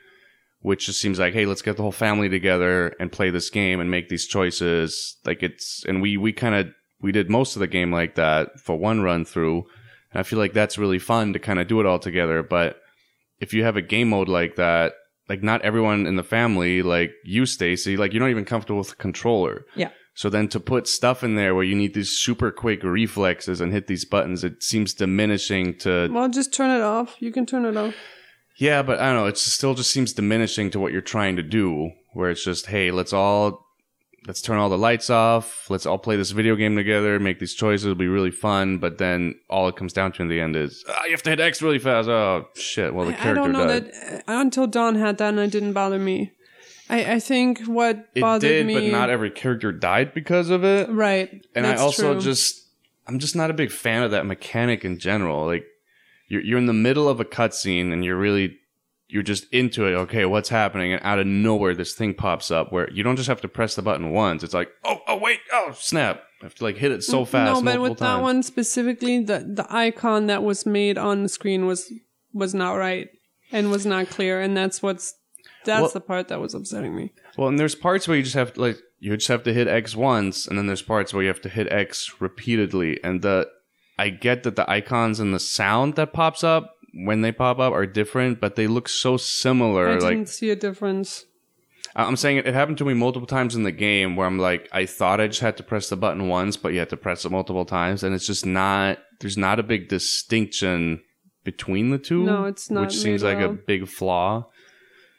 which 0.61 0.87
just 0.87 1.01
seems 1.01 1.19
like 1.19 1.35
hey 1.35 1.47
let's 1.47 1.63
get 1.63 1.77
the 1.77 1.83
whole 1.83 1.93
family 1.93 2.29
together 2.29 2.95
and 2.99 3.13
play 3.13 3.31
this 3.31 3.51
game 3.51 3.79
and 3.79 3.91
make 3.91 4.09
these 4.09 4.27
choices 4.27 5.17
like 5.25 5.43
it's 5.43 5.85
and 5.87 6.01
we 6.03 6.17
we 6.17 6.33
kind 6.33 6.55
of 6.55 6.67
we 7.03 7.13
did 7.13 7.31
most 7.31 7.55
of 7.55 7.61
the 7.61 7.67
game 7.67 7.93
like 7.93 8.15
that 8.17 8.59
for 8.59 8.77
one 8.77 9.01
run 9.03 9.25
through 9.25 9.59
and 10.13 10.19
i 10.21 10.23
feel 10.23 10.39
like 10.39 10.55
that's 10.55 10.79
really 10.79 10.99
fun 10.99 11.33
to 11.33 11.39
kind 11.39 11.61
of 11.61 11.69
do 11.69 11.79
it 11.79 11.87
all 11.87 11.99
together 11.99 12.43
but 12.43 12.81
if 13.45 13.53
you 13.55 13.63
have 13.65 13.77
a 13.77 13.83
game 13.95 14.09
mode 14.15 14.29
like 14.29 14.55
that 14.57 14.93
like 15.29 15.43
not 15.43 15.63
everyone 15.63 16.07
in 16.11 16.17
the 16.17 16.23
family 16.39 16.83
like 16.95 17.11
you 17.25 17.47
stacy 17.47 17.97
like 17.97 18.13
you're 18.13 18.23
not 18.27 18.31
even 18.37 18.45
comfortable 18.53 18.79
with 18.83 18.91
the 18.91 18.97
controller 19.07 19.57
Yeah. 19.83 19.91
so 20.15 20.29
then 20.31 20.47
to 20.49 20.61
put 20.61 20.87
stuff 20.99 21.19
in 21.27 21.33
there 21.37 21.55
where 21.55 21.65
you 21.71 21.77
need 21.83 21.95
these 21.95 22.11
super 22.27 22.51
quick 22.51 22.81
reflexes 22.83 23.61
and 23.61 23.73
hit 23.73 23.87
these 23.87 24.05
buttons, 24.15 24.45
it 24.45 24.63
seems 24.63 24.95
diminishing 24.95 25.79
to 25.85 26.09
Well, 26.13 26.29
just 26.29 26.53
turn 26.59 26.71
it 26.79 26.83
off. 26.83 27.09
You 27.25 27.31
can 27.37 27.47
turn 27.47 27.65
it 27.71 27.77
off. 27.77 27.95
yeah, 28.59 28.83
but 28.89 28.99
I 29.01 29.07
don't 29.07 29.17
know. 29.21 29.27
It 29.33 29.39
still 29.39 29.75
just 29.75 29.91
seems 29.91 30.13
diminishing 30.13 30.71
to 30.71 30.81
what 30.81 30.93
you're 30.93 31.01
trying 31.17 31.37
to 31.37 31.43
do. 31.43 31.91
Where 32.15 32.31
it's 32.31 32.45
just 32.45 32.67
hey, 32.67 32.91
let's 32.91 33.13
all 33.15 33.65
let's 34.27 34.41
turn 34.41 34.59
all 34.59 34.69
the 34.69 34.79
lights 34.79 35.11
off. 35.11 35.69
Let's 35.71 35.87
all 35.87 35.99
play 35.99 36.17
this 36.17 36.31
video 36.31 36.57
game 36.57 36.77
together. 36.77 37.19
Make 37.19 37.39
these 37.39 37.55
choices. 37.55 37.87
It'll 37.87 37.95
be 37.95 38.09
really 38.09 38.31
fun. 38.31 38.79
But 38.79 38.99
then 38.99 39.35
all 39.51 39.69
it 39.69 39.77
comes 39.77 39.93
down 39.93 40.13
to 40.13 40.23
in 40.23 40.29
the 40.29 40.41
end 40.41 40.57
is 40.57 40.85
ah, 40.89 41.05
you 41.05 41.11
have 41.13 41.23
to 41.25 41.31
hit 41.31 41.41
X 41.41 41.63
really 41.63 41.79
fast. 41.79 42.09
Oh 42.09 42.49
shit! 42.55 42.95
Well, 42.95 43.07
the 43.07 43.21
I- 43.21 43.31
I 43.31 43.35
don't 43.35 43.53
know 43.53 43.67
died. 43.67 43.87
that 43.87 44.25
uh, 44.29 44.41
until 44.41 44.67
Dawn 44.67 44.95
had 44.97 45.19
that 45.19 45.31
and 45.31 45.39
it 45.41 45.51
didn't 45.51 45.73
bother 45.73 45.99
me. 45.99 46.33
I, 46.89 47.15
I 47.15 47.21
think 47.21 47.63
what 47.65 48.09
it 48.15 48.21
bothered 48.21 48.43
did, 48.49 48.67
me 48.67 48.75
but 48.75 48.85
not 48.85 49.09
every 49.09 49.31
character 49.31 49.73
died 49.73 50.13
because 50.13 50.51
of 50.51 50.65
it. 50.65 50.91
right. 50.91 51.45
and 51.55 51.67
I 51.67 51.77
also 51.77 52.13
true. 52.13 52.21
just 52.21 52.67
I'm 53.07 53.19
just 53.19 53.35
not 53.35 53.51
a 53.51 53.55
big 53.55 53.71
fan 53.71 54.03
of 54.03 54.11
that 54.11 54.27
mechanic 54.27 54.85
in 54.85 54.99
general. 54.99 55.47
Like 55.47 55.65
you're 56.29 56.43
you're 56.43 56.59
in 56.59 56.67
the 56.67 56.73
middle 56.73 57.09
of 57.09 57.19
a 57.21 57.25
cutscene 57.25 57.93
and 57.93 58.05
you're 58.05 58.17
really 58.19 58.59
you're 59.13 59.23
just 59.23 59.47
into 59.53 59.87
it. 59.87 59.93
Okay, 59.93 60.25
what's 60.25 60.49
happening? 60.49 60.95
And 60.95 61.03
out 61.05 61.19
of 61.19 61.27
nowhere, 61.27 61.75
this 61.75 61.93
thing 61.93 62.15
pops 62.15 62.51
up 62.51 62.73
where 62.73 62.91
you 62.91 63.03
don't 63.03 63.17
just 63.17 63.29
have 63.29 63.43
to 63.43 63.49
press 63.49 63.75
the 63.75 63.83
button 63.83 64.11
once. 64.11 64.43
It's 64.43 64.55
like, 64.55 64.71
oh, 64.85 65.01
oh, 65.07 65.19
wait, 65.19 65.41
oh, 65.53 65.73
snap. 65.75 66.23
I 66.41 66.47
have 66.47 66.55
to 66.57 66.65
like 66.65 66.79
hit 66.79 66.91
it 66.93 67.05
so 67.05 67.27
fast. 67.27 67.63
no, 67.63 67.71
but 67.73 67.81
with 67.81 67.99
that 67.99 68.23
one 68.23 68.43
specifically, 68.43 69.23
the 69.23 69.41
the 69.41 69.67
icon 69.69 70.27
that 70.27 70.43
was 70.43 70.65
made 70.65 70.97
on 70.97 71.23
the 71.23 71.29
screen 71.29 71.67
was 71.67 71.93
was 72.33 72.55
not 72.55 72.73
right 72.73 73.09
and 73.53 73.71
was 73.71 73.85
not 73.85 74.09
clear, 74.09 74.41
and 74.41 74.57
that's 74.57 74.83
what's 74.83 75.15
that's 75.65 75.83
Well- 75.83 75.91
the 75.91 76.01
part 76.01 76.29
that 76.29 76.41
was 76.41 76.55
upsetting 76.55 76.97
me. 76.97 77.13
Well, 77.37 77.49
and 77.49 77.59
there's 77.61 77.75
parts 77.75 78.09
where 78.09 78.17
you 78.17 78.23
just 78.23 78.35
have 78.35 78.55
to 78.55 78.61
like 78.61 78.79
you 78.99 79.15
just 79.17 79.29
have 79.29 79.43
to 79.45 79.53
hit 79.53 79.69
X 79.69 79.95
once, 79.95 80.49
and 80.49 80.57
then 80.57 80.67
there's 80.67 80.83
parts 80.83 81.13
where 81.13 81.23
you 81.23 81.29
have 81.29 81.43
to 81.43 81.49
hit 81.51 81.71
X 81.71 82.11
repeatedly. 82.19 82.99
And 83.05 83.21
the 83.21 83.47
I 83.99 84.09
get 84.09 84.43
that 84.45 84.57
the 84.57 84.69
icons 84.71 85.21
and 85.21 85.35
the 85.35 85.39
sound 85.39 85.97
that 85.97 86.13
pops 86.15 86.43
up 86.43 86.75
when 86.95 87.21
they 87.23 87.33
pop 87.33 87.59
up 87.59 87.73
are 87.73 87.87
different, 87.87 88.41
but 88.41 88.57
they 88.57 88.67
look 88.67 88.89
so 88.89 89.17
similar. 89.17 89.89
I 89.89 89.99
like 89.99 90.17
didn't 90.17 90.29
see 90.29 90.51
a 90.51 90.57
difference. 90.57 91.25
I'm 91.95 92.17
saying 92.17 92.39
it, 92.39 92.47
it 92.47 92.55
happened 92.55 92.79
to 92.79 92.85
me 92.87 92.95
multiple 92.95 93.27
times 93.27 93.55
in 93.55 93.65
the 93.65 93.73
game 93.73 94.17
where 94.17 94.27
I'm 94.27 94.39
like, 94.39 94.69
I 94.73 94.87
thought 94.87 95.21
I 95.21 95.27
just 95.27 95.41
had 95.41 95.57
to 95.59 95.63
press 95.63 95.91
the 95.91 95.97
button 95.97 96.29
once, 96.29 96.57
but 96.57 96.73
you 96.73 96.79
had 96.79 96.89
to 96.91 96.97
press 96.97 97.25
it 97.25 97.31
multiple 97.33 97.65
times, 97.67 98.03
and 98.03 98.15
it's 98.15 98.27
just 98.27 98.47
not. 98.47 98.99
There's 99.21 99.37
not 99.37 99.59
a 99.59 99.63
big 99.63 99.89
distinction 99.89 101.03
between 101.45 101.91
the 101.91 101.99
two. 101.99 102.25
No, 102.25 102.45
it's 102.45 102.71
not 102.71 102.83
which 102.83 102.97
seems 102.97 103.23
like 103.23 103.39
a 103.39 103.49
big 103.49 103.89
flaw. 103.89 104.47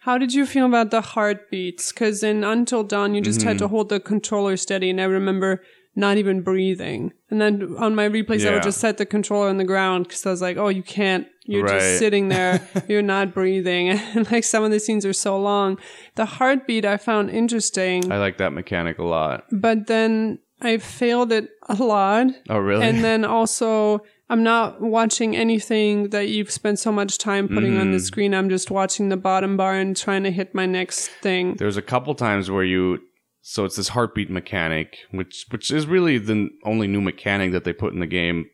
How 0.01 0.17
did 0.17 0.33
you 0.33 0.45
feel 0.45 0.65
about 0.65 0.91
the 0.91 1.01
heartbeats? 1.01 1.91
Because 1.91 2.23
in 2.23 2.43
Until 2.43 2.83
Dawn, 2.83 3.13
you 3.15 3.21
just 3.21 3.41
had 3.41 3.51
Mm-hmm. 3.57 3.57
to 3.59 3.67
hold 3.69 3.89
the 3.89 3.99
controller 3.99 4.57
steady, 4.57 4.89
and 4.89 4.99
I 4.99 5.05
remember 5.05 5.61
not 5.95 6.17
even 6.17 6.41
breathing. 6.41 7.13
And 7.29 7.39
then 7.39 7.75
on 7.77 7.93
my 7.95 8.09
replays, 8.09 8.45
I 8.49 8.53
would 8.53 8.63
just 8.63 8.79
set 8.81 8.97
the 8.97 9.05
controller 9.05 9.47
on 9.47 9.57
the 9.57 9.63
ground 9.63 10.07
because 10.07 10.25
I 10.25 10.31
was 10.31 10.41
like, 10.41 10.57
"Oh, 10.57 10.69
you 10.69 10.83
can't. 10.83 11.27
You're 11.45 11.63
Right. 11.63 11.79
just 11.79 11.99
sitting 11.99 12.29
there. 12.29 12.61
You're 12.87 13.01
not 13.01 13.33
breathing." 13.33 13.89
And 13.89 14.29
like 14.31 14.43
some 14.43 14.63
of 14.63 14.71
the 14.71 14.79
scenes 14.79 15.05
are 15.05 15.13
so 15.13 15.39
long. 15.39 15.77
The 16.15 16.25
heartbeat 16.25 16.85
I 16.85 16.97
found 16.97 17.29
interesting, 17.29 18.11
I 18.11 18.17
like 18.17 18.37
that 18.37 18.53
mechanic 18.53 18.99
a 18.99 19.03
lot. 19.03 19.45
but 19.51 19.87
then 19.87 20.39
I 20.61 20.77
failed 20.77 21.31
it 21.33 21.49
a 21.67 21.75
lot. 21.75 22.27
Oh, 22.49 22.57
really? 22.59 22.85
And 22.85 23.03
then 23.03 23.25
also, 23.25 23.99
I'm 24.29 24.43
not 24.43 24.79
watching 24.81 25.35
anything 25.35 26.09
that 26.11 26.29
you've 26.29 26.49
spent 26.51 26.79
so 26.79 26.91
much 26.91 27.17
time 27.17 27.49
putting 27.49 27.77
on 27.77 27.91
the 27.91 27.97
Mm. 27.97 28.01
screen. 28.01 28.33
I'm 28.33 28.47
just 28.49 28.71
watching 28.71 29.09
the 29.09 29.17
bottom 29.17 29.57
bar 29.57 29.73
and 29.75 29.95
trying 29.97 30.23
to 30.23 30.31
hit 30.31 30.55
my 30.55 30.65
next 30.65 31.09
thing. 31.21 31.55
There's 31.59 31.75
a 31.75 31.81
couple 31.81 32.15
times 32.15 32.49
where 32.49 32.63
you 32.63 32.99
so 33.45 33.65
it's 33.65 33.75
this 33.75 33.89
heartbeat 33.89 34.29
mechanic, 34.29 34.99
which 35.11 35.47
which 35.51 35.69
is 35.69 35.85
really 35.85 36.17
the 36.17 36.47
only 36.63 36.87
new 36.87 37.01
mechanic 37.01 37.51
that 37.51 37.65
they 37.65 37.73
put 37.73 37.91
in 37.93 37.99
the 37.99 38.07
game, 38.07 38.45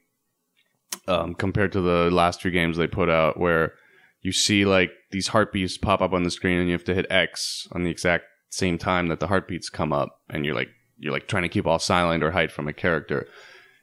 um, 1.09 1.33
compared 1.35 1.71
to 1.73 1.81
the 1.81 2.09
last 2.11 2.41
few 2.41 2.51
games 2.51 2.77
they 2.77 2.87
put 2.87 3.09
out, 3.09 3.39
where 3.39 3.73
you 4.21 4.31
see 4.31 4.65
like 4.65 4.91
these 5.11 5.29
heartbeats 5.29 5.77
pop 5.77 6.01
up 6.01 6.13
on 6.13 6.23
the 6.23 6.31
screen 6.31 6.59
and 6.59 6.67
you 6.67 6.73
have 6.73 6.83
to 6.85 6.93
hit 6.93 7.07
X 7.09 7.67
on 7.71 7.83
the 7.83 7.89
exact 7.89 8.25
same 8.49 8.77
time 8.77 9.07
that 9.07 9.19
the 9.19 9.27
heartbeats 9.27 9.69
come 9.69 9.91
up, 9.91 10.19
and 10.29 10.45
you're 10.45 10.55
like 10.55 10.69
you're 10.97 11.13
like 11.13 11.27
trying 11.27 11.43
to 11.43 11.49
keep 11.49 11.65
all 11.65 11.79
silent 11.79 12.23
or 12.23 12.31
hide 12.31 12.51
from 12.51 12.67
a 12.67 12.73
character. 12.73 13.27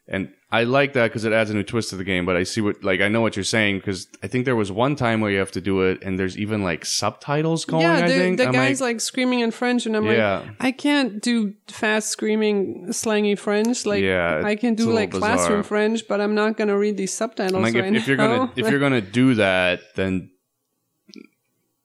And 0.08 0.32
I 0.52 0.62
like 0.62 0.92
that 0.92 1.08
because 1.08 1.24
it 1.24 1.32
adds 1.32 1.50
a 1.50 1.54
new 1.54 1.64
twist 1.64 1.90
to 1.90 1.96
the 1.96 2.04
game. 2.04 2.24
But 2.24 2.36
I 2.36 2.44
see 2.44 2.60
what, 2.60 2.84
like, 2.84 3.00
I 3.00 3.08
know 3.08 3.20
what 3.22 3.34
you're 3.34 3.42
saying 3.44 3.78
because 3.78 4.06
I 4.22 4.28
think 4.28 4.44
there 4.44 4.54
was 4.54 4.70
one 4.70 4.94
time 4.94 5.20
where 5.20 5.32
you 5.32 5.38
have 5.38 5.50
to 5.52 5.60
do 5.60 5.80
it, 5.82 6.00
and 6.02 6.16
there's 6.16 6.38
even 6.38 6.62
like 6.62 6.84
subtitles 6.84 7.64
going. 7.64 7.82
yeah, 7.82 7.94
I 8.04 8.08
the, 8.08 8.14
think 8.14 8.38
the 8.38 8.46
guy's 8.52 8.80
like, 8.80 9.00
screaming 9.00 9.40
in 9.40 9.50
French, 9.50 9.84
and 9.84 9.96
I'm 9.96 10.04
Yeah. 10.06 10.38
like, 10.38 10.48
I 10.60 10.70
can't 10.70 11.20
do 11.20 11.54
fast 11.66 12.10
screaming, 12.10 12.86
slangy 12.90 13.36
French. 13.36 13.84
Like, 13.84 14.04
Yeah, 14.04 14.42
I 14.44 14.54
can 14.54 14.76
do 14.76 14.92
like 14.92 15.10
classroom. 15.10 15.64
French, 15.64 16.06
but 16.08 16.20
I'm 16.20 16.36
not 16.36 16.56
gonna 16.56 16.78
read 16.78 16.96
these 16.96 17.12
subtitles 17.12 17.60
like, 17.62 17.74
if, 17.74 17.82
right 17.82 17.96
if 17.96 18.06
you're 18.06 18.16
gonna 18.16 18.52
if 18.54 18.70
you're 18.70 18.78
gonna 18.80 19.00
do 19.00 19.34
that, 19.34 19.80
then 19.96 20.30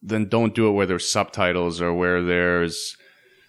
then 0.04 0.30
don't 0.30 0.54
do 0.56 0.68
it 0.68 0.72
where 0.72 0.86
there's 0.86 1.10
subtitles 1.10 1.82
or 1.82 1.94
where 1.94 2.22
there's 2.24 2.96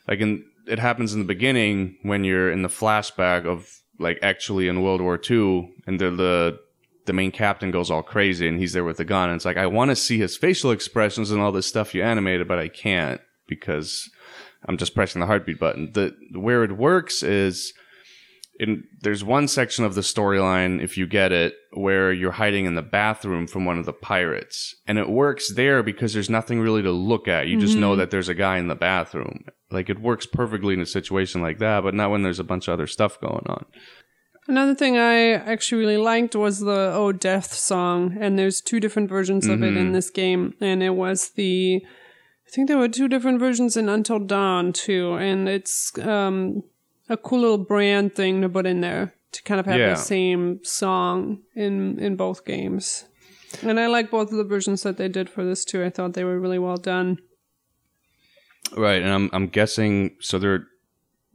like 0.09 0.21
in 0.21 0.45
it 0.67 0.79
happens 0.79 1.13
in 1.13 1.19
the 1.21 1.27
beginning 1.27 1.97
when 2.03 2.25
you're 2.25 2.51
in 2.51 2.63
the 2.63 2.69
flashback 2.69 3.45
of 3.45 3.69
like 4.03 4.19
actually 4.23 4.69
in 4.69 4.83
World 4.83 5.01
War 5.01 5.19
II 5.19 5.73
and 5.87 6.01
the 6.01 6.11
the 6.11 6.59
the 7.05 7.13
main 7.13 7.33
captain 7.33 7.71
goes 7.71 7.91
all 7.91 8.03
crazy 8.03 8.47
and 8.47 8.61
he's 8.61 8.73
there 8.73 8.85
with 8.85 8.97
the 8.97 9.05
gun 9.05 9.29
and 9.29 9.37
it's 9.37 9.45
like 9.45 9.57
I 9.57 9.67
want 9.67 9.91
to 9.91 9.97
see 9.97 10.19
his 10.19 10.37
facial 10.37 10.71
expressions 10.71 11.31
and 11.31 11.41
all 11.41 11.51
this 11.53 11.67
stuff 11.67 11.95
you 11.95 12.03
animated 12.03 12.47
but 12.47 12.59
I 12.59 12.69
can't 12.69 13.21
because 13.49 14.09
I'm 14.67 14.77
just 14.77 14.95
pressing 14.95 15.21
the 15.21 15.27
heartbeat 15.27 15.59
button. 15.59 15.93
The 15.93 16.15
where 16.39 16.65
it 16.65 16.77
works 16.77 17.23
is 17.23 17.73
in 18.63 18.85
there's 19.01 19.25
one 19.25 19.49
section 19.49 19.85
of 19.85 19.95
the 19.95 20.01
storyline 20.01 20.83
if 20.83 20.97
you 20.97 21.07
get 21.07 21.33
it 21.33 21.55
where 21.73 22.13
you're 22.13 22.33
hiding 22.33 22.65
in 22.65 22.75
the 22.75 22.83
bathroom 22.83 23.47
from 23.47 23.65
one 23.65 23.79
of 23.79 23.87
the 23.87 23.93
pirates. 23.93 24.75
And 24.87 24.99
it 24.99 25.09
works 25.09 25.53
there 25.53 25.83
because 25.83 26.13
there's 26.13 26.31
nothing 26.31 26.61
really 26.61 26.83
to 26.83 26.93
look 26.93 27.27
at. 27.29 27.49
You 27.49 27.59
just 27.59 27.77
know 27.77 27.97
that 27.97 28.11
there's 28.11 28.29
a 28.29 28.35
guy 28.35 28.59
in 28.59 28.69
the 28.69 28.75
bathroom. 28.75 29.45
Like 29.71 29.91
it 29.91 30.01
works 30.01 30.27
perfectly 30.27 30.75
in 30.75 30.81
a 30.81 30.87
situation 30.87 31.43
like 31.43 31.59
that 31.59 31.83
but 31.83 31.95
not 31.95 32.11
when 32.11 32.23
there's 32.23 32.39
a 32.39 32.45
bunch 32.45 32.69
of 32.69 32.75
other 32.75 32.87
stuff 32.87 33.21
going 33.21 33.45
on. 33.47 33.67
Another 34.49 34.75
thing 34.75 34.97
I 34.97 35.33
actually 35.33 35.81
really 35.81 35.97
liked 35.97 36.35
was 36.35 36.59
the 36.59 36.93
Oh 36.93 37.13
Death 37.13 37.53
song, 37.55 38.17
and 38.21 38.37
there's 38.37 38.61
two 38.61 38.81
different 38.81 39.09
versions 39.09 39.47
of 39.47 39.63
it 39.63 39.77
in 39.77 39.93
this 39.93 40.11
game, 40.11 40.55
and 40.61 40.83
it 40.83 40.97
was 40.97 41.31
the 41.31 41.81
I 42.47 42.51
think 42.51 42.67
there 42.67 42.77
were 42.77 42.89
two 42.89 43.09
different 43.09 43.39
versions 43.39 43.77
in 43.77 43.89
Until 43.89 44.19
Dawn 44.19 44.73
too, 44.73 45.15
and 45.15 45.49
it's 45.49 45.97
um, 45.99 46.65
a 47.09 47.17
cool 47.17 47.41
little 47.41 47.59
brand 47.59 48.15
thing 48.15 48.41
to 48.43 48.49
put 48.49 48.67
in 48.67 48.81
there 48.81 49.13
to 49.33 49.43
kind 49.43 49.59
of 49.61 49.67
have 49.67 49.79
Yeah. 49.79 49.91
the 49.91 49.97
same 49.97 50.61
song 50.65 51.41
in 51.55 51.99
in 51.99 52.17
both 52.17 52.45
games. 52.45 53.05
And 53.63 53.79
I 53.79 53.87
like 53.87 54.11
both 54.11 54.31
of 54.31 54.37
the 54.39 54.45
versions 54.45 54.83
that 54.83 54.97
they 54.97 55.09
did 55.09 55.29
for 55.29 55.45
this 55.45 55.65
too. 55.65 55.85
I 55.85 55.91
thought 55.91 56.15
they 56.15 56.25
were 56.25 56.41
really 56.41 56.59
well 56.59 56.77
done. 56.79 57.19
right 58.77 59.03
and 59.03 59.13
i'm 59.13 59.29
i'm 59.33 59.49
guessing 59.49 60.17
so 60.21 60.39
they're 60.39 60.65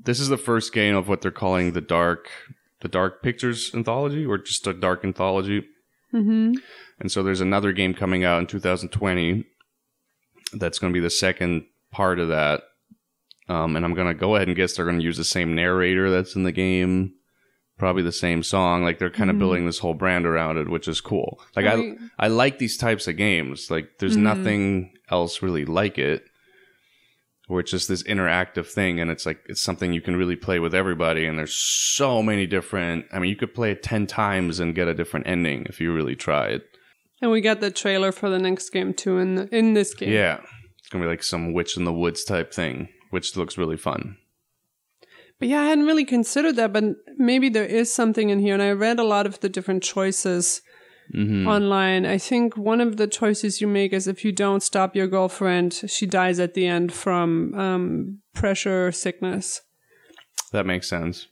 this 0.04 0.20
is 0.20 0.30
the 0.30 0.38
first 0.38 0.74
game 0.74 0.96
of 0.96 1.08
what 1.08 1.22
they're 1.22 1.30
calling 1.44 1.74
the 1.74 1.82
dark 1.82 2.30
the 2.82 2.88
dark 2.88 3.22
pictures 3.22 3.72
anthology 3.76 4.26
or 4.26 4.38
just 4.38 4.66
a 4.68 4.74
dark 4.74 5.04
anthology 5.04 5.66
hmm 6.12 6.54
And 7.00 7.12
so 7.12 7.22
there's 7.22 7.42
another 7.42 7.74
game 7.74 7.94
coming 7.94 8.24
out 8.24 8.40
in 8.40 8.48
2020 8.48 9.44
that's 10.54 10.80
going 10.80 10.92
to 10.92 10.98
be 11.00 11.04
the 11.04 11.12
second 11.12 11.66
part 11.92 12.18
of 12.20 12.30
that. 12.30 12.64
Um, 13.50 13.76
and 13.76 13.86
I'm 13.86 13.94
going 13.94 14.08
to 14.08 14.14
go 14.14 14.36
ahead 14.36 14.48
and 14.48 14.58
guess 14.58 14.74
they're 14.74 14.86
going 14.86 15.00
to 15.00 15.04
use 15.04 15.18
the 15.18 15.24
same 15.24 15.56
narrator 15.56 16.10
that's 16.10 16.36
in 16.36 16.44
the 16.44 16.52
game, 16.52 17.14
probably 17.78 18.04
the 18.04 18.12
same 18.12 18.44
song. 18.44 18.84
Like 18.84 19.00
they're 19.00 19.10
kind 19.10 19.30
of 19.30 19.40
building 19.40 19.66
this 19.66 19.80
whole 19.80 19.94
brand 19.94 20.26
around 20.26 20.58
it, 20.58 20.70
which 20.70 20.88
is 20.88 21.00
cool. 21.00 21.40
Like 21.56 21.66
Right. 21.66 21.98
I, 22.20 22.26
I 22.26 22.28
like 22.28 22.60
these 22.60 22.78
types 22.78 23.08
of 23.08 23.16
games. 23.16 23.72
Like 23.72 24.00
there's 24.00 24.18
nothing 24.18 24.94
else 25.10 25.42
really 25.42 25.66
like 25.66 25.98
it. 25.98 26.24
Where 27.48 27.62
it's 27.62 27.72
just 27.72 27.88
this 27.88 28.04
interactive 28.04 28.68
thing, 28.68 29.00
and 29.00 29.10
it's 29.10 29.26
like 29.26 29.40
it's 29.48 29.62
something 29.62 29.94
you 29.94 30.02
can 30.02 30.18
really 30.18 30.36
play 30.36 30.60
with 30.60 30.76
everybody. 30.76 31.26
And 31.26 31.40
there's 31.40 31.56
so 31.56 32.22
many 32.22 32.46
different. 32.46 33.06
I 33.14 33.20
mean, 33.20 33.30
you 33.30 33.38
could 33.38 33.54
play 33.54 33.72
it 33.72 33.82
ten 33.82 34.06
times 34.06 34.60
and 34.60 34.76
get 34.76 34.90
a 34.90 34.94
different 34.94 35.28
ending 35.28 35.66
if 35.70 35.80
you 35.80 35.94
really 35.94 36.18
tried. 36.18 36.60
And 37.22 37.32
we 37.32 37.40
got 37.40 37.62
the 37.62 37.72
trailer 37.72 38.12
for 38.12 38.30
the 38.30 38.38
next 38.38 38.72
game 38.72 38.94
too 38.94 39.18
in 39.20 39.36
the, 39.36 39.56
in 39.56 39.76
this 39.76 39.94
game. 39.94 40.12
Yeah. 40.12 40.42
It's 40.78 40.90
going 40.90 41.02
to 41.02 41.08
be 41.08 41.10
like 41.10 41.24
some 41.24 41.54
witch 41.54 41.78
in 41.78 41.86
the 41.86 41.94
woods 41.94 42.26
type 42.26 42.54
thing, 42.54 42.90
which 43.18 43.36
looks 43.38 43.58
really 43.58 43.78
fun. 43.78 44.18
But 45.40 45.48
yeah, 45.50 45.62
I 45.62 45.66
hadn't 45.72 45.86
really 45.90 46.06
considered 46.06 46.56
that, 46.58 46.72
but 46.74 46.84
maybe 47.18 47.50
there 47.50 47.66
is 47.80 47.92
something 47.94 48.30
in 48.30 48.40
here. 48.40 48.54
And 48.54 48.64
I 48.64 48.72
read 48.72 49.00
a 49.00 49.04
lot 49.16 49.26
of 49.26 49.40
the 49.40 49.50
different 49.50 49.84
choices 49.84 50.62
Mm-hmm. 51.16 51.48
online. 51.48 52.06
I 52.06 52.18
think 52.18 52.58
one 52.58 52.82
of 52.82 52.98
the 52.98 53.08
choices 53.08 53.62
you 53.62 53.68
make 53.80 53.94
is 53.94 54.08
if 54.08 54.26
you 54.26 54.34
don't 54.34 54.62
stop 54.62 54.94
your 54.94 55.08
girlfriend, 55.08 55.70
she 55.88 56.06
dies 56.06 56.38
at 56.38 56.54
the 56.54 56.68
end 56.68 56.92
from 56.92 57.54
um, 57.56 58.20
pressure 58.34 58.92
sickness. 58.92 59.62
That 60.52 60.66
makes 60.66 60.90
sense. 60.90 61.28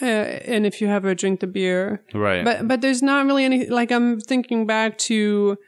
Uh, 0.00 0.06
and 0.06 0.64
if 0.64 0.80
you 0.80 0.86
have 0.88 1.02
her 1.02 1.14
drink 1.14 1.40
the 1.40 1.46
beer, 1.46 2.02
Right. 2.14 2.42
but 2.42 2.66
but 2.68 2.80
there's 2.80 3.02
not 3.02 3.26
really 3.26 3.44
any 3.44 3.66
like 3.66 3.90
I'm 3.92 4.18
thinking 4.18 4.66
back 4.66 4.96
to 5.10 5.58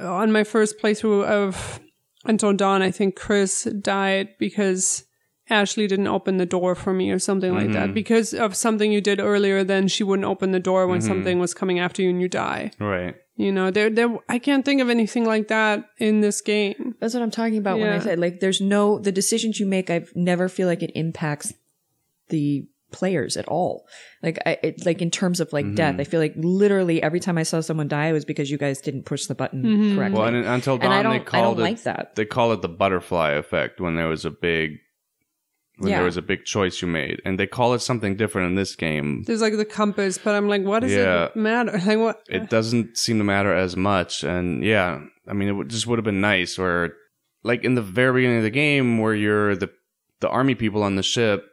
uh, 0.00 0.14
on 0.22 0.30
my 0.30 0.44
first 0.44 0.78
playthrough 0.80 1.24
of 1.24 1.80
Until 2.24 2.52
Dawn. 2.52 2.80
I 2.80 2.92
think 2.92 3.16
Chris 3.16 3.64
died 3.82 4.28
because 4.38 5.02
Ashley 5.50 5.86
didn't 5.86 6.06
open 6.06 6.36
the 6.36 6.46
door 6.46 6.74
for 6.74 6.92
me 6.92 7.10
or 7.10 7.18
something 7.18 7.54
like 7.54 7.72
that 7.72 7.86
mm-hmm. 7.86 7.94
because 7.94 8.32
of 8.32 8.54
something 8.54 8.92
you 8.92 9.00
did 9.00 9.20
earlier. 9.20 9.64
Then 9.64 9.88
she 9.88 10.04
wouldn't 10.04 10.26
open 10.26 10.52
the 10.52 10.60
door 10.60 10.86
when 10.86 11.00
mm-hmm. 11.00 11.08
something 11.08 11.38
was 11.38 11.54
coming 11.54 11.78
after 11.78 12.02
you 12.02 12.10
and 12.10 12.20
you 12.20 12.28
die. 12.28 12.70
right. 12.78 13.16
You 13.36 13.52
know, 13.52 13.70
there 13.70 13.88
there 13.88 14.18
I 14.28 14.38
can't 14.38 14.66
think 14.66 14.82
of 14.82 14.90
anything 14.90 15.24
like 15.24 15.48
that 15.48 15.88
in 15.96 16.20
this 16.20 16.42
game. 16.42 16.94
That's 17.00 17.14
what 17.14 17.22
I'm 17.22 17.30
talking 17.30 17.56
about 17.56 17.78
when 17.78 17.90
I 17.90 17.98
said 17.98 18.18
like 18.18 18.40
there's 18.40 18.60
no 18.60 18.98
the 18.98 19.12
decisions 19.12 19.58
you 19.58 19.64
make 19.64 19.88
I've 19.88 20.12
never 20.14 20.46
feel 20.50 20.68
like 20.68 20.82
it 20.82 20.92
impacts 20.94 21.54
the 22.28 22.68
players 22.90 23.36
at 23.38 23.48
all. 23.48 23.86
Like 24.22 24.38
I 24.44 24.58
it, 24.62 24.84
like 24.84 25.00
in 25.00 25.10
terms 25.10 25.40
of 25.40 25.52
like 25.52 25.64
mm-hmm. 25.64 25.74
death, 25.74 25.96
I 25.98 26.04
feel 26.04 26.20
like 26.20 26.34
literally 26.36 27.02
every 27.02 27.20
time 27.20 27.38
I 27.38 27.44
saw 27.44 27.60
someone 27.60 27.88
die 27.88 28.08
it 28.08 28.12
was 28.12 28.26
because 28.26 28.50
you 28.50 28.58
guys 28.58 28.80
didn't 28.80 29.04
push 29.04 29.26
the 29.26 29.34
button 29.34 29.96
correctly. 29.96 30.18
Well, 30.18 30.28
and 30.28 30.36
in- 30.36 30.44
until 30.44 30.74
And 30.74 30.82
dawn, 30.82 30.92
I 30.92 30.96
they 30.98 31.02
don't- 31.02 31.12
I 31.12 31.16
don't 31.16 31.26
called 31.26 31.60
it. 31.60 31.62
like 31.62 31.82
that. 31.84 32.16
They 32.16 32.26
call 32.26 32.52
it 32.52 32.60
the 32.60 32.68
butterfly 32.68 33.30
effect 33.30 33.80
when 33.80 33.94
there 33.94 34.08
was 34.08 34.24
a 34.24 34.30
big, 34.30 34.80
when 35.80 35.90
Yeah. 35.90 35.96
there 35.96 36.04
was 36.04 36.16
a 36.16 36.22
big 36.22 36.44
choice 36.44 36.80
you 36.82 36.88
made, 36.88 37.20
and 37.24 37.38
they 37.40 37.46
call 37.46 37.74
it 37.74 37.80
something 37.80 38.14
different 38.14 38.48
in 38.50 38.54
this 38.54 38.76
game. 38.76 39.24
There's 39.26 39.40
like 39.40 39.56
the 39.56 39.64
compass, 39.64 40.18
but 40.18 40.34
I'm 40.34 40.46
like, 40.48 40.62
what 40.62 40.80
does 40.80 40.92
Yeah. 40.92 41.24
it 41.26 41.36
matter? 41.36 41.72
Like 41.86 41.98
what? 41.98 42.22
It 42.28 42.48
doesn't 42.50 42.96
seem 42.98 43.18
to 43.18 43.24
matter 43.24 43.52
as 43.54 43.76
much, 43.76 44.22
and 44.22 44.62
yeah, 44.62 45.00
I 45.26 45.32
mean, 45.32 45.48
it 45.48 45.52
would, 45.52 45.68
just 45.70 45.86
would 45.86 45.98
have 45.98 46.04
been 46.04 46.20
nice 46.20 46.58
or 46.58 46.92
like 47.42 47.64
in 47.64 47.74
the 47.74 47.82
very 47.82 48.20
beginning 48.20 48.38
of 48.38 48.42
the 48.44 48.50
game, 48.50 48.98
where 48.98 49.14
you're 49.14 49.56
the 49.56 49.70
the 50.20 50.28
army 50.28 50.54
people 50.54 50.82
on 50.82 50.96
the 50.96 51.02
ship, 51.02 51.46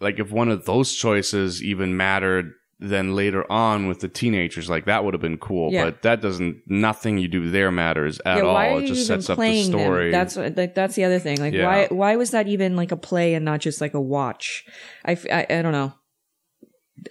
like 0.00 0.20
if 0.20 0.30
one 0.30 0.48
of 0.48 0.64
those 0.64 0.94
choices 0.94 1.60
even 1.62 1.96
mattered 1.96 2.52
then 2.82 3.14
later 3.14 3.50
on 3.50 3.86
with 3.86 4.00
the 4.00 4.08
teenagers 4.08 4.68
like 4.68 4.86
that 4.86 5.04
would 5.04 5.14
have 5.14 5.20
been 5.20 5.38
cool 5.38 5.72
Yeah. 5.72 5.84
but 5.84 6.02
that 6.02 6.20
doesn't 6.20 6.62
nothing 6.66 7.18
you 7.18 7.28
do 7.28 7.50
there 7.50 7.70
matters 7.70 8.20
at 8.24 8.38
yeah, 8.38 8.42
all 8.42 8.78
it 8.78 8.86
just 8.86 9.06
sets 9.06 9.30
up 9.30 9.38
the 9.38 9.62
story 9.62 10.10
them? 10.10 10.12
That's 10.12 10.36
like, 10.36 10.74
that's 10.74 10.94
the 10.94 11.04
other 11.04 11.18
thing. 11.18 11.38
Like, 11.38 11.54
Yeah. 11.54 11.66
why 11.66 11.86
why 11.90 12.16
was 12.16 12.32
that 12.32 12.48
even 12.48 12.76
like 12.76 12.92
a 12.92 12.96
play 12.96 13.34
and 13.34 13.44
not 13.44 13.60
just 13.60 13.80
like 13.80 13.94
a 13.94 14.00
watch? 14.00 14.64
I 15.04 15.12
I 15.30 15.62
don't 15.62 15.72
know. 15.72 15.94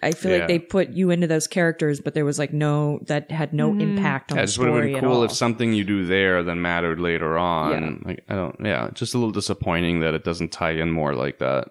I 0.01 0.11
feel 0.11 0.31
Yeah. 0.31 0.37
like 0.39 0.47
they 0.47 0.59
put 0.59 0.89
you 0.91 1.09
into 1.09 1.27
those 1.27 1.47
characters, 1.47 1.99
but 1.99 2.13
there 2.13 2.23
was 2.25 2.39
like 2.39 2.53
no 2.53 2.99
that 3.07 3.31
had 3.31 3.53
no 3.53 3.71
mm-hmm. 3.71 3.81
impact 3.81 4.31
on 4.31 4.37
yeah, 4.37 4.43
it 4.43 4.45
the 4.45 4.47
just 4.47 4.59
would 4.59 4.67
have 4.67 4.75
story 4.75 4.87
been 4.87 4.95
at 4.97 5.03
cool 5.03 5.17
all. 5.17 5.23
if 5.23 5.31
something 5.31 5.73
you 5.73 5.83
do 5.83 6.05
there 6.05 6.43
then 6.43 6.61
mattered 6.61 6.99
later 6.99 7.37
on. 7.37 7.71
Yeah. 7.71 8.09
Like 8.09 8.23
I 8.29 8.35
don't, 8.35 8.55
yeah, 8.63 8.89
just 8.93 9.13
a 9.13 9.17
little 9.17 9.31
disappointing 9.31 9.99
that 10.01 10.13
it 10.13 10.23
doesn't 10.23 10.51
tie 10.51 10.71
in 10.71 10.91
more 10.91 11.13
like 11.15 11.39
that. 11.39 11.69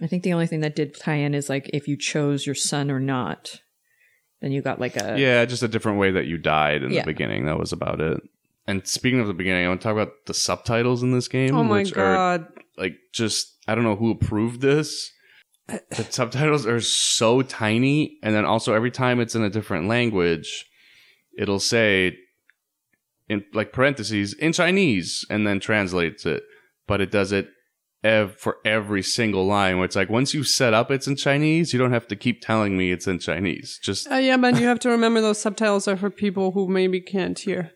I 0.00 0.06
think 0.06 0.22
the 0.22 0.32
only 0.32 0.46
thing 0.46 0.60
that 0.60 0.76
did 0.76 0.94
tie 0.98 1.16
in 1.16 1.34
is 1.34 1.48
like 1.48 1.70
if 1.72 1.88
you 1.88 1.96
chose 1.96 2.46
your 2.46 2.54
son 2.54 2.90
or 2.90 3.00
not, 3.00 3.60
then 4.40 4.52
you 4.52 4.62
got 4.62 4.80
like 4.80 4.96
a 4.96 5.18
yeah, 5.18 5.44
just 5.44 5.62
a 5.62 5.68
different 5.68 5.98
way 5.98 6.10
that 6.12 6.26
you 6.26 6.38
died 6.38 6.82
in 6.82 6.92
Yeah. 6.92 7.00
the 7.02 7.06
beginning. 7.06 7.46
That 7.46 7.58
was 7.58 7.72
about 7.72 8.00
it. 8.00 8.20
And 8.66 8.86
speaking 8.86 9.18
of 9.20 9.26
the 9.26 9.32
beginning, 9.34 9.64
I 9.64 9.68
want 9.68 9.80
to 9.80 9.84
talk 9.84 9.94
about 9.94 10.12
the 10.26 10.34
subtitles 10.34 11.02
in 11.02 11.12
this 11.12 11.26
game. 11.28 11.54
Oh 11.56 11.64
my 11.64 11.78
which 11.82 11.92
are 11.92 12.14
god. 12.14 12.46
like 12.76 12.96
just 13.12 13.54
I 13.66 13.74
don't 13.74 13.84
know 13.84 13.96
who 13.96 14.10
approved 14.10 14.60
this. 14.60 15.10
The 15.66 16.06
subtitles 16.08 16.66
are 16.66 16.80
so 16.80 17.42
tiny, 17.42 18.18
and 18.22 18.34
then 18.34 18.44
also 18.46 18.72
every 18.74 18.90
time 18.90 19.20
it's 19.20 19.34
in 19.34 19.42
a 19.42 19.50
different 19.50 19.86
language, 19.86 20.64
it'll 21.36 21.60
say 21.60 22.16
in 23.28 23.44
like 23.52 23.72
parentheses 23.72 24.32
in 24.32 24.52
Chinese, 24.54 25.26
and 25.28 25.46
then 25.46 25.60
translates 25.60 26.24
it. 26.24 26.42
But 26.86 27.00
it 27.02 27.10
does 27.10 27.32
it 27.32 27.48
ev- 28.04 28.36
for 28.36 28.56
every 28.64 29.02
single 29.02 29.46
line. 29.46 29.76
Where 29.76 29.84
it's 29.84 29.96
like 29.96 30.08
once 30.10 30.34
you 30.34 30.44
set 30.44 30.74
up 30.74 30.90
it's 30.90 31.06
in 31.06 31.16
Chinese, 31.16 31.72
you 31.72 31.78
don't 31.78 31.92
have 31.92 32.08
to 32.08 32.16
keep 32.16 32.40
telling 32.42 32.76
me 32.76 32.92
it's 32.92 33.06
in 33.06 33.18
Chinese. 33.18 33.78
Just 33.82 34.10
Uh, 34.10 34.16
yeah, 34.16 34.36
but 34.36 34.58
you 34.60 34.66
have 34.66 34.78
to 34.80 34.88
remember 34.90 35.20
those 35.20 35.40
subtitles 35.40 35.86
are 35.88 35.96
for 35.96 36.10
people 36.10 36.52
who 36.52 36.68
maybe 36.68 37.00
can't 37.00 37.38
hear. 37.38 37.72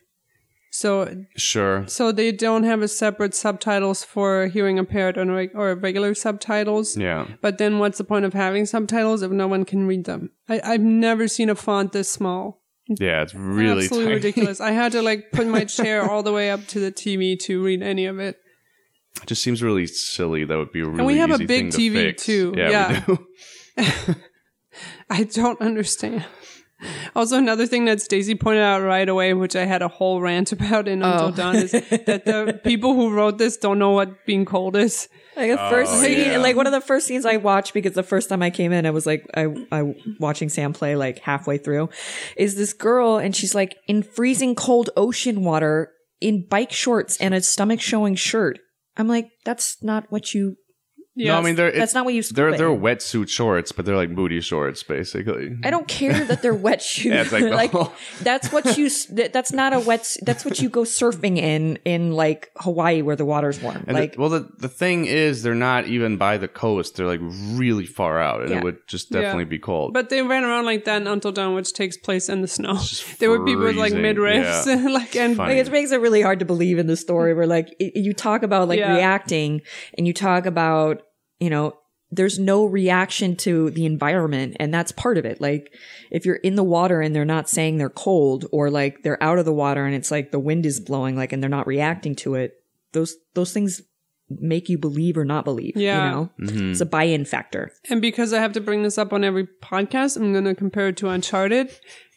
So, 0.71 1.23
sure. 1.37 1.85
so 1.87 2.11
they 2.11 2.31
don't 2.31 2.63
have 2.63 2.81
a 2.81 2.87
separate 2.87 3.35
subtitles 3.35 4.03
for 4.03 4.47
hearing 4.47 4.79
impaired 4.79 5.19
or, 5.19 5.25
reg- 5.27 5.51
or 5.53 5.75
regular 5.75 6.15
subtitles. 6.15 6.97
Yeah. 6.97 7.27
But 7.41 7.59
then, 7.59 7.77
what's 7.77 7.99
the 7.99 8.03
point 8.03 8.25
of 8.25 8.33
having 8.33 8.65
subtitles 8.65 9.21
if 9.21 9.29
no 9.29 9.47
one 9.47 9.65
can 9.65 9.85
read 9.85 10.05
them? 10.05 10.31
I, 10.49 10.61
I've 10.63 10.81
never 10.81 11.27
seen 11.27 11.51
a 11.51 11.55
font 11.55 11.91
this 11.91 12.09
small. 12.09 12.63
Yeah, 12.87 13.21
it's 13.21 13.35
really 13.35 13.83
Absolutely 13.83 14.05
tiny. 14.05 14.15
ridiculous. 14.15 14.59
I 14.59 14.71
had 14.71 14.91
to 14.93 15.03
like 15.03 15.31
put 15.31 15.45
my 15.45 15.63
chair 15.77 16.09
all 16.09 16.23
the 16.23 16.33
way 16.33 16.49
up 16.49 16.65
to 16.69 16.79
the 16.79 16.91
TV 16.91 17.37
to 17.41 17.63
read 17.63 17.83
any 17.83 18.07
of 18.07 18.17
it. 18.19 18.37
It 19.21 19.27
just 19.27 19.43
seems 19.43 19.61
really 19.63 19.85
silly. 19.87 20.43
That 20.43 20.57
would 20.57 20.71
be 20.71 20.81
a 20.81 20.85
really 20.85 20.97
and 20.97 21.07
we 21.07 21.17
have 21.17 21.31
a 21.31 21.37
big 21.37 21.47
thing 21.47 21.69
to 21.71 21.77
TV 21.77 21.93
fix. 21.93 22.25
too. 22.25 22.53
Yeah, 22.57 22.69
Yeah. 22.69 23.03
we 23.07 23.15
do. 23.15 24.15
I 25.09 25.23
don't 25.23 25.61
understand. 25.61 26.25
Also, 27.15 27.37
another 27.37 27.65
thing 27.65 27.85
that 27.85 28.01
Stacey 28.01 28.35
pointed 28.35 28.61
out 28.61 28.81
right 28.81 29.07
away, 29.07 29.33
which 29.33 29.55
I 29.55 29.63
had 29.63 29.81
a 29.81 29.87
whole 29.87 30.19
rant 30.19 30.51
about 30.51 30.87
in 30.89 31.01
Until 31.01 31.27
Oh. 31.27 31.31
Dawn, 31.31 31.55
is 31.55 31.71
that 31.71 32.25
the 32.25 32.59
people 32.65 32.93
who 32.93 33.13
wrote 33.13 33.37
this 33.37 33.55
don't 33.55 33.79
know 33.79 33.91
what 33.91 34.25
being 34.25 34.43
cold 34.43 34.75
is. 34.75 35.07
Like 35.37 35.51
the 35.51 35.57
first 35.57 35.93
Oh, 35.93 36.01
scene, 36.01 36.19
yeah. 36.31 36.37
like 36.39 36.57
one 36.57 36.67
of 36.67 36.73
the 36.73 36.81
first 36.81 37.07
scenes 37.07 37.25
I 37.25 37.37
watched 37.37 37.73
because 37.73 37.93
the 37.93 38.03
first 38.03 38.27
time 38.27 38.43
I 38.43 38.49
came 38.49 38.73
in, 38.73 38.85
I 38.85 38.89
was 38.91 39.05
like, 39.05 39.25
I, 39.33 39.45
I 39.71 39.95
watching 40.19 40.49
Sam 40.49 40.73
play 40.73 40.95
like 40.97 41.19
halfway 41.19 41.57
through, 41.57 41.89
is 42.35 42.55
this 42.55 42.73
girl 42.73 43.17
and 43.17 43.33
she's 43.33 43.55
like 43.55 43.77
in 43.87 44.03
freezing 44.03 44.53
cold 44.53 44.89
ocean 44.97 45.43
water 45.43 45.89
in 46.19 46.45
bike 46.49 46.73
shorts 46.73 47.15
and 47.17 47.33
a 47.33 47.41
stomach 47.41 47.79
showing 47.79 48.15
shirt. 48.15 48.59
I'm 48.97 49.07
like, 49.07 49.31
that's 49.43 49.81
not 49.83 50.11
what 50.11 50.33
you. 50.33 50.57
No, 51.15 51.37
I 51.37 51.41
mean 51.41 51.55
they're 51.55 51.71
That's 51.71 51.93
not 51.93 52.05
what 52.05 52.15
you. 52.15 52.23
they're 52.23 52.51
scuba 52.51 52.57
they're 52.57 52.69
wetsuit 52.75 53.29
shorts, 53.29 53.71
but 53.71 53.85
they're 53.85 53.95
like 53.95 54.15
booty 54.15 54.41
shorts, 54.41 54.81
basically. 54.81 55.55
I 55.63 55.69
don't 55.69 55.87
care 55.87 56.23
that 56.25 56.41
they're 56.41 56.55
wet 56.55 56.81
shoes. 56.91 57.13
Yeah, 57.13 57.21
like 57.31 57.43
the 57.43 57.49
like 57.63 57.75
oh. 57.75 57.93
that's 58.21 58.51
what 58.51 58.77
you. 58.77 58.89
That's 59.11 59.51
not 59.51 59.73
a 59.73 59.79
wet. 59.79 60.07
That's 60.23 60.43
what 60.43 60.59
you 60.59 60.69
go 60.69 60.81
surfing 60.81 61.37
in 61.37 61.77
in 61.85 62.13
like 62.13 62.49
Hawaii 62.57 63.03
where 63.03 63.15
the 63.15 63.25
water's 63.25 63.61
warm. 63.61 63.83
And 63.87 63.95
like 63.95 64.13
the, 64.13 64.19
well, 64.21 64.29
the 64.29 64.49
the 64.57 64.67
thing 64.69 65.05
is, 65.05 65.43
they're 65.43 65.53
not 65.53 65.85
even 65.85 66.17
by 66.17 66.37
the 66.39 66.47
coast. 66.47 66.95
They're 66.95 67.05
like 67.05 67.21
really 67.21 67.85
far 67.85 68.19
out, 68.19 68.41
and 68.41 68.49
Yeah. 68.49 68.57
it 68.57 68.63
would 68.63 68.87
just 68.87 69.11
Yeah. 69.11 69.21
definitely 69.21 69.45
be 69.45 69.59
cold. 69.59 69.93
But 69.93 70.09
they 70.09 70.23
ran 70.23 70.43
around 70.43 70.65
like 70.65 70.85
that 70.85 70.99
in 71.01 71.07
Until 71.07 71.31
Dawn, 71.31 71.53
which 71.53 71.73
takes 71.73 71.95
place 71.95 72.27
in 72.27 72.41
the 72.41 72.47
snow. 72.47 72.79
There 73.19 73.29
were 73.29 73.45
people 73.45 73.63
with 73.65 73.75
like 73.75 73.93
midriffs, 73.93 74.65
yeah. 74.65 74.87
like 74.89 75.15
and 75.15 75.37
Like, 75.37 75.57
it 75.57 75.71
makes 75.71 75.91
it 75.91 76.01
really 76.01 76.23
hard 76.23 76.39
to 76.39 76.45
believe 76.45 76.79
in 76.79 76.87
the 76.87 76.97
story 76.97 77.35
where 77.35 77.45
like 77.45 77.75
it, 77.79 77.95
you 77.95 78.13
talk 78.13 78.41
about 78.41 78.67
like 78.67 78.79
Yeah. 78.79 78.95
reacting 78.95 79.61
and 79.95 80.07
you 80.07 80.13
talk 80.13 80.47
about 80.47 81.02
you 81.43 81.49
know 81.49 81.65
there's 82.15 82.37
no 82.37 82.63
reaction 82.65 83.35
to 83.35 83.71
the 83.71 83.85
environment 83.87 84.55
and 84.59 84.71
that's 84.73 84.91
part 84.91 85.17
of 85.17 85.25
it 85.25 85.41
like 85.41 85.73
if 86.11 86.25
you're 86.25 86.35
in 86.47 86.55
the 86.55 86.63
water 86.77 87.01
and 87.01 87.15
they're 87.15 87.25
not 87.35 87.49
saying 87.49 87.77
they're 87.77 87.89
cold 88.07 88.45
or 88.51 88.69
like 88.69 89.01
they're 89.03 89.21
out 89.23 89.39
of 89.39 89.45
the 89.45 89.53
water 89.65 89.83
and 89.87 89.95
it's 89.95 90.11
like 90.11 90.31
the 90.31 90.39
wind 90.49 90.63
is 90.65 90.79
blowing 90.79 91.15
like 91.15 91.33
and 91.33 91.41
they're 91.41 91.49
not 91.59 91.65
reacting 91.67 92.15
to 92.15 92.35
it 92.35 92.51
those 92.91 93.15
those 93.33 93.51
things 93.51 93.81
make 94.29 94.69
you 94.69 94.77
believe 94.77 95.17
or 95.17 95.25
not 95.25 95.43
believe 95.43 95.75
Yeah. 95.75 96.05
you 96.05 96.11
know 96.11 96.29
Mm-hmm. 96.41 96.71
it's 96.71 96.81
a 96.81 96.85
buy-in 96.85 97.25
factor 97.25 97.71
And 97.89 97.99
because 98.01 98.31
I 98.31 98.39
have 98.39 98.53
to 98.53 98.61
bring 98.61 98.83
this 98.83 98.97
up 98.99 99.11
on 99.11 99.23
every 99.23 99.47
podcast, 99.63 100.15
I'm 100.17 100.31
going 100.33 100.45
to 100.45 100.55
compare 100.55 100.87
it 100.89 100.97
to 100.97 101.09
Uncharted. 101.09 101.67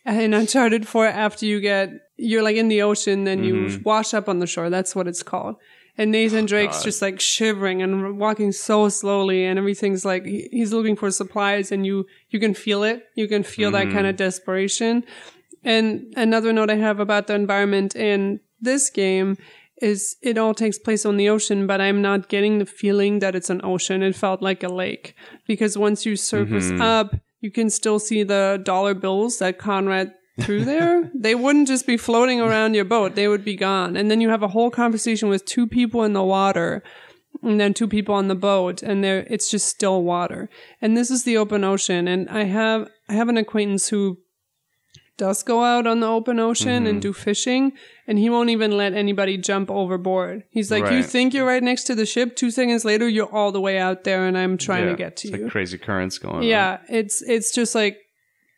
In 0.07 0.33
Uncharted 0.35 0.87
4, 0.87 1.07
after 1.07 1.47
you 1.47 1.61
get, 1.61 1.91
you're 2.17 2.43
like 2.49 2.57
in 2.57 2.69
the 2.69 2.83
ocean, 2.83 3.25
then 3.25 3.39
Mm-hmm. 3.43 3.75
you 3.77 3.81
wash 3.85 4.15
up 4.15 4.29
on 4.29 4.39
the 4.39 4.47
shore. 4.47 4.71
That's 4.71 4.95
what 4.95 5.09
it's 5.09 5.23
called. 5.25 5.57
And 5.99 6.11
Nathan 6.13 6.45
Oh, 6.45 6.47
Drake's 6.47 6.83
just 6.83 7.01
like 7.01 7.21
shivering 7.21 7.81
and 7.83 8.19
walking 8.19 8.53
so 8.53 8.89
slowly, 8.89 9.45
and 9.45 9.59
everything's 9.59 10.05
like 10.05 10.25
he's 10.27 10.73
looking 10.73 10.97
for 10.97 11.11
supplies, 11.11 11.73
and 11.73 11.87
you 11.87 12.07
you 12.31 12.39
can 12.39 12.53
feel 12.55 12.83
it. 12.85 13.05
You 13.15 13.29
can 13.29 13.43
feel 13.43 13.71
that 13.73 13.91
kind 13.91 14.07
of 14.07 14.15
Mm-hmm. 14.15 14.25
desperation. 14.25 15.05
And 15.65 16.13
another 16.17 16.53
note 16.53 16.71
I 16.71 16.77
have 16.77 17.01
about 17.01 17.27
the 17.27 17.35
environment 17.35 17.97
in 17.97 18.41
this 18.61 18.91
game 18.91 19.37
is 19.83 20.17
it 20.23 20.39
all 20.39 20.55
takes 20.55 20.79
place 20.79 21.05
on 21.05 21.17
the 21.17 21.29
ocean, 21.29 21.67
but 21.67 21.81
I'm 21.81 22.01
not 22.01 22.29
getting 22.29 22.59
the 22.59 22.67
feeling 22.67 23.19
that 23.19 23.35
it's 23.35 23.51
an 23.51 23.61
ocean. 23.65 24.03
It 24.03 24.17
felt 24.17 24.41
like 24.41 24.63
a 24.63 24.69
lake 24.69 25.15
because 25.47 25.77
once 25.77 26.07
you 26.07 26.17
surface 26.17 26.71
up, 26.81 27.17
you 27.41 27.51
can 27.51 27.69
still 27.69 27.99
see 27.99 28.23
the 28.23 28.61
dollar 28.65 28.95
bills 28.95 29.39
that 29.39 29.59
Conrad 29.59 30.13
threw 30.41 30.65
there. 30.65 31.11
they 31.15 31.35
wouldn't 31.35 31.69
just 31.69 31.87
be 31.87 31.97
floating 31.97 32.41
around 32.41 32.75
your 32.75 32.85
boat, 32.85 33.15
they 33.15 33.29
would 33.29 33.45
be 33.45 33.57
gone. 33.57 33.97
And 33.97 34.11
then 34.11 34.21
you 34.21 34.29
have 34.29 34.43
a 34.43 34.49
whole 34.49 34.71
conversation 34.71 35.29
with 35.29 35.45
two 35.45 35.67
people 35.67 36.03
in 36.05 36.13
the 36.13 36.23
water 36.23 36.83
and 37.43 37.61
then 37.61 37.75
two 37.75 37.87
people 37.89 38.15
on 38.15 38.29
the 38.29 38.35
boat 38.35 38.83
and 38.83 39.03
there 39.05 39.27
it's 39.31 39.51
just 39.51 39.67
still 39.69 40.03
water. 40.03 40.49
And 40.81 40.97
this 40.97 41.11
is 41.11 41.25
the 41.25 41.37
open 41.37 41.65
ocean 41.65 42.09
and 42.09 42.29
I 42.29 42.45
have 42.45 42.89
I 43.09 43.15
have 43.15 43.29
an 43.29 43.37
acquaintance 43.37 43.89
who 43.89 44.19
does 45.19 45.43
go 45.43 45.65
out 45.65 45.87
on 45.87 46.01
the 46.01 46.07
open 46.07 46.39
ocean 46.39 46.69
Mm-hmm. 46.69 46.87
and 46.87 47.03
do 47.03 47.13
fishing 47.15 47.73
and 48.07 48.19
he 48.19 48.29
won't 48.29 48.51
even 48.51 48.77
let 48.77 48.93
anybody 48.93 49.39
jump 49.39 49.71
overboard. 49.71 50.45
He's 50.51 50.71
like, 50.71 50.91
You 50.93 51.03
think 51.03 51.33
you're 51.33 51.47
right 51.47 51.63
next 51.63 51.85
to 51.85 51.95
the 51.95 52.05
ship, 52.07 52.37
two 52.37 52.51
seconds 52.51 52.85
later 52.85 53.09
you're 53.09 53.33
all 53.35 53.51
the 53.53 53.61
way 53.61 53.79
out 53.79 54.05
there 54.05 54.27
and 54.27 54.37
I'm 54.37 54.59
trying 54.59 54.85
Yeah, 54.85 54.91
to 54.91 54.97
get 54.97 55.17
to 55.19 55.29
it's 55.29 55.37
you. 55.39 55.45
like 55.45 55.53
crazy 55.53 55.79
currents 55.79 56.19
going 56.19 56.37
on. 56.37 56.43
yeah, 56.43 56.79
it's 56.91 57.23
it's 57.23 57.51
just 57.53 57.75
like 57.75 57.97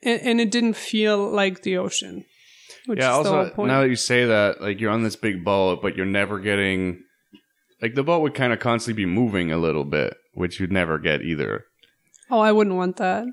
and, 0.03 0.21
and 0.23 0.41
it 0.41 0.51
didn't 0.51 0.75
feel 0.77 1.31
like 1.31 1.63
the 1.63 1.77
ocean. 1.77 2.25
Which 2.87 3.01
yeah. 3.01 3.19
is 3.19 3.25
the 3.25 3.31
whole 3.31 3.39
Also, 3.41 3.55
point. 3.55 3.69
now 3.69 3.83
that 3.83 3.89
you 3.89 3.97
say 3.97 4.25
that, 4.27 4.61
like 4.61 4.81
you're 4.81 4.91
on 4.91 5.03
this 5.03 5.17
big 5.17 5.45
boat, 5.45 5.81
but 5.83 5.97
you're 5.97 6.07
never 6.07 6.39
getting 6.39 7.03
like 7.83 7.95
the 7.95 8.03
boat 8.03 8.23
would 8.23 8.35
kind 8.35 8.53
of 8.53 8.59
constantly 8.61 9.05
be 9.05 9.11
moving 9.11 9.53
a 9.53 9.59
little 9.59 9.85
bit, 9.85 10.17
which 10.33 10.59
you'd 10.59 10.73
never 10.73 10.99
get 10.99 11.23
either. 11.23 11.65
oh, 12.31 12.41
I 12.41 12.53
wouldn't 12.53 12.77
want 12.77 12.97
that. 12.97 13.27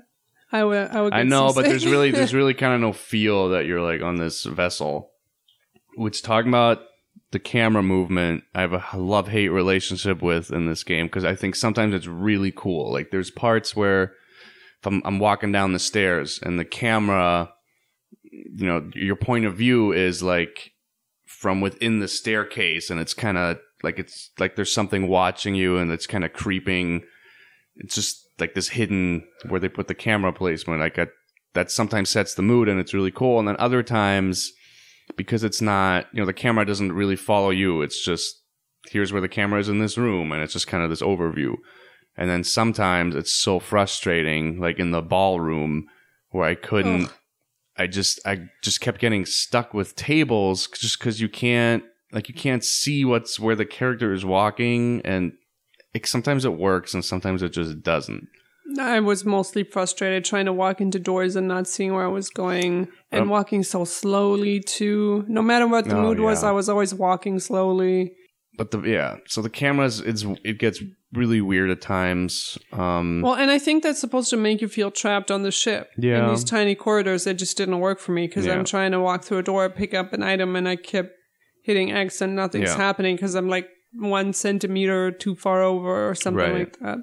I 0.52 0.62
would 0.64 0.88
I 0.90 1.00
would 1.02 1.12
I 1.14 1.22
know, 1.22 1.52
but 1.52 1.64
there's 1.64 1.86
really 1.86 2.10
there's 2.10 2.34
really 2.40 2.54
kind 2.54 2.74
of 2.74 2.80
no 2.80 2.92
feel 2.92 3.48
that 3.50 3.66
you're 3.66 3.80
like 3.80 4.02
on 4.02 4.16
this 4.16 4.44
vessel. 4.44 5.10
Which 5.96 6.22
talking 6.22 6.50
about 6.50 6.80
the 7.30 7.38
camera 7.38 7.82
movement, 7.82 8.44
I 8.54 8.60
have 8.60 8.72
a 8.72 8.98
love 8.98 9.28
hate 9.28 9.48
relationship 9.48 10.22
with 10.22 10.50
in 10.50 10.66
this 10.66 10.84
game 10.84 11.06
because 11.06 11.24
I 11.24 11.34
think 11.34 11.56
sometimes 11.56 11.94
it's 11.94 12.06
really 12.06 12.52
cool. 12.54 12.92
Like 12.92 13.10
there's 13.10 13.30
parts 13.30 13.74
where 13.74 14.12
if 14.80 14.86
I'm, 14.86 15.02
I'm 15.04 15.18
walking 15.18 15.52
down 15.52 15.72
the 15.72 15.78
stairs 15.78 16.38
and 16.42 16.58
the 16.58 16.64
camera, 16.64 17.52
you 18.22 18.66
know, 18.66 18.90
your 18.94 19.16
point 19.16 19.46
of 19.46 19.56
view 19.56 19.92
is 19.92 20.22
like 20.22 20.72
from 21.26 21.60
within 21.60 22.00
the 22.00 22.08
staircase, 22.08 22.90
and 22.90 23.00
it's 23.00 23.14
kind 23.14 23.38
of 23.38 23.58
like 23.82 23.98
it's 23.98 24.30
like 24.38 24.56
there's 24.56 24.72
something 24.72 25.08
watching 25.08 25.54
you, 25.54 25.76
and 25.76 25.90
it's 25.90 26.06
kind 26.06 26.24
of 26.24 26.32
creeping. 26.32 27.02
It's 27.76 27.94
just 27.94 28.26
like 28.38 28.54
this 28.54 28.68
hidden 28.68 29.24
where 29.48 29.60
they 29.60 29.68
put 29.68 29.88
the 29.88 29.94
camera 29.94 30.32
placement. 30.32 30.80
Like 30.80 30.98
a, 30.98 31.08
that 31.54 31.70
sometimes 31.70 32.08
sets 32.08 32.34
the 32.34 32.42
mood, 32.42 32.68
and 32.68 32.80
it's 32.80 32.94
really 32.94 33.10
cool. 33.10 33.38
And 33.38 33.46
then 33.48 33.56
other 33.58 33.82
times, 33.82 34.52
because 35.16 35.44
it's 35.44 35.60
not, 35.60 36.06
you 36.12 36.20
know, 36.20 36.26
the 36.26 36.32
camera 36.32 36.64
doesn't 36.64 36.92
really 36.92 37.16
follow 37.16 37.50
you. 37.50 37.82
It's 37.82 38.02
just 38.02 38.42
here's 38.90 39.12
where 39.12 39.22
the 39.22 39.28
camera 39.28 39.60
is 39.60 39.68
in 39.68 39.78
this 39.78 39.98
room, 39.98 40.32
and 40.32 40.42
it's 40.42 40.52
just 40.52 40.68
kind 40.68 40.82
of 40.82 40.90
this 40.90 41.02
overview. 41.02 41.56
And 42.16 42.30
then 42.30 42.44
sometimes 42.44 43.14
it's 43.14 43.32
so 43.32 43.60
frustrating, 43.60 44.58
like 44.58 44.78
in 44.78 44.90
the 44.90 45.02
ballroom, 45.02 45.86
where 46.30 46.48
I 46.48 46.54
couldn't. 46.54 47.04
Ugh. 47.04 47.12
I 47.78 47.86
just 47.86 48.20
I 48.24 48.46
just 48.62 48.80
kept 48.80 49.00
getting 49.00 49.26
stuck 49.26 49.74
with 49.74 49.96
tables 49.96 50.66
just 50.68 50.98
because 50.98 51.20
you 51.20 51.28
can't 51.28 51.84
like 52.12 52.28
you 52.28 52.34
can't 52.34 52.64
see 52.64 53.04
what's 53.04 53.38
where 53.38 53.54
the 53.54 53.66
character 53.66 54.14
is 54.14 54.24
walking, 54.24 55.02
and 55.04 55.32
it, 55.92 56.06
sometimes 56.06 56.44
it 56.46 56.54
works 56.54 56.94
and 56.94 57.04
sometimes 57.04 57.42
it 57.42 57.50
just 57.52 57.82
doesn't. 57.82 58.28
I 58.80 58.98
was 59.00 59.24
mostly 59.24 59.62
frustrated 59.62 60.24
trying 60.24 60.46
to 60.46 60.52
walk 60.52 60.80
into 60.80 60.98
doors 60.98 61.36
and 61.36 61.46
not 61.46 61.68
seeing 61.68 61.92
where 61.92 62.04
I 62.04 62.08
was 62.08 62.30
going 62.30 62.88
and 63.12 63.22
Um, 63.22 63.28
walking 63.28 63.62
so 63.62 63.84
slowly 63.84 64.58
too. 64.60 65.24
No 65.28 65.40
matter 65.42 65.68
what 65.68 65.84
the 65.84 65.96
Oh, 65.96 66.02
mood 66.02 66.18
was. 66.18 66.42
I 66.42 66.50
was 66.50 66.68
always 66.68 66.92
walking 66.92 67.38
slowly. 67.38 68.14
But 68.56 68.70
the 68.70 68.80
yeah, 68.82 69.16
so 69.26 69.42
the 69.42 69.50
cameras 69.50 70.00
it's 70.00 70.24
it 70.44 70.58
gets 70.58 70.82
really 71.12 71.40
weird 71.40 71.70
at 71.70 71.80
times. 71.80 72.58
Um 72.72 73.22
Well, 73.22 73.34
and 73.34 73.50
I 73.50 73.58
think 73.58 73.82
that's 73.82 74.00
supposed 74.00 74.30
to 74.30 74.36
make 74.36 74.60
you 74.60 74.68
feel 74.68 74.90
trapped 74.90 75.30
on 75.30 75.42
the 75.42 75.50
ship. 75.50 75.90
Yeah. 75.98 76.24
In 76.24 76.30
these 76.30 76.44
tiny 76.44 76.74
corridors, 76.74 77.26
it 77.26 77.34
just 77.34 77.56
didn't 77.56 77.80
work 77.80 78.00
for 78.00 78.12
me 78.12 78.26
because 78.26 78.46
Yeah. 78.46 78.54
I'm 78.54 78.64
trying 78.64 78.92
to 78.92 79.00
walk 79.00 79.24
through 79.24 79.38
a 79.38 79.42
door, 79.42 79.68
pick 79.68 79.92
up 79.94 80.12
an 80.12 80.22
item, 80.22 80.56
and 80.56 80.68
I 80.68 80.76
kept 80.76 81.12
hitting 81.62 81.92
X 81.92 82.20
and 82.20 82.34
nothing's 82.36 82.70
Yeah. 82.70 82.76
happening 82.76 83.16
because 83.16 83.34
I'm 83.34 83.48
like 83.48 83.68
one 83.92 84.32
centimeter 84.32 85.10
too 85.10 85.34
far 85.34 85.62
over 85.62 86.08
or 86.08 86.14
something 86.14 86.38
Right. 86.52 86.58
like 86.58 86.78
that. 86.80 86.98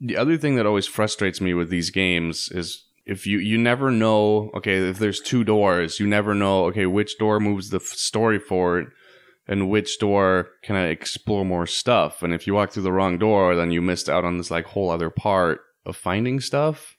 the 0.00 0.16
other 0.16 0.36
thing 0.36 0.56
that 0.56 0.66
always 0.66 0.86
frustrates 0.86 1.40
me 1.40 1.54
with 1.54 1.70
these 1.70 1.90
games 1.90 2.50
is 2.52 2.84
if 3.06 3.26
you 3.26 3.38
you 3.38 3.56
never 3.56 3.90
know 3.90 4.50
okay 4.54 4.76
if 4.90 4.98
there's 4.98 5.20
two 5.20 5.42
doors 5.42 5.98
you 6.00 6.06
never 6.06 6.34
know 6.34 6.66
okay 6.66 6.84
which 6.86 7.16
door 7.18 7.40
moves 7.40 7.70
the 7.70 7.78
f- 7.78 7.82
story 8.08 8.38
forward 8.38 8.92
and 9.48 9.68
which 9.68 9.98
door 9.98 10.48
can 10.62 10.76
i 10.76 10.86
explore 10.86 11.44
more 11.44 11.66
stuff 11.66 12.22
and 12.22 12.32
if 12.34 12.46
you 12.46 12.54
walk 12.54 12.70
through 12.70 12.82
the 12.82 12.92
wrong 12.92 13.18
door 13.18 13.54
then 13.54 13.70
you 13.70 13.80
missed 13.80 14.08
out 14.08 14.24
on 14.24 14.38
this 14.38 14.50
like 14.50 14.66
whole 14.66 14.90
other 14.90 15.10
part 15.10 15.60
of 15.84 15.96
finding 15.96 16.40
stuff 16.40 16.96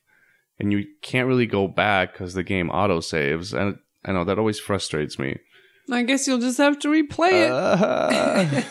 and 0.58 0.72
you 0.72 0.84
can't 1.02 1.28
really 1.28 1.46
go 1.46 1.68
back 1.68 2.12
because 2.12 2.34
the 2.34 2.42
game 2.42 2.70
auto 2.70 3.00
saves 3.00 3.52
and 3.52 3.76
i 4.04 4.12
know 4.12 4.24
that 4.24 4.38
always 4.38 4.58
frustrates 4.58 5.18
me 5.18 5.36
I 5.90 6.02
guess 6.02 6.26
you'll 6.26 6.38
just 6.38 6.58
have 6.58 6.78
to 6.80 6.88
replay 6.88 7.46
it. 7.46 7.50
uh, 7.50 8.62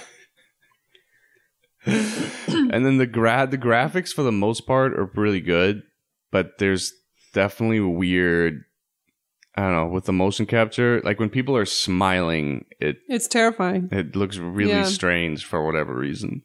and 2.73 2.85
then 2.85 2.97
the 2.97 3.07
gra- 3.07 3.47
the 3.49 3.57
graphics 3.57 4.13
for 4.13 4.23
the 4.23 4.31
most 4.31 4.67
part 4.67 4.93
are 4.93 5.09
really 5.15 5.41
good, 5.41 5.83
but 6.31 6.57
there's 6.59 6.93
definitely 7.33 7.79
weird. 7.79 8.63
I 9.57 9.61
don't 9.61 9.71
know 9.71 9.87
with 9.87 10.05
the 10.05 10.13
motion 10.13 10.45
capture. 10.45 11.01
Like 11.03 11.19
when 11.19 11.29
people 11.29 11.57
are 11.57 11.65
smiling, 11.65 12.65
it 12.79 12.97
It's 13.09 13.27
terrifying. 13.27 13.89
it 13.91 14.15
looks 14.15 14.37
really 14.37 14.71
Yeah. 14.71 14.83
strange 14.83 15.43
for 15.45 15.65
whatever 15.65 15.95
reason. 15.95 16.43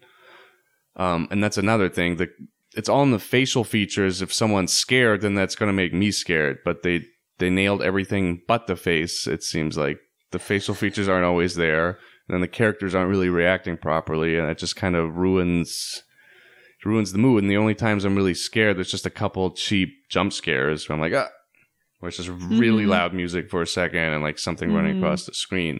Um, 0.97 1.29
and 1.31 1.43
that's 1.45 1.59
another 1.59 1.89
thing. 1.89 2.17
The 2.17 2.29
it's 2.75 2.89
all 2.89 3.03
in 3.03 3.11
the 3.11 3.19
facial 3.19 3.65
features. 3.65 4.23
If 4.23 4.33
someone's 4.33 4.73
scared, 4.73 5.21
then 5.21 5.35
that's 5.35 5.55
going 5.57 5.69
to 5.69 5.75
make 5.75 5.93
me 5.93 6.11
scared. 6.11 6.59
But 6.65 6.83
they 6.83 7.05
they 7.39 7.51
nailed 7.51 7.83
everything 7.83 8.41
but 8.49 8.67
the 8.67 8.77
face. 8.77 9.27
It 9.27 9.43
seems 9.43 9.77
like 9.77 9.99
the 10.31 10.39
facial 10.39 10.75
features 10.75 11.09
aren't 11.09 11.27
always 11.27 11.55
there, 11.57 11.89
and 12.29 12.31
then 12.35 12.41
the 12.41 12.49
characters 12.49 12.95
aren't 12.95 13.11
really 13.11 13.29
reacting 13.29 13.77
properly, 13.77 14.39
and 14.39 14.49
it 14.51 14.57
just 14.59 14.77
kind 14.77 14.97
of 14.97 15.17
ruins 15.17 16.03
ruins 16.85 17.13
the 17.13 17.19
mood. 17.19 17.43
And 17.43 17.51
the 17.51 17.57
only 17.59 17.75
times 17.75 18.05
I'm 18.07 18.17
really 18.17 18.35
scared, 18.35 18.77
there's 18.79 18.91
just 18.91 19.07
a 19.07 19.11
couple 19.11 19.51
cheap 19.51 19.91
jump 20.11 20.33
scares. 20.33 20.89
Where 20.89 20.95
I'm 20.95 21.01
like, 21.01 21.13
ah, 21.15 21.29
where 22.03 22.09
it's 22.09 22.17
just 22.17 22.29
really 22.51 22.85
Mhm. 22.85 22.89
loud 22.89 23.15
music 23.15 23.49
for 23.49 23.63
a 23.63 23.67
second 23.67 24.01
and 24.13 24.25
like 24.25 24.37
something 24.41 24.73
running 24.73 24.97
Mhm. 24.97 24.99
across 24.99 25.25
the 25.25 25.33
screen. 25.35 25.79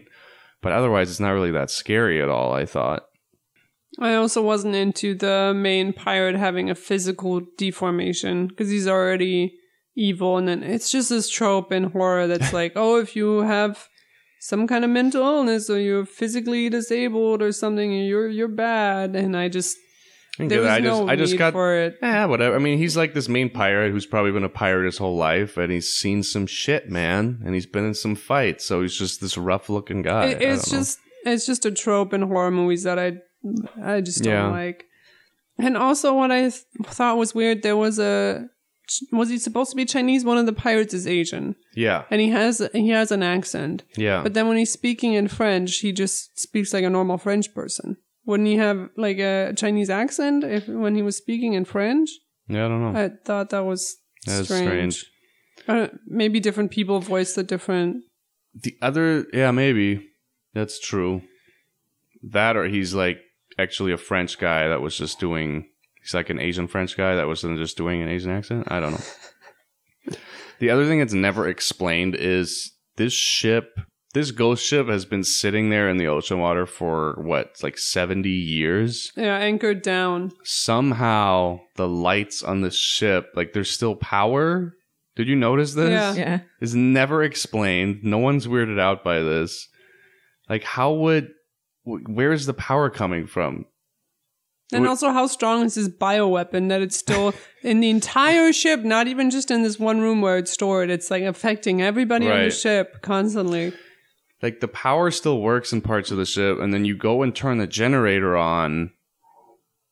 But 0.61 0.71
otherwise, 0.71 1.09
it's 1.09 1.19
not 1.19 1.31
really 1.31 1.51
that 1.51 1.69
scary 1.69 2.21
at 2.21 2.29
all. 2.29 2.53
I 2.53 2.63
thought. 2.65 3.03
I 3.99 4.15
also 4.15 4.41
wasn't 4.41 4.75
into 4.75 5.13
the 5.15 5.53
main 5.53 5.91
pirate 5.91 6.35
having 6.35 6.69
a 6.69 6.75
physical 6.75 7.41
deformation 7.57 8.47
because 8.47 8.69
he's 8.69 8.87
already 8.87 9.53
evil, 9.97 10.37
and 10.37 10.47
then 10.47 10.63
it's 10.63 10.89
just 10.89 11.09
this 11.09 11.29
trope 11.29 11.71
in 11.73 11.83
horror 11.91 12.25
that's 12.25 12.53
like, 12.53 12.71
oh, 12.77 12.97
if 12.99 13.15
you 13.17 13.41
have 13.41 13.87
some 14.39 14.65
kind 14.65 14.83
of 14.85 14.89
mental 14.91 15.21
illness 15.21 15.69
or 15.69 15.79
you're 15.79 16.05
physically 16.05 16.69
disabled 16.69 17.41
or 17.41 17.51
something, 17.51 17.91
you're 17.93 18.29
you're 18.29 18.47
bad. 18.47 19.15
And 19.15 19.35
I 19.35 19.49
just 19.49 19.75
I, 20.39 20.47
there 20.47 20.61
was 20.61 20.69
I 20.69 20.79
just, 20.81 21.01
no 21.01 21.07
I 21.07 21.15
just 21.15 21.31
need 21.33 21.37
got. 21.37 21.53
for 21.53 21.75
it. 21.75 21.97
Yeah, 22.01 22.25
whatever. 22.25 22.55
I 22.55 22.59
mean, 22.59 22.77
he's 22.79 22.97
like 22.97 23.13
this 23.13 23.29
main 23.29 23.49
pirate 23.51 23.91
who's 23.91 24.05
probably 24.07 24.31
been 24.31 24.43
a 24.43 24.49
pirate 24.49 24.85
his 24.85 24.97
whole 24.97 25.15
life, 25.15 25.57
and 25.57 25.71
he's 25.71 25.93
seen 25.93 26.23
some 26.23 26.47
shit, 26.47 26.89
man, 26.89 27.41
and 27.45 27.53
he's 27.53 27.67
been 27.67 27.85
in 27.85 27.93
some 27.93 28.15
fights. 28.15 28.65
So 28.65 28.81
he's 28.81 28.97
just 28.97 29.21
this 29.21 29.37
rough-looking 29.37 30.01
guy. 30.01 30.25
It- 30.29 30.41
it's 30.41 30.69
just 30.71 30.97
it's 31.25 31.45
just 31.45 31.65
a 31.65 31.71
trope 31.71 32.13
in 32.13 32.21
horror 32.23 32.51
movies 32.51 32.83
that 32.83 32.97
I 32.99 33.17
I 33.81 34.01
just 34.01 34.23
don't 34.23 34.33
Yeah. 34.33 34.47
like. 34.47 34.85
And 35.59 35.77
also, 35.77 36.15
what 36.15 36.31
I 36.31 36.41
th- 36.49 36.63
thought 36.87 37.17
was 37.17 37.35
weird, 37.35 37.61
there 37.61 37.77
was 37.77 37.99
a 37.99 38.49
was 39.11 39.29
he 39.29 39.37
supposed 39.37 39.69
to 39.69 39.75
be 39.77 39.85
Chinese? 39.85 40.25
One 40.25 40.37
of 40.39 40.45
the 40.47 40.51
pirates 40.53 40.93
is 40.95 41.05
Asian, 41.07 41.55
yeah, 41.75 42.03
and 42.09 42.19
he 42.19 42.29
has 42.29 42.67
he 42.73 42.89
has 42.89 43.11
an 43.11 43.21
accent. 43.23 43.83
yeah. 43.95 44.23
But 44.23 44.33
then 44.33 44.47
when 44.47 44.57
he's 44.57 44.71
speaking 44.73 45.13
in 45.13 45.27
French, 45.27 45.77
he 45.79 45.91
just 45.93 46.39
speaks 46.39 46.73
like 46.73 46.83
a 46.83 46.89
normal 46.89 47.17
French 47.19 47.53
person. 47.53 47.97
Wouldn't 48.25 48.47
he 48.47 48.55
have 48.57 48.89
like 48.95 49.19
a 49.19 49.53
Chinese 49.55 49.89
accent 49.89 50.43
if 50.43 50.67
when 50.67 50.95
he 50.95 51.01
was 51.01 51.17
speaking 51.17 51.53
in 51.53 51.65
French? 51.65 52.09
yeah, 52.47 52.65
I 52.65 52.67
don't 52.69 52.93
know. 52.93 52.99
I 52.99 53.11
thought 53.25 53.49
that 53.49 53.65
was 53.65 53.97
That 54.25 54.41
is 54.41 54.47
strange. 54.47 55.05
Uh, 55.67 55.87
maybe 56.07 56.39
different 56.39 56.71
people 56.71 56.99
voice 56.99 57.35
the 57.35 57.43
different. 57.43 58.03
the 58.53 58.75
other, 58.81 59.25
yeah, 59.33 59.51
maybe 59.51 60.09
that's 60.53 60.79
true. 60.79 61.21
That 62.21 62.55
or 62.55 62.65
he's 62.65 62.93
like 62.93 63.19
actually 63.57 63.91
a 63.91 63.97
French 63.97 64.37
guy 64.39 64.67
that 64.67 64.81
was 64.81 64.97
just 64.97 65.19
doing. 65.19 65.69
He's 66.01 66.13
like 66.13 66.29
an 66.29 66.39
Asian 66.39 66.67
French 66.67 66.97
guy 66.97 67.15
that 67.15 67.27
wasn't 67.27 67.57
just 67.57 67.77
doing 67.77 68.01
an 68.01 68.09
Asian 68.09 68.31
accent. 68.31 68.67
I 68.69 68.79
don't 68.79 68.91
know. 68.91 70.15
the 70.59 70.69
other 70.69 70.85
thing 70.85 70.99
that's 70.99 71.13
never 71.13 71.47
explained 71.47 72.15
is 72.15 72.73
this 72.97 73.13
ship. 73.13 73.77
This 74.13 74.29
ghost 74.29 74.63
ship 74.63 74.87
has 74.89 75.05
been 75.05 75.23
sitting 75.23 75.69
there 75.69 75.89
in 75.89 75.97
the 75.97 76.05
ocean 76.07 76.39
water 76.39 76.67
for 76.67 77.15
what, 77.19 77.57
like 77.63 77.77
seventy 77.79 78.29
years. 78.29 79.11
Yeah, 79.15 79.37
anchored 79.37 79.81
down. 79.81 80.31
Somehow 80.43 81.61
the 81.75 81.87
lights 81.87 82.43
on 82.43 82.61
this 82.61 82.75
ship, 82.75 83.31
like 83.35 83.53
there's 83.53 83.71
still 83.71 83.95
power. 83.95 84.73
Did 85.15 85.27
you 85.27 85.35
notice 85.35 85.73
this? 85.73 85.89
Yeah. 85.89 86.13
Yeah. 86.13 86.39
is 86.61 86.75
never 86.75 87.23
explained. 87.23 88.03
No 88.03 88.17
one's 88.17 88.47
weirded 88.47 88.79
out 88.79 89.03
by 89.03 89.19
this. 89.19 89.67
Like, 90.49 90.63
how 90.63 90.93
would, 90.93 91.29
wh- 91.83 92.07
where 92.07 92.31
is 92.31 92.45
the 92.45 92.53
power 92.53 92.89
coming 92.89 93.27
from? 93.27 93.65
And 94.71 94.87
also, 94.87 95.11
how 95.11 95.27
strong 95.27 95.65
is 95.65 95.75
this 95.75 95.87
bioweapon 95.87 96.69
that 96.69 96.81
it's 96.81 96.97
still 96.97 97.33
in 97.61 97.79
the 97.79 97.91
entire 97.91 98.51
ship, 98.51 98.81
not 98.81 99.07
even 99.07 99.29
just 99.29 99.51
in 99.51 99.61
this 99.61 99.77
one 99.77 100.01
room 100.01 100.21
where 100.21 100.37
it's 100.37 100.51
stored? 100.51 100.89
It's 100.89 101.11
like 101.11 101.23
affecting 101.23 101.81
everybody 101.81 102.29
on 102.29 102.39
the 102.45 102.49
ship 102.49 103.01
constantly. 103.03 103.73
Like, 104.43 104.59
the 104.59 104.67
power 104.67 105.09
still 105.09 105.41
works 105.41 105.73
in 105.73 105.81
parts 105.81 106.11
of 106.11 106.17
the 106.17 106.25
ship, 106.25 106.59
and 106.59 106.71
then 106.73 106.85
you 106.85 106.95
go 106.95 107.23
and 107.23 107.35
turn 107.35 107.57
the 107.57 107.65
generator 107.65 108.37
on 108.37 108.91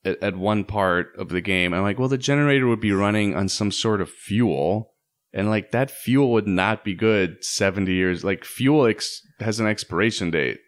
at, 0.04 0.22
at 0.22 0.38
one 0.38 0.64
part 0.64 1.16
of 1.18 1.30
the 1.30 1.41
game. 1.41 1.74
I'm 1.74 1.84
like, 1.84 1.99
well, 1.99 2.08
the 2.08 2.18
generator 2.18 2.68
would 2.68 2.80
be 2.80 2.91
running 2.91 3.36
on 3.36 3.49
some 3.49 3.72
sort 3.72 4.02
of 4.02 4.10
fuel. 4.10 4.93
And 5.34 5.49
like 5.49 5.72
that 5.72 5.91
fuel 5.91 6.32
would 6.34 6.47
not 6.47 6.84
be 6.84 6.93
good 6.93 7.43
70 7.43 7.91
years. 7.91 8.24
Like 8.24 8.43
fuel 8.43 8.86
ex- 8.86 9.22
has 9.39 9.60
an 9.60 9.68
expiration 9.68 10.32
date. 10.32 10.60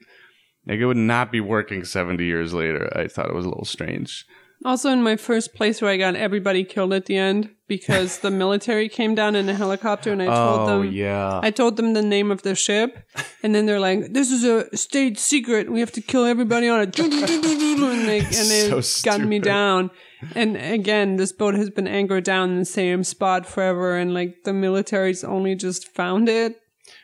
Like 0.65 0.79
it 0.79 0.85
would 0.85 0.97
not 0.97 1.31
be 1.31 1.41
working 1.41 1.83
70 1.83 2.23
years 2.23 2.53
later. 2.53 2.91
I 2.95 3.07
thought 3.07 3.29
it 3.29 3.35
was 3.35 3.45
a 3.45 3.49
little 3.49 3.65
strange. 3.65 4.25
Also, 4.65 4.89
in 4.91 5.03
my 5.03 5.17
first 5.17 5.53
playthrough, 5.53 5.87
I 5.87 5.97
got 5.97 6.15
everybody 6.15 6.63
killed 6.63 6.93
at 6.93 7.05
the 7.05 7.17
end 7.17 7.49
because 7.77 8.19
the 8.19 8.31
military 8.31 8.87
came 8.87 9.15
down 9.15 9.35
in 9.35 9.49
a 9.49 9.53
helicopter, 9.53 10.11
and 10.11 10.21
I 10.21 10.25
told 10.25 10.69
oh, 10.69 10.81
them. 10.81 10.91
yeah. 10.91 11.39
I 11.41 11.51
told 11.51 11.77
them 11.77 11.93
the 11.93 12.01
name 12.01 12.29
of 12.31 12.41
the 12.43 12.55
ship, 12.55 12.97
and 13.41 13.53
then 13.53 13.65
they're 13.65 13.79
like, 13.79 14.13
"This 14.13 14.31
is 14.31 14.43
a 14.43 14.75
state 14.75 15.17
secret. 15.19 15.71
We 15.71 15.79
have 15.79 15.91
to 15.93 16.01
kill 16.01 16.25
everybody 16.25 16.67
on 16.67 16.81
it." 16.81 16.99
and 16.99 17.11
they 17.11 18.19
and 18.19 18.47
they 18.53 18.81
So 18.81 18.81
gunned 19.03 19.27
me 19.29 19.39
down. 19.39 19.91
And 20.35 20.55
again, 20.55 21.17
this 21.17 21.33
boat 21.33 21.55
has 21.55 21.69
been 21.69 21.87
anchored 21.87 22.23
down 22.23 22.51
in 22.51 22.59
the 22.59 22.65
same 22.65 23.03
spot 23.03 23.45
forever, 23.45 23.97
and 23.97 24.13
like 24.13 24.43
the 24.43 24.53
military's 24.53 25.23
only 25.23 25.55
just 25.55 25.87
found 25.87 26.29
it. 26.29 26.59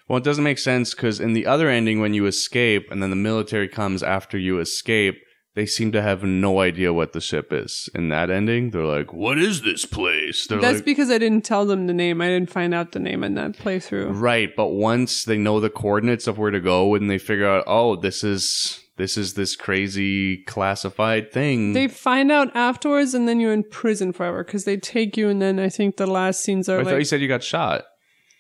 Well, 0.08 0.18
it 0.18 0.24
doesn't 0.24 0.44
make 0.44 0.60
sense 0.60 0.94
because 0.94 1.20
in 1.20 1.34
the 1.34 1.46
other 1.46 1.70
ending, 1.70 2.00
when 2.00 2.14
you 2.14 2.26
escape 2.26 2.88
and 2.92 3.02
then 3.02 3.10
the 3.10 3.16
military 3.16 3.68
comes 3.68 4.02
after 4.02 4.38
you 4.38 4.60
escape, 4.60 5.16
they 5.60 5.66
seem 5.66 5.92
to 5.92 6.02
have 6.02 6.24
no 6.24 6.62
idea 6.62 6.94
what 6.94 7.12
the 7.12 7.20
ship 7.20 7.52
is. 7.52 7.90
In 7.94 8.08
that 8.08 8.30
ending, 8.30 8.72
they're 8.72 8.86
like, 8.86 9.12
"What 9.12 9.38
is 9.38 9.62
this 9.62 9.84
place?" 9.84 10.48
They're 10.48 10.62
That's 10.62 10.76
like, 10.76 10.86
because 10.86 11.12
I 11.12 11.18
didn't 11.18 11.44
tell 11.44 11.66
them 11.66 11.86
the 11.86 11.94
name. 11.94 12.22
I 12.22 12.28
didn't 12.28 12.50
find 12.50 12.74
out 12.74 12.94
the 12.94 13.00
name 13.00 13.26
in 13.26 13.34
that 13.34 13.58
playthrough. 13.58 14.08
right. 14.10 14.56
But 14.56 14.68
once 14.68 15.26
they 15.26 15.38
know 15.38 15.60
the 15.60 15.70
coordinates 15.70 16.28
of 16.28 16.38
where 16.38 16.50
to 16.50 16.62
go, 16.62 16.96
and 16.96 17.10
they 17.10 17.18
figure 17.18 17.46
out, 17.46 17.66
"Oh, 17.68 17.98
this 17.98 18.24
is 18.24 18.80
this 18.96 19.18
is 19.18 19.34
this 19.34 19.58
crazy 19.58 20.38
classified 20.46 21.34
thing," 21.34 21.74
They 21.74 21.90
find 21.90 22.32
out 22.32 22.56
afterwards, 22.56 23.14
and 23.14 23.28
then 23.28 23.42
you're 23.42 23.52
in 23.52 23.64
prison 23.64 24.14
forever 24.14 24.46
because 24.46 24.64
they 24.64 24.78
take 24.78 25.18
you. 25.18 25.28
And 25.28 25.42
then 25.42 25.60
I 25.60 25.68
think 25.68 25.98
the 25.98 26.08
last 26.08 26.40
scenes 26.40 26.70
are 26.70 26.80
I 26.80 26.84
thought 26.86 26.94
like, 26.94 27.00
you 27.00 27.04
said 27.04 27.20
you 27.20 27.28
got 27.28 27.44
shot. 27.44 27.84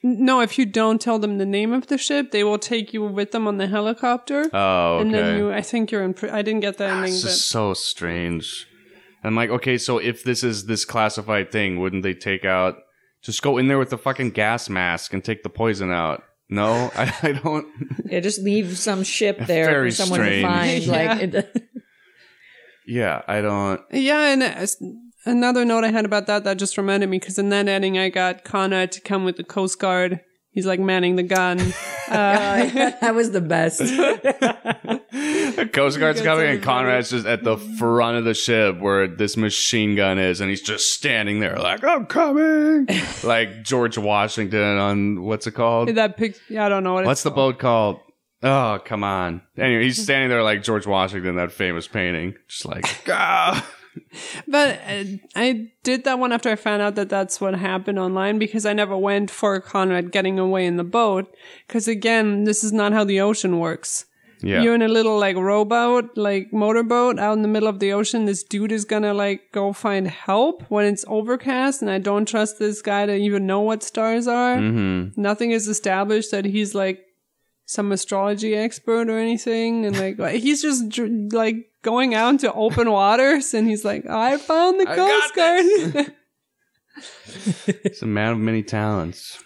No, 0.03 0.39
if 0.41 0.57
you 0.57 0.65
don't 0.65 0.99
tell 1.01 1.19
them 1.19 1.37
the 1.37 1.45
name 1.45 1.73
of 1.73 1.87
the 1.87 1.97
ship, 1.97 2.31
they 2.31 2.43
will 2.43 2.59
take 2.59 2.93
you 2.93 3.03
with 3.03 3.31
them 3.31 3.47
on 3.47 3.57
the 3.57 3.67
helicopter. 3.67 4.45
Oh, 4.53 4.95
okay. 4.95 5.01
And 5.01 5.13
then 5.13 5.37
you, 5.37 5.51
I 5.51 5.61
think 5.61 5.91
you're 5.91 6.03
in. 6.03 6.13
Pri- 6.13 6.29
I 6.31 6.41
didn't 6.41 6.61
get 6.61 6.77
that 6.77 6.89
ending, 6.89 7.13
It's 7.13 7.21
but 7.21 7.29
just 7.29 7.49
so 7.49 7.73
strange. 7.73 8.65
I'm 9.23 9.35
like, 9.35 9.49
okay, 9.49 9.77
so 9.77 9.97
if 9.97 10.23
this 10.23 10.43
is 10.43 10.65
this 10.67 10.85
classified 10.85 11.51
thing, 11.51 11.79
wouldn't 11.79 12.03
they 12.03 12.13
take 12.13 12.45
out? 12.45 12.75
Just 13.21 13.41
go 13.41 13.57
in 13.57 13.67
there 13.67 13.77
with 13.77 13.89
the 13.89 13.97
fucking 13.97 14.29
gas 14.31 14.69
mask 14.69 15.13
and 15.13 15.21
take 15.23 15.43
the 15.43 15.49
poison 15.49 15.91
out. 15.91 16.23
No, 16.49 16.89
I, 16.95 17.13
I 17.21 17.31
don't. 17.33 17.67
Yeah, 18.05 18.21
just 18.21 18.39
leave 18.41 18.77
some 18.77 19.03
ship 19.03 19.37
there 19.45 19.65
Very 19.65 19.89
for 19.91 19.95
someone 19.95 20.19
strange. 20.21 20.43
to 20.43 20.47
find. 20.47 20.83
Yeah. 20.85 21.13
Like, 21.13 21.21
it, 21.33 21.71
Yeah, 22.87 23.21
I 23.27 23.41
don't. 23.41 23.81
yeah, 23.91 24.33
and 24.33 24.41
uh, 24.41 24.45
as, 24.47 24.81
another 25.29 25.65
note 25.65 25.83
I 25.83 25.91
had 25.91 26.05
about 26.05 26.27
that 26.27 26.43
that 26.43 26.57
just 26.57 26.77
reminded 26.77 27.09
me 27.09 27.19
because 27.19 27.37
in 27.37 27.49
that 27.49 27.67
ending 27.67 27.97
I 27.97 28.09
got 28.09 28.43
Conrad 28.43 28.91
to 28.93 29.01
come 29.01 29.25
with 29.25 29.37
the 29.37 29.43
Coast 29.43 29.79
Guard. 29.79 30.21
He's 30.51 30.65
like 30.65 30.79
manning 30.79 31.15
the 31.15 31.23
gun. 31.23 31.59
Uh, 32.09 32.65
that 33.01 33.13
was 33.13 33.29
the 33.29 33.39
best. 33.39 33.77
The 33.77 35.69
Coast 35.71 35.99
Guard's 35.99 36.21
coming, 36.21 36.49
and. 36.49 36.63
Conrad's 36.63 37.11
just 37.11 37.27
at 37.27 37.43
the 37.43 37.55
front 37.55 38.17
of 38.17 38.25
the 38.25 38.33
ship 38.33 38.79
where 38.79 39.07
this 39.07 39.37
machine 39.37 39.95
gun 39.95 40.17
is, 40.17 40.41
and 40.41 40.49
he's 40.49 40.63
just 40.63 40.91
standing 40.93 41.39
there 41.39 41.55
like, 41.57 41.83
"I'm 41.83 42.07
coming," 42.07 42.87
like 43.23 43.63
George 43.63 43.99
Washington 43.99 44.79
on 44.79 45.21
what's 45.21 45.45
it 45.45 45.51
called? 45.51 45.89
that 45.89 46.17
pic, 46.17 46.35
yeah, 46.49 46.65
I 46.65 46.69
don't 46.69 46.83
know 46.83 46.95
what 46.95 47.05
What's 47.05 47.19
it's 47.19 47.23
the 47.25 47.31
boat 47.31 47.59
called? 47.59 47.99
Oh, 48.41 48.79
come 48.83 49.03
on. 49.03 49.43
Anyway, 49.55 49.83
he's 49.83 50.01
standing 50.01 50.29
there 50.29 50.41
like 50.41 50.63
George 50.63 50.87
Washington, 50.87 51.35
that 51.35 51.51
famous 51.51 51.87
painting, 51.87 52.33
just 52.47 52.65
like, 52.65 52.85
ah. 53.07 53.69
But 54.47 54.79
uh, 54.87 55.03
I 55.35 55.71
did 55.83 56.03
that 56.03 56.19
one 56.19 56.31
after 56.31 56.49
I 56.49 56.55
found 56.55 56.81
out 56.81 56.95
that 56.95 57.09
that's 57.09 57.39
what 57.39 57.55
happened 57.55 57.99
online 57.99 58.39
because 58.39 58.65
I 58.65 58.73
never 58.73 58.97
went 58.97 59.29
for 59.29 59.59
Conrad 59.59 60.11
getting 60.11 60.39
away 60.39 60.65
in 60.65 60.77
the 60.77 60.83
boat. 60.83 61.33
Because 61.67 61.87
again, 61.87 62.43
this 62.43 62.63
is 62.63 62.73
not 62.73 62.93
how 62.93 63.03
the 63.03 63.21
ocean 63.21 63.59
works. 63.59 64.05
Yeah. 64.41 64.61
You're 64.61 64.75
in 64.75 64.81
a 64.81 64.87
little 64.87 65.19
like 65.19 65.35
rowboat, 65.35 66.17
like 66.17 66.53
motorboat 66.53 67.19
out 67.19 67.33
in 67.33 67.41
the 67.41 67.47
middle 67.47 67.67
of 67.67 67.79
the 67.79 67.91
ocean. 67.91 68.25
This 68.25 68.43
dude 68.43 68.71
is 68.71 68.85
gonna 68.85 69.13
like 69.13 69.51
go 69.51 69.73
find 69.73 70.07
help 70.07 70.63
when 70.69 70.85
it's 70.85 71.03
overcast, 71.07 71.81
and 71.81 71.91
I 71.91 71.99
don't 71.99 72.27
trust 72.27 72.57
this 72.57 72.81
guy 72.81 73.05
to 73.05 73.15
even 73.15 73.45
know 73.45 73.61
what 73.61 73.83
stars 73.83 74.27
are. 74.27 74.57
Mm-hmm. 74.57 75.21
Nothing 75.21 75.51
is 75.51 75.67
established 75.67 76.31
that 76.31 76.45
he's 76.45 76.73
like 76.73 77.05
some 77.69 77.91
astrology 77.91 78.55
expert 78.55 79.11
or 79.11 79.19
anything, 79.19 79.85
and 79.85 80.17
like 80.17 80.17
he's 80.33 80.59
just 80.59 80.89
dr- 80.89 81.31
like 81.31 81.71
going 81.83 82.15
out 82.15 82.29
into 82.29 82.51
open 82.51 82.89
waters, 82.89 83.53
and 83.53 83.69
he's 83.69 83.85
like, 83.85 84.07
"I 84.07 84.37
found 84.37 84.79
the 84.79 84.89
I 84.89 84.95
Coast 84.95 85.35
Guard." 85.35 86.11
He's 87.83 88.01
a 88.01 88.07
man 88.07 88.33
of 88.33 88.39
many 88.39 88.63
talents. 88.63 89.41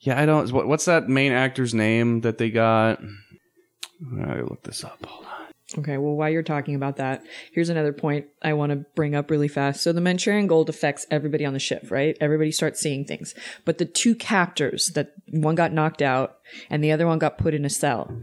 Yeah, 0.00 0.20
I 0.20 0.26
don't. 0.26 0.52
What, 0.52 0.68
what's 0.68 0.84
that 0.84 1.08
main 1.08 1.32
actor's 1.32 1.74
name 1.74 2.20
that 2.20 2.36
they 2.36 2.50
got? 2.50 3.00
I 3.00 4.24
gotta 4.26 4.44
look 4.44 4.62
this 4.62 4.84
up. 4.84 5.04
Hold 5.04 5.26
on. 5.26 5.31
Okay, 5.78 5.96
well, 5.96 6.14
while 6.14 6.30
you're 6.30 6.42
talking 6.42 6.74
about 6.74 6.96
that, 6.96 7.22
here's 7.52 7.68
another 7.68 7.92
point 7.92 8.26
I 8.42 8.52
want 8.52 8.70
to 8.70 8.84
bring 8.94 9.14
up 9.14 9.30
really 9.30 9.48
fast. 9.48 9.82
So 9.82 9.92
the 9.92 10.00
Manchurian 10.00 10.46
gold 10.46 10.68
affects 10.68 11.06
everybody 11.10 11.44
on 11.44 11.52
the 11.52 11.58
ship, 11.58 11.90
right? 11.90 12.16
Everybody 12.20 12.52
starts 12.52 12.80
seeing 12.80 13.04
things. 13.04 13.34
But 13.64 13.78
the 13.78 13.84
two 13.84 14.14
captors 14.14 14.88
that 14.94 15.14
one 15.28 15.54
got 15.54 15.72
knocked 15.72 16.02
out 16.02 16.38
and 16.70 16.82
the 16.82 16.92
other 16.92 17.06
one 17.06 17.18
got 17.18 17.38
put 17.38 17.54
in 17.54 17.64
a 17.64 17.70
cell 17.70 18.16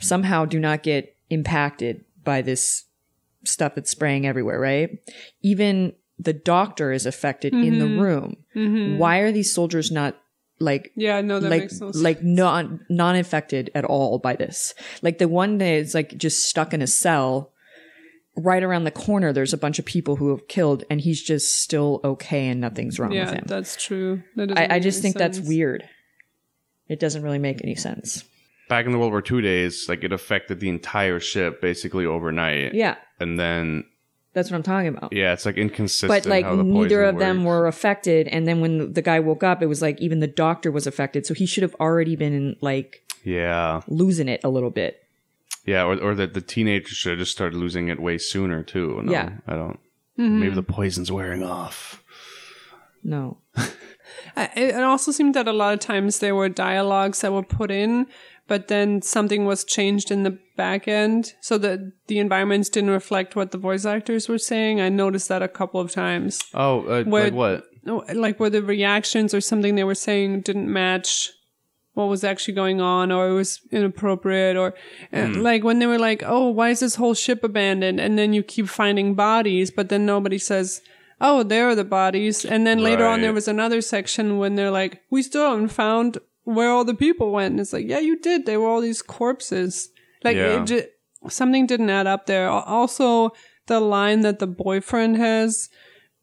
somehow 0.00 0.44
do 0.44 0.58
not 0.58 0.82
get 0.82 1.16
impacted 1.30 2.04
by 2.22 2.42
this 2.42 2.84
stuff 3.44 3.74
that's 3.74 3.90
spraying 3.90 4.26
everywhere, 4.26 4.60
right? 4.60 4.98
Even 5.42 5.92
the 6.18 6.32
doctor 6.32 6.92
is 6.92 7.06
affected 7.06 7.52
in 7.52 7.78
the 7.78 7.84
mm-hmm. 7.84 8.00
room. 8.00 8.36
Mm-hmm. 8.54 8.98
Why 8.98 9.18
are 9.18 9.32
these 9.32 9.52
soldiers 9.52 9.90
not 9.90 10.16
like 10.58 10.92
yeah, 10.96 11.20
no, 11.20 11.40
that 11.40 11.50
like 11.50 11.60
makes 11.62 11.80
no 11.80 11.92
sense. 11.92 12.02
like 12.02 12.22
non 12.22 12.84
non 12.88 13.16
infected 13.16 13.70
at 13.74 13.84
all 13.84 14.18
by 14.18 14.36
this. 14.36 14.74
Like 15.02 15.18
the 15.18 15.28
one 15.28 15.58
that 15.58 15.66
is 15.66 15.94
like 15.94 16.16
just 16.16 16.44
stuck 16.44 16.72
in 16.72 16.82
a 16.82 16.86
cell. 16.86 17.52
Right 18.38 18.62
around 18.62 18.84
the 18.84 18.90
corner, 18.90 19.32
there's 19.32 19.54
a 19.54 19.58
bunch 19.58 19.78
of 19.78 19.86
people 19.86 20.16
who 20.16 20.28
have 20.28 20.46
killed, 20.46 20.84
and 20.90 21.00
he's 21.00 21.22
just 21.22 21.62
still 21.62 22.02
okay, 22.04 22.48
and 22.48 22.60
nothing's 22.60 22.98
wrong 22.98 23.08
with 23.08 23.16
yeah, 23.16 23.32
him. 23.32 23.44
that's 23.46 23.82
true. 23.82 24.22
That 24.34 24.48
doesn't 24.48 24.70
I, 24.70 24.74
I 24.74 24.78
just 24.78 24.98
any 24.98 25.04
think 25.04 25.16
that's 25.16 25.40
weird. 25.40 25.88
It 26.86 27.00
doesn't 27.00 27.22
really 27.22 27.38
make 27.38 27.62
any 27.64 27.74
sense. 27.76 28.24
Back 28.68 28.84
in 28.84 28.92
the 28.92 28.98
World 28.98 29.12
War 29.12 29.22
II 29.28 29.40
days, 29.40 29.88
like 29.88 30.04
it 30.04 30.12
affected 30.12 30.60
the 30.60 30.68
entire 30.68 31.18
ship 31.18 31.62
basically 31.62 32.04
overnight. 32.04 32.74
Yeah, 32.74 32.96
And 33.20 33.38
then, 33.38 33.84
that's 34.36 34.50
what 34.52 34.56
I'm 34.58 34.62
talking 34.62 34.88
about. 34.96 35.12
yeah, 35.12 35.32
it's 35.32 35.44
like 35.44 35.56
inconsistent. 35.56 36.08
but 36.08 36.26
like 36.26 36.44
how 36.44 36.54
the 36.54 36.62
neither 36.62 37.02
poison 37.02 37.14
of 37.14 37.18
them 37.18 37.42
were 37.44 37.66
affected, 37.66 38.28
and 38.28 38.46
then 38.46 38.60
when 38.60 38.92
the 38.92 39.02
guy 39.02 39.18
woke 39.18 39.42
up, 39.42 39.62
it 39.62 39.66
was 39.66 39.82
like 39.82 40.00
even 40.00 40.20
the 40.20 40.28
doctor 40.28 40.70
was 40.70 40.86
affected, 40.86 41.26
so 41.26 41.34
he 41.34 41.46
should 41.46 41.62
have 41.64 41.74
already 41.80 42.14
been 42.14 42.54
like 42.60 43.02
Yeah. 43.24 43.80
losing 43.88 44.28
it 44.28 44.42
a 44.44 44.48
little 44.48 44.70
bit. 44.70 45.02
Yeah, 45.64 45.82
or, 45.84 45.98
or 46.00 46.14
that 46.14 46.34
the 46.34 46.40
teenagers 46.40 46.96
should 46.96 47.10
have 47.10 47.18
just 47.18 47.32
started 47.32 47.56
losing 47.58 47.88
it 47.88 47.98
way 47.98 48.18
sooner 48.18 48.62
too. 48.62 49.00
No, 49.02 49.10
Yeah. 49.10 49.30
I 49.48 49.54
don't. 49.56 49.80
Mm-hmm. 50.18 50.40
Maybe 50.40 50.54
the 50.54 50.62
poison's 50.62 51.10
wearing 51.10 51.42
off. 51.42 52.02
No, 53.02 53.38
It 54.36 54.74
it 54.74 54.82
also 54.82 55.12
seemed 55.12 55.34
that 55.34 55.48
a 55.48 55.52
lot 55.52 55.74
of 55.74 55.80
times 55.80 56.18
there 56.18 56.34
were 56.34 56.48
dialogues 56.48 57.20
that 57.22 57.32
were 57.32 57.42
put 57.42 57.70
in, 57.70 58.06
but 58.48 58.68
then 58.68 59.02
something 59.02 59.44
was 59.44 59.64
changed 59.64 60.10
in 60.10 60.22
the 60.22 60.38
back 60.56 60.86
end 60.88 61.34
so 61.40 61.58
that 61.58 61.80
the 62.06 62.18
environments 62.18 62.68
didn't 62.68 62.90
reflect 62.90 63.36
what 63.36 63.50
the 63.50 63.58
voice 63.58 63.84
actors 63.84 64.28
were 64.28 64.38
saying. 64.38 64.80
I 64.80 64.88
noticed 64.88 65.28
that 65.28 65.42
a 65.42 65.48
couple 65.48 65.80
of 65.80 65.90
times. 65.90 66.40
Oh, 66.54 66.80
uh, 66.86 67.04
Where- 67.04 67.24
like 67.24 67.32
what? 67.34 67.64
No, 67.84 68.04
Like 68.12 68.40
where 68.40 68.50
the 68.50 68.62
reactions 68.62 69.32
or 69.32 69.40
something 69.40 69.76
they 69.76 69.84
were 69.84 69.94
saying 69.94 70.40
didn't 70.40 70.72
match 70.72 71.30
what 71.94 72.08
was 72.08 72.24
actually 72.24 72.52
going 72.52 72.80
on 72.80 73.10
or 73.12 73.28
it 73.28 73.32
was 73.32 73.60
inappropriate 73.70 74.56
or 74.56 74.74
uh, 75.14 75.28
like 75.36 75.64
when 75.64 75.78
they 75.78 75.86
were 75.86 75.98
like, 75.98 76.22
"Oh, 76.26 76.50
why 76.50 76.70
is 76.70 76.80
this 76.80 76.96
whole 76.96 77.14
ship 77.14 77.42
abandoned?" 77.42 77.98
and 78.00 78.18
then 78.18 78.32
you 78.34 78.42
keep 78.42 78.68
finding 78.68 79.14
bodies, 79.14 79.70
but 79.70 79.88
then 79.88 80.04
nobody 80.04 80.36
says, 80.36 80.82
"Oh, 81.20 81.42
there 81.42 81.68
are 81.70 81.74
the 81.74 81.84
bodies." 81.84 82.44
And 82.44 82.66
then 82.66 82.80
later 82.80 83.06
on 83.06 83.22
there 83.22 83.32
was 83.32 83.48
another 83.48 83.80
section 83.80 84.36
when 84.36 84.56
they're 84.56 84.70
like, 84.70 85.00
"We 85.10 85.22
still 85.22 85.48
haven't 85.48 85.68
found 85.68 86.18
where 86.46 86.70
all 86.70 86.84
the 86.84 86.94
people 86.94 87.30
went." 87.30 87.52
And 87.52 87.60
it's 87.60 87.72
like, 87.74 87.86
"Yeah, 87.86 87.98
you 87.98 88.18
did. 88.18 88.46
They 88.46 88.56
were 88.56 88.66
all 88.68 88.80
these 88.80 89.02
corpses." 89.02 89.90
Like 90.24 90.36
Yeah. 90.36 90.64
it 90.68 90.92
something 91.28 91.66
didn't 91.66 91.90
add 91.90 92.06
up 92.06 92.26
there. 92.26 92.48
Also, 92.48 93.32
the 93.66 93.80
line 93.80 94.20
that 94.22 94.38
the 94.38 94.46
boyfriend 94.46 95.16
has 95.16 95.68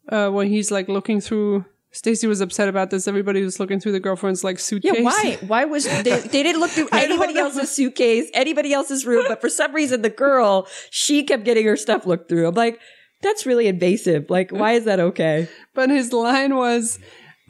uh, 0.10 0.30
when 0.30 0.48
he's 0.48 0.72
like 0.72 0.88
looking 0.88 1.22
through. 1.22 1.66
Stacy 1.96 2.26
was 2.26 2.42
upset 2.42 2.68
about 2.68 2.90
this. 2.90 3.08
Everybody 3.08 3.44
was 3.44 3.60
looking 3.60 3.80
through 3.80 3.92
the 3.92 4.00
girlfriend's 4.00 4.44
like 4.44 4.58
suitcase. 4.58 4.94
Yeah, 4.96 5.04
why? 5.04 5.38
Why 5.46 5.66
was 5.66 5.86
they, 6.04 6.20
they 6.22 6.42
didn't 6.42 6.60
look 6.60 6.72
through 6.72 6.90
anybody 6.92 7.38
else's 7.38 7.70
suitcase, 7.70 8.32
anybody 8.34 8.74
else's 8.74 9.06
room, 9.06 9.26
but 9.28 9.40
for 9.40 9.48
some 9.50 9.76
reason 9.76 10.02
the 10.02 10.10
girl, 10.10 10.68
she 10.90 11.24
kept 11.24 11.44
getting 11.44 11.68
her 11.68 11.78
stuff 11.78 12.08
looked 12.08 12.30
through. 12.30 12.48
I'm 12.48 12.56
like, 12.56 12.80
that's 13.22 13.46
really 13.46 13.68
invasive. 13.68 14.32
Like, 14.32 14.50
why 14.50 14.72
is 14.72 14.86
that 14.86 15.00
okay? 15.00 15.48
But 15.76 15.92
his 15.92 16.12
line 16.12 16.56
was, 16.56 16.98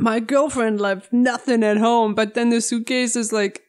"My 0.04 0.20
girlfriend 0.20 0.80
left 0.82 1.12
nothing 1.14 1.64
at 1.64 1.78
home." 1.78 2.14
But 2.14 2.34
then 2.34 2.50
the 2.50 2.62
suitcase 2.62 3.16
is 3.16 3.32
like 3.32 3.62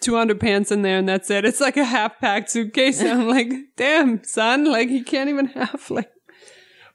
two 0.00 0.12
underpants 0.12 0.70
in 0.72 0.82
there, 0.82 0.98
and 0.98 1.08
that's 1.08 1.30
it. 1.30 1.44
It's 1.44 1.60
like 1.60 1.76
a 1.76 1.84
half 1.84 2.18
packed 2.20 2.50
suitcase. 2.50 3.00
And 3.00 3.10
I'm 3.22 3.28
like, 3.38 3.50
"Damn, 3.76 4.22
son! 4.24 4.64
Like 4.70 4.88
he 4.88 5.02
can't 5.02 5.28
even 5.30 5.46
have 5.46 5.90
like." 5.90 6.10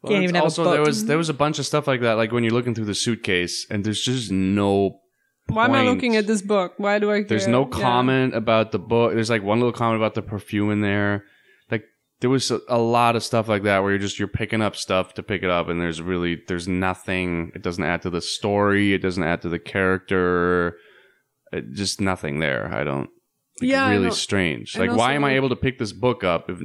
Well, 0.02 0.12
Can't 0.12 0.24
it's 0.26 0.30
even 0.32 0.36
have 0.36 0.44
a 0.44 0.46
also 0.46 0.64
there 0.72 0.82
was 0.82 1.06
there 1.06 1.18
was 1.18 1.30
a 1.30 1.34
bunch 1.34 1.60
of 1.60 1.66
stuff 1.66 1.88
like 1.88 2.02
that. 2.02 2.14
Like 2.14 2.32
when 2.34 2.44
you're 2.44 2.54
looking 2.54 2.76
through 2.76 2.86
the 2.86 2.96
suitcase, 2.96 3.66
and 3.70 3.84
there's 3.84 4.02
just 4.02 4.32
no. 4.32 5.00
Why 5.48 5.66
am 5.66 5.74
I 5.74 5.84
looking 5.84 6.16
at 6.16 6.26
this 6.28 6.42
book? 6.42 6.74
Why 6.78 7.00
do 7.00 7.12
I? 7.12 7.24
There's 7.24 7.46
care? 7.46 7.52
no 7.52 7.64
Yeah. 7.64 7.70
comment 7.82 8.36
about 8.36 8.72
the 8.72 8.80
book. 8.80 9.14
There's 9.14 9.30
like 9.30 9.44
one 9.44 9.60
little 9.60 9.74
comment 9.74 9.98
about 9.98 10.14
the 10.14 10.22
perfume 10.22 10.72
in 10.72 10.82
there. 10.82 11.26
There 12.22 12.30
was 12.30 12.50
a, 12.52 12.62
a 12.70 12.78
lot 12.78 13.16
of 13.18 13.24
stuff 13.24 13.50
like 13.50 13.64
that 13.64 13.80
where 13.84 13.92
you're 13.92 14.00
just 14.00 14.18
you're 14.18 14.28
picking 14.30 14.62
up 14.62 14.76
stuff 14.78 15.14
to 15.16 15.24
pick 15.24 15.44
it 15.44 15.50
up, 15.50 15.68
and 15.68 15.82
there's 15.82 16.02
really 16.02 16.42
there's 16.48 16.68
nothing. 16.68 17.52
It 17.54 17.62
doesn't 17.62 17.84
add 17.84 18.02
to 18.04 18.10
the 18.10 18.22
story. 18.22 18.94
It 18.94 19.00
doesn't 19.02 19.24
add 19.24 19.42
to 19.42 19.50
the 19.50 19.60
character. 19.60 20.78
It, 21.52 21.74
just 21.74 22.00
nothing 22.02 22.40
there. 22.40 22.74
I 22.74 22.84
don't. 22.84 23.10
Like, 23.62 23.70
Yeah, 23.70 23.90
really 23.90 24.06
know. 24.06 24.10
strange. 24.12 24.78
Like, 24.78 24.92
why 24.96 25.14
am 25.14 25.24
I 25.24 25.36
able 25.36 25.50
to 25.50 25.56
pick 25.56 25.78
this 25.80 25.92
book 25.92 26.24
up? 26.24 26.50
If, 26.50 26.60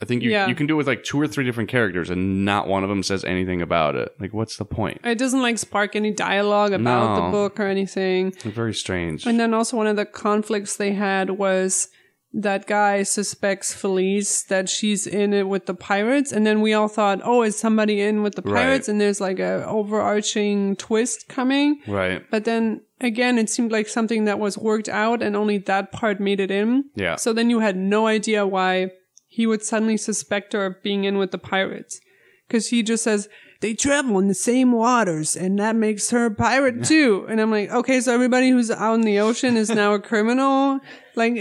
I 0.00 0.04
think 0.04 0.22
you 0.22 0.30
Yeah. 0.30 0.46
you 0.48 0.54
can 0.54 0.66
do 0.66 0.74
it 0.74 0.76
with 0.78 0.86
like 0.88 1.02
two 1.04 1.20
or 1.20 1.26
three 1.28 1.44
different 1.44 1.70
characters, 1.70 2.10
and 2.10 2.44
not 2.44 2.66
one 2.68 2.82
of 2.82 2.88
them 2.88 3.02
says 3.02 3.24
anything 3.24 3.62
about 3.62 3.94
it. 3.94 4.10
Like, 4.20 4.32
what's 4.34 4.56
the 4.56 4.64
point? 4.64 5.00
It 5.04 5.16
doesn't 5.18 5.42
like 5.42 5.58
spark 5.58 5.96
any 5.96 6.10
dialogue 6.12 6.72
about 6.72 7.16
No. 7.18 7.24
the 7.24 7.30
book 7.30 7.58
or 7.60 7.66
anything. 7.66 8.32
Very 8.42 8.74
strange. 8.74 9.26
And 9.26 9.38
then 9.40 9.54
also 9.54 9.76
one 9.76 9.86
of 9.86 9.96
the 9.96 10.04
conflicts 10.06 10.76
they 10.76 10.92
had 10.92 11.30
was 11.30 11.88
that 12.32 12.66
guy 12.66 13.02
suspects 13.02 13.72
Felice 13.72 14.42
that 14.44 14.68
she's 14.68 15.06
in 15.06 15.32
it 15.32 15.48
with 15.48 15.66
the 15.66 15.74
pirates, 15.74 16.30
and 16.32 16.46
then 16.46 16.60
we 16.60 16.74
all 16.74 16.88
thought, 16.88 17.20
oh, 17.24 17.42
is 17.42 17.58
somebody 17.58 18.00
in 18.00 18.22
with 18.22 18.34
the 18.34 18.42
Right. 18.42 18.54
pirates? 18.64 18.88
And 18.88 19.00
there's 19.00 19.20
like 19.20 19.38
a 19.38 19.64
overarching 19.66 20.76
twist 20.76 21.28
coming. 21.28 21.80
right. 21.86 22.22
But 22.30 22.44
then 22.44 22.82
again, 23.00 23.38
it 23.38 23.48
seemed 23.48 23.72
like 23.72 23.88
something 23.88 24.24
that 24.24 24.38
was 24.38 24.58
worked 24.58 24.88
out, 24.88 25.22
and 25.22 25.34
only 25.36 25.58
that 25.58 25.90
part 25.92 26.20
made 26.20 26.40
it 26.40 26.50
in. 26.50 26.84
Yeah. 26.94 27.16
So 27.16 27.32
then 27.32 27.48
you 27.50 27.60
had 27.60 27.76
no 27.76 28.06
idea 28.06 28.46
why 28.46 28.90
he 29.26 29.46
would 29.46 29.62
suddenly 29.62 29.96
suspect 29.96 30.52
her 30.52 30.66
of 30.66 30.82
being 30.82 31.04
in 31.04 31.16
with 31.18 31.30
the 31.30 31.38
pirates, 31.38 32.00
because 32.46 32.68
he 32.68 32.82
just 32.82 33.04
says. 33.04 33.28
They 33.60 33.74
travel 33.74 34.20
in 34.20 34.28
the 34.28 34.34
same 34.34 34.70
waters, 34.70 35.34
and 35.34 35.58
that 35.58 35.74
makes 35.74 36.10
her 36.10 36.26
a 36.26 36.30
pirate 36.30 36.84
too. 36.84 37.26
And 37.28 37.40
I'm 37.40 37.50
like, 37.50 37.72
okay, 37.72 38.00
so 38.00 38.14
everybody 38.14 38.50
who's 38.50 38.70
out 38.70 38.94
in 38.94 39.00
the 39.00 39.18
ocean 39.18 39.56
is 39.56 39.68
now 39.68 39.94
a 39.94 39.98
criminal. 39.98 40.78
Like, 41.18 41.34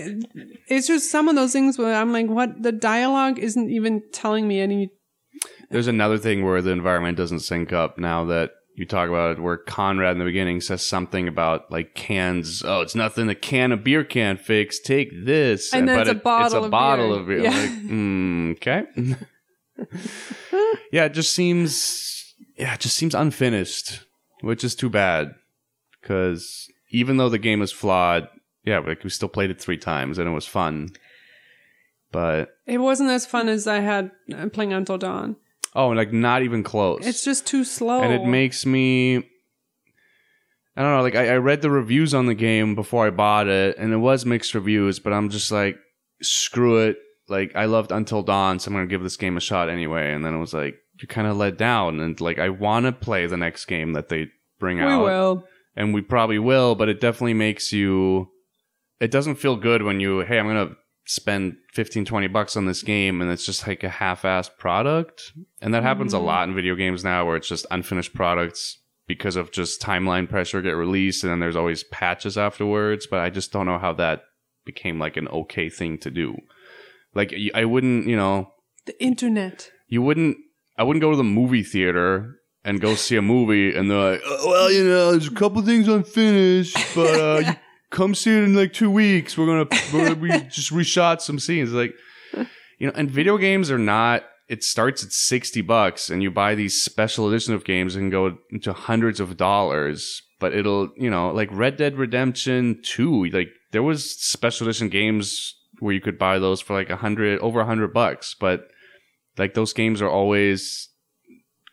it's 0.67 0.88
just 0.88 1.09
some 1.11 1.30
of 1.30 1.36
those 1.36 1.53
things 1.53 1.78
where 1.78 1.93
I'm 1.95 2.11
like, 2.11 2.28
what? 2.28 2.61
The 2.63 2.71
dialogue 2.71 3.39
isn't 3.39 3.69
even 3.69 4.01
telling 4.11 4.47
me 4.47 4.59
any. 4.59 4.89
There's 5.69 5.88
another 5.88 6.17
thing 6.17 6.43
where 6.43 6.61
the 6.61 6.71
environment 6.71 7.17
doesn't 7.17 7.39
sync 7.41 7.71
up 7.71 7.97
now 7.97 8.25
that 8.25 8.51
you 8.75 8.86
talk 8.86 9.09
about 9.09 9.32
it, 9.38 9.41
where 9.41 9.57
Conrad 9.57 10.11
in 10.13 10.19
the 10.19 10.25
beginning 10.25 10.61
says 10.61 10.86
something 10.86 11.28
about 11.28 11.71
like 11.71 11.93
cans. 11.95 12.61
Oh, 12.65 12.82
it's 12.82 12.95
nothing 12.95 13.28
a 13.30 13.36
can 13.36 13.71
of 13.71 13.84
beer 13.84 14.03
can 14.03 14.38
fix. 14.38 14.80
Take 14.80 15.09
this, 15.25 15.73
And 15.73 15.88
then 15.88 15.95
but 15.97 16.01
it's 16.07 16.09
a 16.09 16.17
it- 16.17 16.23
bottle 16.23 16.45
It's 16.45 16.53
a 16.55 16.59
of 16.65 16.71
bottle 16.71 17.09
beer. 17.09 17.19
of 17.19 17.28
beer. 17.28 17.39
Yeah. 17.43 17.49
Like, 17.49 17.69
mm, 17.69 18.51
okay. 18.57 18.84
yeah, 20.91 21.05
it 21.05 21.13
just 21.13 21.34
seems 21.34 22.34
yeah, 22.57 22.73
it 22.73 22.80
just 22.80 22.95
seems 22.95 23.13
unfinished, 23.15 24.01
which 24.41 24.63
is 24.63 24.75
too 24.75 24.89
bad 24.89 25.32
because 26.01 26.67
even 26.91 27.17
though 27.17 27.30
the 27.30 27.38
game 27.38 27.61
is 27.61 27.71
flawed, 27.71 28.28
yeah, 28.68 28.80
like 28.80 29.03
we 29.03 29.09
still 29.09 29.30
played 29.30 29.49
it 29.49 29.61
three 29.61 29.78
times 29.78 30.18
and 30.20 30.28
it 30.30 30.34
was 30.34 30.45
fun. 30.45 30.89
But 32.11 32.49
It 32.65 32.78
wasn't 32.80 33.09
as 33.09 33.26
fun 33.26 33.49
as 33.49 33.68
I 33.68 33.80
had 33.80 34.11
uh, 34.36 34.47
playing 34.49 34.74
Until 34.74 34.97
Dawn. 34.97 35.36
oh, 35.76 35.89
like 35.89 36.11
not 36.13 36.41
even 36.43 36.63
close. 36.63 37.05
It's 37.05 37.24
just 37.24 37.45
too 37.47 37.63
slow. 37.63 38.01
and 38.01 38.13
it 38.13 38.26
makes 38.26 38.65
me 38.65 39.18
I 40.78 40.82
don't 40.84 40.91
know, 40.95 41.01
like 41.01 41.15
I, 41.15 41.34
I 41.34 41.38
read 41.38 41.61
the 41.63 41.72
reviews 41.72 42.13
on 42.13 42.28
the 42.28 42.36
game 42.36 42.76
before 42.76 43.07
I 43.07 43.09
bought 43.09 43.47
it, 43.47 43.78
and 43.80 43.91
it 43.91 43.97
was 43.97 44.28
mixed 44.28 44.53
reviews, 44.53 44.99
but 44.99 45.11
I'm 45.11 45.30
just 45.30 45.51
like, 45.51 45.76
screw 46.22 46.78
it. 46.88 46.97
Like 47.28 47.55
I 47.55 47.65
loved 47.65 47.91
Until 47.91 48.22
Dawn, 48.22 48.59
so 48.59 48.70
I'm 48.70 48.76
gonna 48.76 48.86
give 48.88 49.01
this 49.03 49.18
game 49.18 49.38
a 49.38 49.41
shot 49.41 49.70
anyway. 49.70 50.13
And 50.13 50.24
then 50.24 50.36
it 50.36 50.39
was 50.39 50.53
like 50.53 50.76
you're 51.01 51.07
kind 51.07 51.28
of 51.28 51.36
let 51.36 51.57
down, 51.57 51.99
and 51.99 52.20
like 52.22 52.38
I 52.39 52.49
want 52.49 52.86
to 52.86 52.91
play 52.91 53.26
the 53.26 53.38
next 53.38 53.65
game 53.65 53.93
that 53.93 54.09
they 54.09 54.28
bring 54.59 54.78
we 54.78 54.84
out, 54.84 54.99
We 54.99 55.05
will. 55.05 55.43
and 55.76 55.93
we 55.95 56.01
probably 56.01 56.39
will, 56.39 56.76
but 56.76 56.89
it 56.89 57.01
definitely 57.01 57.34
makes 57.34 57.74
you. 57.74 58.30
It 59.00 59.12
doesn't 59.12 59.36
feel 59.36 59.56
good 59.56 59.84
when 59.84 60.00
you, 60.00 60.20
hey, 60.22 60.39
I'm 60.39 60.48
gonna 60.48 60.76
spend 61.06 61.56
15 61.74 62.04
20 62.06 62.28
bucks 62.28 62.58
on 62.58 62.66
this 62.66 62.84
game 62.84 63.22
and 63.22 63.32
it's 63.32 63.45
just 63.45 63.66
like 63.66 63.82
a 63.84 63.88
half-assed 63.89 64.58
product 64.58 65.32
and 65.62 65.74
that 65.74 65.82
happens 65.82 66.14
a 66.14 66.18
Mhm. 66.18 66.24
lot 66.26 66.50
in 66.50 66.54
video 66.56 66.76
games 66.76 67.02
now 67.02 67.26
where 67.26 67.38
it's 67.38 67.48
just 67.48 67.66
unfinished 67.72 68.14
products 68.14 68.80
because 69.08 69.38
of 69.38 69.50
just 69.54 69.82
timeline 69.82 70.28
pressure 70.28 70.62
get 70.62 70.72
released 70.72 71.24
and 71.24 71.32
then 71.32 71.39
there's 71.39 71.56
always 71.56 71.86
patches 71.86 72.38
afterwards 72.38 73.08
but 73.08 73.22
i 73.22 73.30
just 73.30 73.54
don't 73.54 73.66
know 73.68 73.78
how 73.78 73.93
that 73.93 74.24
became 74.66 75.00
like 75.00 75.16
an 75.16 75.30
okay 75.30 75.70
thing 75.70 75.98
to 75.98 76.12
do 76.12 76.36
like 77.16 77.34
i 77.56 77.64
wouldn't 77.64 78.06
you 78.06 78.18
know 78.18 78.52
The 78.86 79.02
internet. 79.02 79.72
you 79.88 80.02
wouldn't 80.02 80.36
i 80.78 80.84
wouldn't 80.84 81.00
go 81.02 81.12
to 81.12 81.16
the 81.16 81.24
movie 81.24 81.64
theater 81.64 82.36
and 82.66 82.82
go 82.82 82.95
see 82.95 83.16
a 83.16 83.22
movie 83.22 83.74
and 83.74 83.89
they're 83.89 84.12
like 84.12 84.22
"Oh, 84.26 84.50
well 84.50 84.70
you 84.70 84.84
know 84.84 85.12
there's 85.12 85.28
a 85.30 85.34
couple 85.34 85.62
things 85.62 85.88
unfinished 85.88 86.76
but 86.93 87.18
uh 87.18 87.39
you 87.48 87.54
come 87.90 88.16
see 88.16 88.38
it 88.38 88.44
in 88.44 88.56
like 88.56 88.74
two 88.74 88.92
weeks. 88.92 89.38
We're 89.38 89.46
gonna, 89.46 89.82
we're 89.94 90.06
gonna 90.06 90.20
we 90.20 90.30
just 90.50 90.72
reshot 90.72 91.22
some 91.22 91.40
scenes. 91.40 91.74
Like 91.74 91.94
you 92.78 92.88
know 92.88 92.94
and 92.96 93.10
video 93.10 93.38
games 93.38 93.70
are 93.72 93.78
not 93.78 94.24
it 94.48 94.64
starts 94.64 95.04
at 95.04 95.12
60 95.12 95.62
bucks 95.62 96.10
and 96.10 96.24
you 96.24 96.32
buy 96.32 96.56
these 96.56 96.82
special 96.82 97.28
edition 97.28 97.54
of 97.54 97.66
games 97.66 97.96
and 97.96 98.12
go 98.12 98.38
into 98.52 98.74
hundreds 98.74 99.20
of 99.20 99.38
dollars 99.38 100.22
but 100.40 100.54
it'll 100.54 100.90
you 100.96 101.10
know 101.10 101.32
like 101.32 101.50
red 101.52 101.78
dead 101.78 101.98
redemption 101.98 102.80
2 102.84 103.26
like 103.26 103.50
there 103.72 103.84
was 103.84 104.20
special 104.20 104.68
edition 104.68 104.90
games 104.90 105.56
where 105.80 105.94
you 105.94 106.02
could 106.02 106.18
buy 106.18 106.40
those 106.40 106.62
for 106.62 106.74
like 106.74 106.90
a 106.90 106.96
hundred 106.96 107.40
over 107.40 107.60
a 107.60 107.66
hundred 107.66 107.94
bucks 107.94 108.36
but 108.40 108.68
like 109.38 109.54
those 109.54 109.74
games 109.74 110.02
are 110.02 110.10
always 110.10 110.90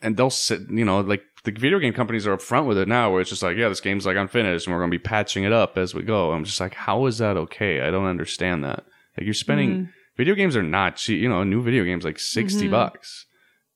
and 0.03 0.17
they'll 0.17 0.31
sit 0.31 0.61
you 0.71 0.85
know 0.85 1.01
like 1.01 1.23
the 1.45 1.53
video 1.53 1.78
game 1.78 1.92
companies 1.92 2.26
are 2.26 2.36
upfront 2.36 2.66
with 2.66 2.78
it 2.78 2.88
now 2.88 3.11
where 3.12 3.20
it's 3.20 3.30
just 3.30 3.42
like 3.42 3.57
yeah 3.57 3.68
this 3.68 3.80
game's 3.80 4.07
like 4.07 4.16
unfinished 4.16 4.66
and 4.66 4.74
we're 4.74 4.80
going 4.80 4.90
to 4.90 4.99
be 4.99 5.03
patching 5.03 5.45
it 5.45 5.53
up 5.53 5.76
as 5.78 5.95
we 5.95 6.03
go 6.03 6.32
i'm 6.32 6.45
just 6.45 6.61
like 6.61 6.74
how 6.74 7.07
is 7.07 7.18
that 7.18 7.36
okay 7.36 7.80
i 7.82 7.90
don't 7.90 8.07
understand 8.07 8.64
that 8.64 8.84
like 9.16 9.24
you're 9.26 9.34
spending 9.34 9.70
Mhm. 9.70 9.88
video 10.16 10.34
games 10.34 10.57
are 10.57 10.62
not 10.62 10.97
cheap 10.97 11.20
you 11.22 11.28
know 11.28 11.40
a 11.42 11.45
new 11.45 11.62
video 11.62 11.84
game's 11.84 12.05
like 12.05 12.18
60 12.18 12.66
Mhm. 12.66 12.70
bucks 12.70 13.26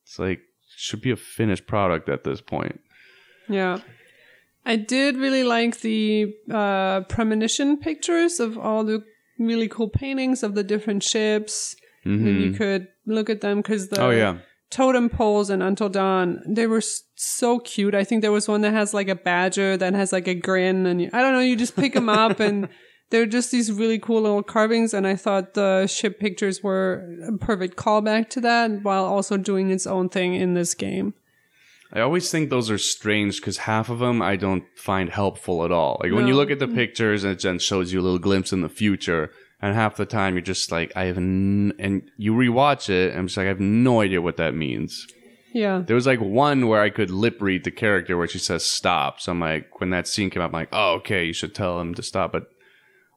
it's 0.05 0.19
like 0.19 0.41
should 0.77 1.01
be 1.01 1.11
a 1.11 1.17
finished 1.17 1.67
product 1.67 2.09
at 2.09 2.25
this 2.25 2.41
point 2.41 2.81
Yeah. 3.49 3.81
I 4.67 4.77
did 4.77 5.17
really 5.17 5.45
like 5.45 5.81
the 5.81 6.35
uh, 6.51 7.01
premonition 7.09 7.79
pictures 7.79 8.39
of 8.39 8.59
all 8.59 8.85
the 8.85 9.03
really 9.39 9.67
cool 9.69 9.89
paintings 9.89 10.43
of 10.43 10.55
the 10.55 10.63
different 10.63 11.03
ships. 11.03 11.75
And 12.05 12.41
you 12.43 12.53
could 12.53 12.89
look 13.07 13.29
at 13.31 13.41
them 13.41 13.59
because 13.59 13.89
the 13.89 14.01
oh 14.03 14.11
yeah 14.11 14.39
totem 14.71 15.09
poles 15.09 15.51
in 15.51 15.63
Until 15.63 15.89
Dawn, 15.89 16.43
they 16.47 16.67
were 16.67 16.83
so 17.15 17.59
cute. 17.59 17.95
I 17.95 18.05
think 18.05 18.23
there 18.23 18.33
was 18.33 18.49
one 18.49 18.61
that 18.63 18.73
has 18.73 18.93
like 18.93 19.09
a 19.09 19.15
badger 19.15 19.77
that 19.77 19.95
has 19.95 20.13
like 20.13 20.29
a 20.29 20.35
grin, 20.35 20.87
and 20.87 21.03
you, 21.03 21.11
I 21.13 21.21
don't 21.21 21.33
know, 21.33 21.41
you 21.41 21.57
just 21.57 21.77
pick 21.77 21.95
them 21.95 22.09
up, 22.09 22.41
and 22.41 22.69
they're 23.11 23.27
just 23.27 23.51
these 23.51 23.73
really 23.73 23.99
cool 23.99 24.23
little 24.23 24.43
carvings. 24.43 24.93
And 24.93 25.07
I 25.07 25.17
thought 25.17 25.55
the 25.55 25.87
ship 25.87 26.21
pictures 26.21 26.63
were 26.63 27.19
a 27.27 27.39
perfect 27.39 27.77
callback 27.77 28.29
to 28.31 28.41
that, 28.43 28.83
while 28.83 29.05
also 29.05 29.37
doing 29.37 29.71
its 29.71 29.87
own 29.87 30.09
thing 30.09 30.35
in 30.35 30.55
this 30.55 30.75
game. 30.75 31.15
I 31.91 32.01
always 32.01 32.31
think 32.31 32.51
those 32.51 32.71
are 32.71 32.77
strange 32.77 33.41
because 33.41 33.59
half 33.59 33.89
of 33.89 33.99
them 33.99 34.21
I 34.21 34.37
don't 34.37 34.65
find 34.77 35.09
helpful 35.09 35.65
at 35.65 35.73
all. 35.73 35.99
Like 36.03 36.13
when 36.13 36.27
you 36.27 36.35
look 36.35 36.51
at 36.51 36.59
the 36.59 36.67
mm. 36.67 36.75
pictures 36.75 37.25
and 37.25 37.33
it 37.33 37.39
just 37.39 37.65
shows 37.65 37.93
you 37.93 38.01
a 38.01 38.03
little 38.03 38.19
glimpse 38.19 38.53
in 38.53 38.61
the 38.61 38.69
future, 38.69 39.31
and 39.61 39.75
half 39.75 39.97
the 39.97 40.07
time 40.07 40.35
you're 40.35 40.43
just 40.43 40.71
like, 40.71 40.93
I 40.97 41.05
have, 41.05 41.17
n-, 41.17 41.73
and 41.79 42.11
you 42.17 42.33
rewatch 42.33 42.89
it, 42.91 43.11
and 43.11 43.19
I'm 43.21 43.27
just 43.27 43.37
like, 43.37 43.45
I 43.47 43.49
have 43.49 43.61
no 43.61 44.01
idea 44.01 44.23
what 44.23 44.37
that 44.37 44.55
means. 44.55 45.07
Yeah. 45.53 45.83
There 45.85 45.97
was 45.97 46.07
like 46.07 46.21
one 46.21 46.69
where 46.69 46.83
I 46.83 46.91
could 46.91 47.11
lip 47.11 47.41
read 47.41 47.65
the 47.65 47.71
character 47.71 48.17
where 48.17 48.29
she 48.29 48.39
says 48.39 48.65
stop. 48.65 49.19
So 49.21 49.33
I'm 49.33 49.41
like, 49.41 49.81
when 49.81 49.91
that 49.91 50.07
scene 50.07 50.31
came 50.31 50.43
up, 50.43 50.49
I'm 50.51 50.61
like, 50.61 50.69
oh, 50.73 50.95
okay, 50.97 51.25
you 51.25 51.33
should 51.33 51.55
tell 51.55 51.81
him 51.81 51.95
to 51.95 52.03
stop. 52.03 52.33
But 52.33 52.49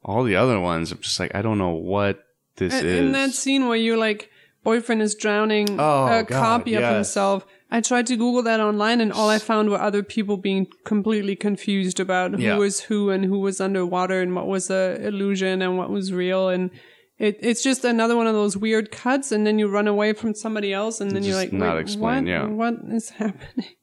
all 0.03 0.23
the 0.23 0.35
other 0.37 0.59
ones, 0.59 0.91
I'm 0.91 0.99
just 0.99 1.19
like, 1.19 1.35
I 1.35 1.41
don't 1.41 1.57
know 1.57 1.71
what 1.75 2.23
this 2.55 2.73
And, 2.73 2.87
is. 2.87 2.99
in 2.99 3.11
that 3.11 3.31
scene 3.31 3.67
where 3.67 3.77
you 3.77 3.97
like 3.97 4.29
boyfriend 4.63 5.01
is 5.01 5.13
drowning 5.15 5.79
Oh, 5.79 6.05
a 6.05 6.23
God, 6.23 6.27
copy 6.29 6.75
of 6.75 6.83
himself. 6.83 7.45
I 7.73 7.79
tried 7.79 8.05
to 8.07 8.17
Google 8.17 8.41
that 8.43 8.59
online, 8.59 8.99
and 8.99 9.13
all 9.13 9.29
I 9.29 9.39
found 9.39 9.69
were 9.69 9.79
other 9.79 10.03
people 10.03 10.35
being 10.35 10.67
completely 10.83 11.35
confused 11.37 11.99
about 12.01 12.31
who 12.33 12.41
Yeah. 12.41 12.57
was 12.57 12.81
who 12.81 13.09
and 13.09 13.23
who 13.23 13.39
was 13.39 13.61
underwater 13.61 14.21
and 14.21 14.35
what 14.35 14.47
was 14.47 14.69
a 14.69 14.99
illusion 15.07 15.61
and 15.61 15.77
what 15.77 15.89
was 15.89 16.11
real. 16.11 16.49
And 16.49 16.69
it, 17.17 17.37
it's 17.41 17.63
just 17.63 17.85
another 17.85 18.17
one 18.17 18.27
of 18.27 18.33
those 18.33 18.57
weird 18.57 18.91
cuts, 18.91 19.31
and 19.31 19.47
then 19.47 19.57
you 19.57 19.67
run 19.69 19.87
away 19.87 20.11
from 20.13 20.33
somebody 20.35 20.73
else, 20.73 20.99
and 20.99 21.11
then 21.11 21.23
you're 21.23 21.35
like, 21.37 21.53
not 21.53 21.75
Wait, 21.75 21.81
explained, 21.81 22.25
what? 22.27 22.31
yeah. 22.31 22.45
what 22.47 22.73
is 22.89 23.09
happening? 23.11 23.67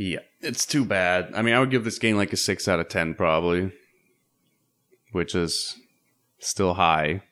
Yeah, 0.00 0.20
it's 0.40 0.64
too 0.64 0.84
bad. 0.84 1.32
I 1.34 1.42
mean, 1.42 1.54
I 1.54 1.58
would 1.58 1.72
give 1.72 1.82
this 1.82 1.98
game 1.98 2.16
like 2.16 2.32
a 2.32 2.36
six 2.36 2.68
out 2.68 2.78
of 2.78 2.88
ten, 2.88 3.14
probably, 3.14 3.72
which 5.10 5.34
is 5.34 5.74
still 6.38 6.74
high. 6.74 7.22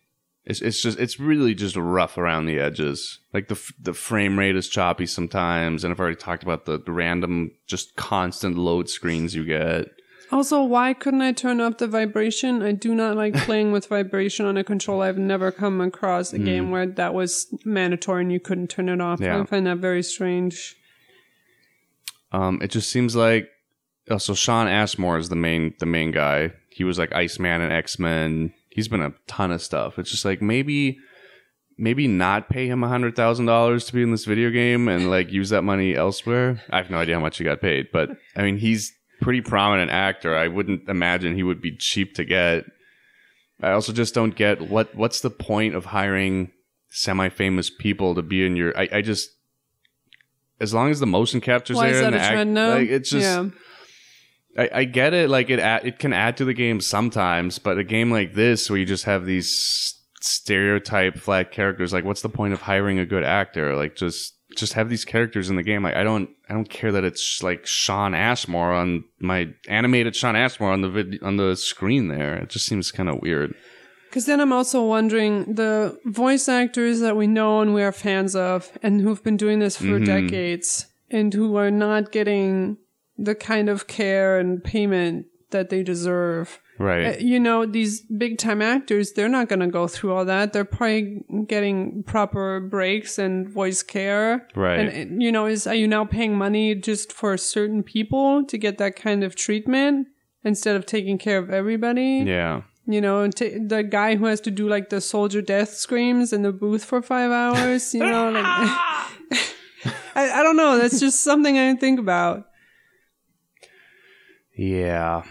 It's 0.47 0.61
it's 0.61 0.80
just 0.80 0.99
it's 0.99 1.18
really 1.18 1.55
just 1.55 1.76
rough 1.76 2.16
around 2.16 2.47
the 2.47 2.61
edges. 2.61 3.18
Like 3.34 3.49
the 3.49 3.57
f- 3.57 3.72
the 3.80 3.92
frame 3.92 4.38
rate 4.38 4.55
is 4.55 4.68
choppy 4.68 5.07
sometimes, 5.07 5.82
and 5.82 5.92
I've 5.92 5.99
already 5.99 6.16
talked 6.16 6.44
about 6.44 6.66
the, 6.66 6.78
the 6.78 6.92
random, 6.92 7.51
just 7.66 7.97
constant 7.97 8.57
load 8.57 8.88
screens 8.88 9.34
you 9.34 9.44
get. 9.44 9.88
Also, 10.30 10.62
why 10.62 10.92
couldn't 10.92 11.22
I 11.22 11.32
turn 11.32 11.61
up 11.61 11.78
the 11.78 11.86
vibration? 11.88 12.62
I 12.62 12.72
do 12.72 12.94
not 12.94 13.16
like 13.16 13.34
playing 13.44 13.72
with 13.72 13.86
vibration 13.86 14.47
on 14.47 14.57
a 14.57 14.64
controller. 14.64 15.07
I've 15.07 15.18
never 15.18 15.51
come 15.51 15.80
across 15.80 16.32
a 16.32 16.38
game 16.38 16.70
where 16.70 16.86
that 16.86 17.14
was 17.14 17.47
mandatory 17.64 18.22
and 18.22 18.32
you 18.32 18.40
couldn't 18.40 18.68
turn 18.68 18.88
it 18.88 19.01
off. 19.01 19.20
Yeah. 19.20 19.40
I 19.40 19.44
find 19.47 19.66
that 19.66 19.78
very 19.78 20.03
strange. 20.03 20.76
Um, 22.32 22.61
it 22.61 22.70
just 22.70 22.90
seems 22.90 23.14
like 23.16 23.49
oh, 24.11 24.18
so 24.18 24.34
Shawn 24.34 24.68
Ashmore 24.68 25.18
is 25.18 25.28
the 25.28 25.36
main 25.36 25.74
the 25.78 25.86
main 25.86 26.11
guy. 26.12 26.53
He 26.70 26.84
was 26.84 26.99
like 26.99 27.12
Iceman 27.12 27.61
and 27.61 27.72
X 27.72 27.99
Men. 27.99 28.53
He's 28.77 28.89
been 28.89 29.01
a 29.01 29.14
ton 29.27 29.51
of 29.51 29.62
stuff. 29.62 29.99
It's 29.99 30.11
just 30.11 30.27
like 30.27 30.43
maybe 30.43 30.99
maybe 31.79 32.07
not 32.07 32.49
pay 32.51 32.66
him 32.68 32.85
a 32.85 32.89
hundred 32.89 33.16
thousand 33.16 33.47
dollars 33.47 33.87
to 33.87 33.95
be 33.95 34.03
in 34.03 34.11
this 34.11 34.27
video 34.27 34.51
game 34.51 34.87
and 34.87 35.11
like 35.11 35.33
use 35.33 35.49
that 35.49 35.62
money 35.62 35.95
elsewhere. 35.95 36.62
I 36.70 36.77
have 36.77 36.91
no 36.91 36.99
idea 36.99 37.14
how 37.14 37.20
much 37.22 37.39
he 37.39 37.45
got 37.45 37.62
paid, 37.62 37.87
but 37.91 38.11
I 38.37 38.43
mean 38.43 38.59
he's 38.59 38.93
pretty 39.22 39.41
prominent 39.41 39.91
actor. 39.91 40.37
I 40.37 40.49
wouldn't 40.49 40.89
imagine 40.91 41.35
he 41.35 41.43
would 41.43 41.62
be 41.62 41.74
cheap 41.74 42.14
to 42.16 42.24
get. 42.27 42.64
I 43.62 43.70
also 43.72 43.95
just 43.95 44.14
don't 44.14 44.37
get 44.37 44.68
what 44.68 44.95
what's 44.95 45.20
the 45.22 45.31
point 45.31 45.74
of 45.74 45.87
hiring 45.87 46.53
semi 46.91 47.31
famous 47.31 47.70
people 47.70 48.14
to 48.14 48.22
be 48.22 48.47
in 48.47 48.57
your 48.57 48.77
I, 48.79 48.89
I 48.93 49.01
just 49.01 49.31
as 50.61 50.74
long 50.74 50.91
as 50.91 51.01
the 51.01 51.07
motion 51.07 51.41
captures 51.41 51.77
Why 51.77 51.87
there 51.87 51.95
is 51.95 52.01
that 52.01 52.07
and 52.09 52.16
a 52.16 52.20
act- 52.20 52.33
trend 52.33 52.55
now? 52.55 52.74
like 52.74 52.89
it's 52.89 53.11
just 53.11 53.24
yeah. 53.24 53.49
I, 54.59 54.71
I 54.73 54.85
get 54.85 55.13
it. 55.15 55.29
Like 55.31 55.51
it, 55.51 55.59
add, 55.59 55.85
it 55.87 55.99
can 55.99 56.13
add 56.13 56.37
to 56.39 56.45
the 56.45 56.55
game 56.55 56.81
sometimes, 56.81 57.59
but 57.59 57.79
a 57.79 57.85
game 57.85 58.11
like 58.11 58.35
this 58.35 58.71
where 58.71 58.79
you 58.79 58.87
just 58.87 59.05
have 59.05 59.27
these 59.27 59.95
stereotype 60.21 61.19
flat 61.19 61.51
characters, 61.53 61.93
like 61.93 62.05
what's 62.05 62.23
the 62.23 62.29
point 62.29 62.53
of 62.53 62.63
hiring 62.63 62.99
a 62.99 63.07
good 63.07 63.25
actor? 63.25 63.75
Like 63.77 63.97
just 63.97 64.35
just 64.57 64.73
have 64.75 64.89
these 64.89 65.05
characters 65.05 65.51
in 65.51 65.57
the 65.57 65.63
game. 65.63 65.83
Like 65.83 65.97
I 65.97 66.05
don't 66.05 66.31
I 66.49 66.55
don't 66.55 66.69
care 66.71 66.93
that 66.93 67.05
it's 67.05 67.43
like 67.43 67.67
Shawn 67.67 68.15
Ashmore 68.15 68.73
on 68.73 69.05
my 69.21 69.49
animated 69.69 70.17
Shawn 70.17 70.37
Ashmore 70.37 70.73
on 70.73 70.81
the 70.83 70.89
vid, 70.89 71.23
on 71.23 71.37
the 71.37 71.57
screen 71.57 72.09
there. 72.09 72.37
It 72.37 72.49
just 72.49 72.67
seems 72.67 72.91
kind 72.91 73.09
of 73.09 73.21
weird. 73.23 73.55
Because 74.09 74.27
then 74.27 74.41
I'm 74.41 74.53
also 74.53 74.83
wondering 74.87 75.55
the 75.55 75.99
voice 76.07 76.49
actors 76.49 77.01
that 77.01 77.17
we 77.17 77.27
know 77.27 77.61
and 77.61 77.75
we 77.75 77.83
are 77.83 77.93
fans 77.93 78.35
of 78.35 78.71
and 78.83 79.01
who've 79.01 79.23
been 79.23 79.37
doing 79.37 79.59
this 79.59 79.77
for 79.77 79.85
Mm-hmm. 79.99 80.05
decades 80.05 80.87
and 81.11 81.35
who 81.35 81.57
are 81.57 81.71
not 81.71 82.13
getting 82.13 82.79
the 83.19 83.35
kind 83.35 83.69
of 83.69 83.87
care 83.87 84.39
and 84.39 84.62
payment 84.62 85.27
that 85.51 85.71
they 85.71 85.83
deserve. 85.83 86.61
Right. 86.79 87.17
Uh, 87.17 87.19
you 87.19 87.41
know, 87.41 87.64
these 87.64 88.03
big 88.03 88.39
time 88.39 88.61
actors, 88.61 89.12
they're 89.12 89.29
not 89.29 89.49
going 89.49 89.61
to 89.61 89.69
go 89.69 89.87
through 89.89 90.12
all 90.12 90.25
that. 90.27 90.53
They're 90.53 90.64
probably 90.64 91.25
getting 91.47 92.03
proper 92.03 92.61
breaks 92.61 93.19
and 93.19 93.49
voice 93.49 93.83
care. 93.83 94.47
Right. 94.55 94.81
And, 94.81 95.23
you 95.23 95.33
know, 95.33 95.47
is, 95.47 95.67
are 95.67 95.75
you 95.75 95.89
now 95.89 96.05
paying 96.05 96.37
money 96.37 96.75
just 96.75 97.12
for 97.12 97.37
certain 97.37 97.83
people 97.83 98.45
to 98.45 98.59
get 98.59 98.79
that 98.79 98.97
kind 98.97 99.25
of 99.25 99.37
treatment 99.37 100.09
instead 100.45 100.77
of 100.77 100.85
taking 100.85 101.19
care 101.19 101.39
of 101.39 101.51
everybody? 101.51 102.25
yeah. 102.27 102.62
You 102.89 103.01
know, 103.01 103.29
t- 103.29 103.59
the 103.59 103.83
guy 103.83 104.14
who 104.14 104.27
has 104.27 104.41
to 104.43 104.51
do 104.53 104.69
like 104.69 104.91
the 104.91 105.01
soldier 105.01 105.43
death 105.43 105.71
screams 105.71 106.33
in 106.33 106.43
the 106.43 106.53
booth 106.53 106.85
for 106.85 107.03
five 107.03 107.33
hours, 107.33 107.93
you 107.93 107.99
know, 107.99 108.31
like. 108.31 108.45
I, 110.14 110.31
I 110.41 110.43
don't 110.45 110.57
know. 110.57 110.79
That's 110.79 111.01
just 111.01 111.23
something 111.23 111.59
I 111.59 111.75
think 111.75 111.99
about. 111.99 112.47
Yeah. 114.57 115.23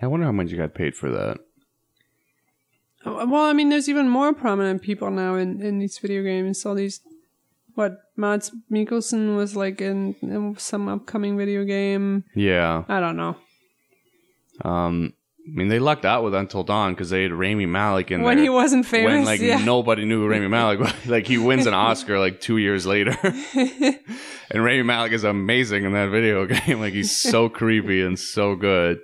I 0.00 0.06
wonder 0.06 0.26
how 0.26 0.32
much 0.32 0.50
you 0.50 0.56
got 0.58 0.74
paid 0.74 0.96
for 0.96 1.10
that. 1.10 1.38
Uh, 3.04 3.26
Well, 3.28 3.44
I 3.44 3.52
mean, 3.52 3.68
there's 3.68 3.88
even 3.88 4.08
more 4.08 4.32
prominent 4.32 4.82
people 4.82 5.10
now 5.10 5.34
in, 5.36 5.60
in 5.62 5.78
these 5.78 5.98
video 5.98 6.22
games. 6.22 6.64
All 6.66 6.74
these, 6.74 7.00
what 7.74 7.98
Mads 8.16 8.50
Mikkelsen 8.70 9.36
was 9.36 9.54
like 9.54 9.80
in, 9.80 10.16
in 10.22 10.56
some 10.58 10.88
upcoming 10.88 11.36
video 11.36 11.64
game. 11.64 12.24
Yeah. 12.34 12.84
I 12.88 13.00
don't 13.00 13.16
know. 13.16 13.36
Um, 14.64 15.12
I 15.44 15.50
mean, 15.50 15.68
they 15.68 15.80
lucked 15.80 16.04
out 16.04 16.22
with 16.22 16.34
Until 16.34 16.62
Dawn 16.62 16.92
because 16.92 17.10
they 17.10 17.24
had 17.24 17.32
Rami 17.32 17.66
Malek 17.66 18.12
in 18.12 18.22
when 18.22 18.36
there. 18.36 18.44
he 18.44 18.48
wasn't 18.48 18.86
famous, 18.86 19.10
when 19.12 19.24
like 19.24 19.40
yeah. 19.40 19.64
nobody 19.64 20.04
knew 20.04 20.20
who 20.20 20.28
Rami 20.28 20.46
Malek 20.46 20.78
was. 20.78 20.92
Like 21.06 21.26
he 21.26 21.36
wins 21.36 21.66
an 21.66 21.74
Oscar 21.74 22.20
like 22.20 22.40
two 22.40 22.58
years 22.58 22.86
later, 22.86 23.16
and 23.54 24.64
Rami 24.64 24.84
Malek 24.84 25.12
is 25.12 25.24
amazing 25.24 25.84
in 25.84 25.92
that 25.94 26.10
video 26.10 26.46
game. 26.66 26.80
Like 26.80 26.92
he's 26.92 27.16
so 27.16 27.48
creepy 27.48 28.02
and 28.02 28.16
so 28.18 28.54
good. 28.54 29.00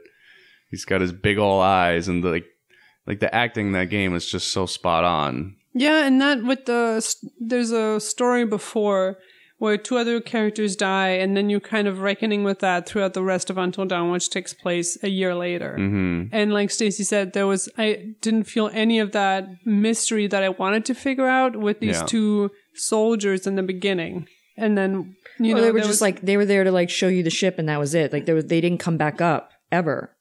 He's 0.70 0.84
got 0.84 1.00
his 1.00 1.12
big 1.12 1.38
old 1.38 1.62
eyes 1.62 2.08
and 2.08 2.22
the, 2.22 2.28
like, 2.28 2.46
like 3.06 3.20
the 3.20 3.34
acting 3.34 3.68
in 3.68 3.72
that 3.72 3.86
game 3.86 4.14
is 4.14 4.30
just 4.30 4.52
so 4.52 4.66
spot 4.66 5.02
on. 5.02 5.56
Yeah, 5.74 6.06
and 6.06 6.20
that 6.20 6.44
with 6.44 6.66
the 6.66 7.04
there's 7.40 7.72
a 7.72 7.98
story 7.98 8.44
before 8.44 9.18
where 9.58 9.76
two 9.76 9.96
other 9.98 10.20
characters 10.20 10.76
die, 10.76 11.10
and 11.10 11.36
then 11.36 11.50
you're 11.50 11.58
kind 11.60 11.88
of 11.88 11.98
reckoning 12.00 12.44
with 12.44 12.60
that 12.60 12.86
throughout 12.88 13.12
the 13.14 13.22
rest 13.22 13.50
of 13.50 13.58
Until 13.58 13.84
Dawn, 13.84 14.10
which 14.12 14.30
takes 14.30 14.54
place 14.54 14.96
a 15.02 15.08
year 15.08 15.34
later. 15.34 15.74
hmm 15.76 16.24
And 16.32 16.52
like 16.52 16.70
Stacy 16.70 17.02
said, 17.04 17.32
there 17.32 17.46
was 17.46 17.68
I 17.76 18.14
didn't 18.20 18.44
feel 18.44 18.70
any 18.72 18.98
of 19.00 19.12
that 19.12 19.48
mystery 19.64 20.26
that 20.28 20.42
I 20.42 20.48
wanted 20.50 20.84
to 20.86 20.94
figure 20.94 21.26
out 21.28 21.56
with 21.56 21.80
these 21.80 21.98
Yeah. 22.00 22.06
two 22.06 22.50
soldiers 22.74 23.46
in 23.46 23.56
the 23.56 23.62
beginning, 23.62 24.26
and 24.56 24.78
then 24.78 25.16
you 25.38 25.54
Well, 25.54 25.56
know 25.56 25.66
they 25.66 25.72
were 25.72 25.78
just 25.80 25.88
was- 25.90 26.00
like 26.02 26.20
they 26.22 26.36
were 26.36 26.46
there 26.46 26.64
to 26.64 26.70
like 26.72 26.90
show 26.90 27.08
you 27.08 27.22
the 27.22 27.30
ship, 27.30 27.58
and 27.58 27.68
that 27.68 27.78
was 27.78 27.94
it. 27.94 28.12
Like 28.12 28.26
they 28.26 28.34
were, 28.34 28.42
they 28.42 28.60
didn't 28.60 28.78
come 28.80 28.96
back 28.96 29.20
up 29.20 29.50
ever. 29.72 30.14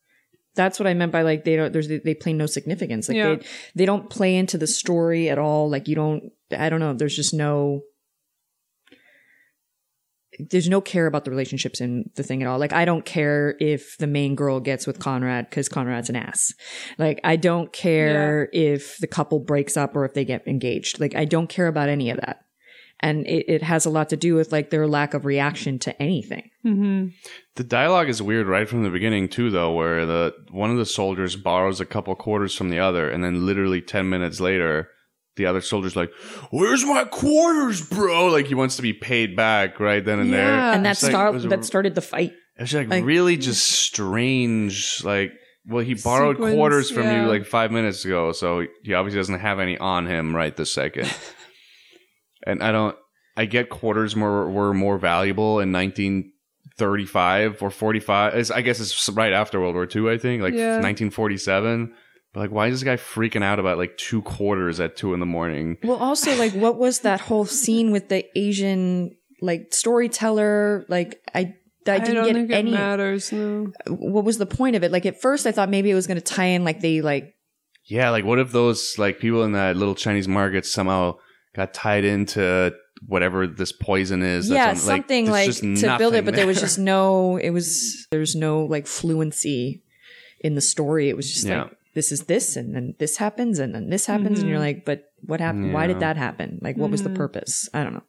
That's 0.56 0.80
what 0.80 0.88
I 0.88 0.96
meant 0.96 1.12
by 1.12 1.22
like 1.22 1.44
they 1.44 1.56
don't. 1.56 1.72
There's 1.72 1.88
they 1.88 2.16
play 2.16 2.34
no 2.34 2.48
significance. 2.48 3.08
Like 3.10 3.18
Yeah. 3.18 3.36
they 3.36 3.46
they 3.76 3.86
don't 3.86 4.10
play 4.10 4.36
into 4.36 4.58
the 4.58 4.66
story 4.66 5.30
at 5.30 5.38
all. 5.38 5.70
Like 5.70 5.88
you 5.88 5.94
don't. 5.96 6.32
I 6.58 6.70
don't 6.70 6.80
know. 6.80 6.94
There's 6.96 7.16
just 7.16 7.34
no. 7.36 7.82
There's 10.40 10.70
no 10.70 10.82
care 10.82 11.08
about 11.08 11.26
the 11.26 11.32
relationships 11.32 11.82
in 11.82 12.10
the 12.16 12.24
thing 12.24 12.42
at 12.42 12.48
all. 12.48 12.60
Like 12.60 12.74
I 12.74 12.86
don't 12.86 13.06
care 13.06 13.56
if 13.60 13.98
the 13.98 14.08
main 14.08 14.36
girl 14.36 14.60
gets 14.60 14.86
with 14.86 15.00
Conrad 15.00 15.50
because 15.50 15.70
Conrad's 15.70 16.10
an 16.10 16.16
ass. 16.16 16.54
Like 16.98 17.20
I 17.24 17.36
don't 17.36 17.72
care 17.74 18.50
if 18.54 18.98
the 18.98 19.08
couple 19.08 19.40
breaks 19.40 19.78
up 19.78 19.96
or 19.96 20.06
if 20.06 20.14
they 20.14 20.26
get 20.26 20.48
engaged. 20.48 21.00
Like 21.00 21.16
I 21.16 21.26
don't 21.26 21.48
care 21.48 21.68
about 21.68 21.90
any 21.90 22.10
of 22.10 22.18
that 22.18 22.44
and 23.00 23.28
it, 23.28 23.46
it 23.48 23.64
has 23.64 23.86
a 23.86 23.90
lot 23.90 24.10
to 24.10 24.18
do 24.18 24.36
with 24.36 24.52
like 24.52 24.70
their 24.70 24.88
lack 24.88 25.14
of 25.14 25.26
reaction 25.26 25.80
to 25.80 26.02
anything. 26.02 26.50
Mhm. 26.66 27.14
The 27.56 27.64
dialogue 27.64 28.10
is 28.10 28.22
weird 28.22 28.48
right 28.48 28.68
from 28.68 28.84
the 28.84 28.90
beginning 28.90 29.30
too, 29.30 29.50
though, 29.50 29.74
where 29.74 30.06
the 30.06 30.34
one 30.52 30.72
of 30.72 30.78
the 30.78 30.86
soldiers 30.86 31.36
borrows 31.36 31.80
a 31.80 31.86
couple 31.86 32.16
quarters 32.16 32.56
from 32.56 32.70
the 32.70 32.80
other, 32.80 33.10
and 33.10 33.24
then 33.24 33.46
literally 33.46 33.82
ten 33.82 34.10
minutes 34.10 34.40
later, 34.40 34.90
the 35.38 35.46
other 35.46 35.62
soldier's 35.62 35.96
like, 35.96 36.12
"Where's 36.52 36.84
my 36.84 37.06
quarters, 37.06 37.88
bro?" 37.88 38.28
Like 38.28 38.48
he 38.48 38.56
wants 38.56 38.76
to 38.76 38.82
be 38.82 38.94
paid 38.94 39.36
back 39.36 39.80
right 39.80 40.04
then 40.04 40.20
and 40.20 40.34
there. 40.34 40.50
And 40.50 40.86
that 40.86 40.92
It's 40.92 41.04
like- 41.04 41.12
start 41.12 41.30
it 41.30 41.34
was 41.36 41.46
a- 41.46 41.50
that 41.50 41.64
started 41.66 41.96
the 41.96 42.02
fight. 42.02 42.34
It's 42.58 42.74
like, 42.74 42.90
like- 42.90 43.06
really 43.06 43.38
mm. 43.38 43.42
just 43.42 43.66
strange. 43.66 45.04
Like, 45.04 45.32
well, 45.66 45.84
he 45.84 45.94
borrowed 45.94 46.38
Sequence, 46.38 46.56
quarters 46.56 46.90
from 46.92 47.04
yeah. 47.04 47.24
you 47.24 47.28
like 47.30 47.46
five 47.46 47.72
minutes 47.72 48.04
ago, 48.06 48.32
so 48.32 48.66
he 48.84 48.94
obviously 48.94 49.20
doesn't 49.20 49.40
have 49.40 49.60
any 49.60 49.78
on 49.78 50.08
him 50.08 50.36
right 50.36 50.56
this 50.56 50.74
second. 50.74 51.14
and 52.48 52.64
I 52.64 52.72
don't. 52.72 52.96
I 53.36 53.46
get 53.46 53.70
quarters 53.70 54.16
more 54.16 54.50
were 54.50 54.74
more 54.74 54.98
valuable 54.98 55.60
in 55.60 55.72
1935 55.72 57.62
or 57.62 57.70
45. 57.70 58.52
I 58.52 58.62
guess 58.62 58.80
it's 58.80 59.10
right 59.10 59.34
after 59.34 59.60
World 59.60 59.76
War 59.76 59.88
II. 59.94 60.10
I 60.10 60.18
think 60.18 60.42
like 60.42 60.54
Yeah. 60.56 60.80
1947. 60.82 61.94
But 62.38 62.42
like, 62.44 62.52
why 62.52 62.68
is 62.68 62.76
this 62.76 62.84
guy 62.84 62.98
freaking 62.98 63.42
out 63.44 63.58
about 63.58 63.80
like 63.80 63.98
two 63.98 64.22
quarters 64.22 64.80
at 64.80 64.96
two 64.96 65.16
in 65.16 65.20
the 65.20 65.26
morning? 65.26 65.78
Well, 65.84 65.98
also 65.98 66.36
like 66.36 66.54
what 66.54 66.78
was 66.78 67.00
that 67.00 67.20
whole 67.20 67.46
scene 67.46 67.90
with 67.92 68.10
the 68.10 68.26
Asian 68.38 69.18
like 69.42 69.74
storyteller? 69.74 70.86
Like 70.88 71.20
I 71.34 71.56
I 71.88 71.98
didn't 72.00 72.14
don't 72.16 72.26
get 72.26 72.36
think 72.36 72.52
any. 72.52 72.70
it 72.70 72.74
matters. 72.76 73.32
No. 73.32 73.72
What 73.88 74.24
was 74.24 74.38
the 74.38 74.46
point 74.46 74.76
of 74.76 74.84
it? 74.84 74.92
Like 74.92 75.08
at 75.08 75.20
first, 75.20 75.48
I 75.48 75.52
thought 75.52 75.70
maybe 75.70 75.90
it 75.90 75.96
was 75.96 76.06
going 76.06 76.18
to 76.20 76.24
tie 76.24 76.46
in 76.46 76.64
like 76.64 76.80
they 76.80 77.02
like 77.02 77.34
Yeah, 77.86 78.12
like 78.12 78.24
what 78.24 78.38
if 78.38 78.52
those 78.52 79.00
like 79.00 79.18
people 79.18 79.44
in 79.44 79.54
that 79.54 79.76
little 79.76 79.96
Chinese 79.96 80.28
market 80.28 80.64
somehow 80.68 81.16
got 81.56 81.74
tied 81.74 82.06
into 82.06 82.72
whatever 83.08 83.48
this 83.48 83.72
poison 83.72 84.22
is? 84.22 84.48
yeah 84.48 84.70
on- 84.70 84.76
something 84.76 85.26
there's 85.26 85.32
like, 85.32 85.46
just 85.48 85.62
to 85.62 85.98
build 85.98 86.14
it, 86.14 86.18
nothing 86.18 86.26
but 86.26 86.36
there 86.36 86.46
was 86.46 86.60
just 86.68 86.78
no. 86.78 87.38
It 87.38 87.50
was 87.50 88.06
there's 88.12 88.36
no 88.36 88.64
like 88.66 88.86
fluency 88.86 89.82
in 90.42 90.54
the 90.54 90.62
story. 90.62 91.10
It 91.10 91.16
was 91.16 91.34
just 91.34 91.48
Yeah. 91.48 91.64
like 91.64 91.77
this 91.98 92.12
is 92.16 92.22
this, 92.34 92.56
and 92.56 92.76
then 92.76 92.94
this 93.00 93.18
happens, 93.18 93.58
and 93.60 93.74
then 93.76 93.90
this 93.90 94.06
happens, 94.06 94.40
and 94.40 94.48
you're 94.50 94.60
like, 94.70 94.86
but 94.86 95.00
what 95.26 95.40
happened? 95.42 95.74
Why 95.74 95.88
did 95.88 96.00
that 96.06 96.16
happen? 96.18 96.60
Like, 96.62 96.78
what 96.78 96.92
was 96.92 97.02
the 97.04 97.10
purpose? 97.24 97.68
I 97.74 97.84
don't 97.84 97.96
know. 97.98 98.04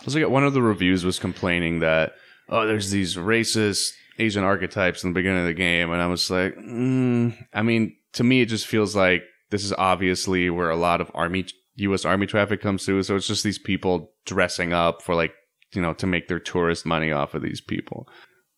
I 0.00 0.04
was 0.04 0.14
like, 0.14 0.28
one 0.28 0.44
of 0.44 0.54
the 0.54 0.62
reviews 0.62 1.04
was 1.04 1.18
complaining 1.18 1.80
that 1.80 2.12
oh, 2.48 2.66
there's 2.66 2.90
these 2.90 3.16
racist 3.16 3.90
Asian 4.18 4.44
archetypes 4.44 5.02
in 5.02 5.10
the 5.10 5.14
beginning 5.20 5.40
of 5.40 5.46
the 5.46 5.54
game, 5.68 5.90
and 5.92 6.00
I 6.00 6.06
was 6.06 6.30
like, 6.30 6.54
mm, 6.56 7.34
I 7.52 7.62
mean, 7.62 7.96
to 8.12 8.22
me, 8.22 8.42
it 8.42 8.48
just 8.56 8.66
feels 8.66 8.94
like 8.94 9.22
this 9.50 9.64
is 9.64 9.72
obviously 9.76 10.48
where 10.50 10.70
a 10.70 10.76
lot 10.76 11.00
of 11.00 11.10
army 11.14 11.46
U.S. 11.76 12.04
Army 12.04 12.26
traffic 12.26 12.60
comes 12.62 12.84
through. 12.86 13.02
So 13.02 13.16
it's 13.16 13.26
just 13.26 13.42
these 13.42 13.58
people 13.58 14.12
dressing 14.26 14.72
up 14.72 15.02
for 15.02 15.14
like 15.16 15.32
you 15.74 15.82
know 15.82 15.92
to 15.94 16.06
make 16.06 16.28
their 16.28 16.38
tourist 16.38 16.86
money 16.86 17.10
off 17.10 17.34
of 17.34 17.42
these 17.42 17.60
people. 17.60 18.06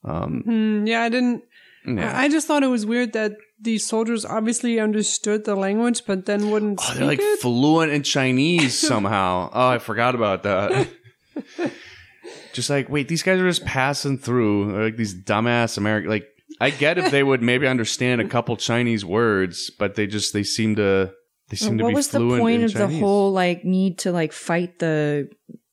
Um, 0.04 0.42
Hmm, 0.44 0.86
yeah, 0.86 1.02
I 1.02 1.08
didn't. 1.08 1.42
yeah. 1.86 2.12
I 2.12 2.24
I 2.24 2.28
just 2.28 2.46
thought 2.46 2.62
it 2.62 2.74
was 2.78 2.84
weird 2.84 3.14
that 3.14 3.32
these 3.60 3.86
soldiers 3.86 4.24
obviously 4.24 4.78
understood 4.78 5.44
the 5.44 5.54
language, 5.56 6.02
but 6.06 6.26
then 6.26 6.50
wouldn't 6.50 6.80
Oh, 6.82 6.94
they're 6.94 7.06
like 7.06 7.20
it. 7.20 7.40
fluent 7.40 7.92
in 7.92 8.02
Chinese 8.02 8.78
somehow. 8.88 9.50
oh, 9.52 9.68
I 9.68 9.78
forgot 9.78 10.14
about 10.14 10.42
that. 10.44 10.88
just 12.52 12.70
like, 12.70 12.88
wait, 12.88 13.08
these 13.08 13.22
guys 13.22 13.38
are 13.40 13.48
just 13.48 13.64
passing 13.64 14.18
through. 14.18 14.72
They're 14.72 14.84
like 14.84 14.96
these 14.96 15.14
dumbass 15.14 15.78
American. 15.78 16.10
Like, 16.10 16.26
I 16.60 16.70
get 16.70 16.98
if 16.98 17.10
they 17.10 17.22
would 17.22 17.42
maybe 17.42 17.66
understand 17.66 18.20
a 18.20 18.28
couple 18.28 18.56
Chinese 18.56 19.04
words, 19.04 19.70
but 19.78 19.94
they 19.94 20.06
just 20.06 20.32
they 20.32 20.42
seem 20.42 20.76
to 20.76 21.12
they 21.50 21.56
seem 21.56 21.76
to 21.78 21.84
be 21.84 21.84
fluent. 21.84 21.84
what 21.84 21.88
be 21.90 21.94
was 21.94 22.08
the 22.08 22.18
point 22.40 22.58
in 22.60 22.64
of 22.64 22.72
the 22.74 22.88
whole 22.98 23.32
like 23.32 23.64
need 23.64 23.98
to 24.00 24.12
like 24.12 24.32
fight 24.32 24.78
the 24.78 25.28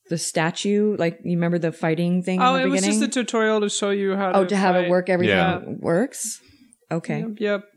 the 0.09 0.17
statue? 0.17 0.97
Like 0.97 1.19
you 1.23 1.31
remember 1.37 1.57
the 1.57 1.71
fighting 1.71 2.21
thing 2.23 2.41
oh, 2.41 2.55
in 2.55 2.61
the 2.61 2.67
it 2.67 2.69
was 2.69 2.81
beginning? 2.81 2.99
just 3.01 3.17
a 3.17 3.21
tutorial 3.21 3.61
to 3.61 3.69
show 3.69 3.91
you 3.91 4.15
how. 4.15 4.31
oh, 4.33 4.43
to 4.43 4.49
to 4.49 4.55
have 4.57 4.75
fight. 4.75 4.85
it 4.85 4.89
work, 4.89 5.09
everything 5.09 5.37
Yeah. 5.37 5.59
works. 5.79 6.41
Okay. 6.93 7.19
Yep, 7.19 7.39
yep. 7.39 7.71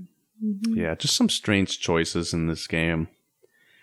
Mm-hmm. 0.44 0.74
Yeah, 0.78 0.94
just 0.94 1.16
some 1.16 1.28
strange 1.28 1.80
choices 1.80 2.32
in 2.32 2.46
this 2.46 2.66
game. 2.66 3.08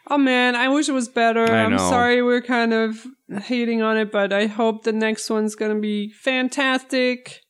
Oh 0.07 0.17
man, 0.17 0.55
I 0.55 0.67
wish 0.69 0.89
it 0.89 0.93
was 0.93 1.07
better. 1.07 1.49
I 1.49 1.63
I'm 1.63 1.77
sorry 1.77 2.21
we're 2.21 2.41
kind 2.41 2.73
of 2.73 3.05
hating 3.43 3.81
on 3.81 3.97
it, 3.97 4.11
but 4.11 4.33
I 4.33 4.47
hope 4.47 4.83
the 4.83 4.91
next 4.91 5.29
one's 5.29 5.55
gonna 5.55 5.79
be 5.79 6.11
fantastic. 6.11 7.42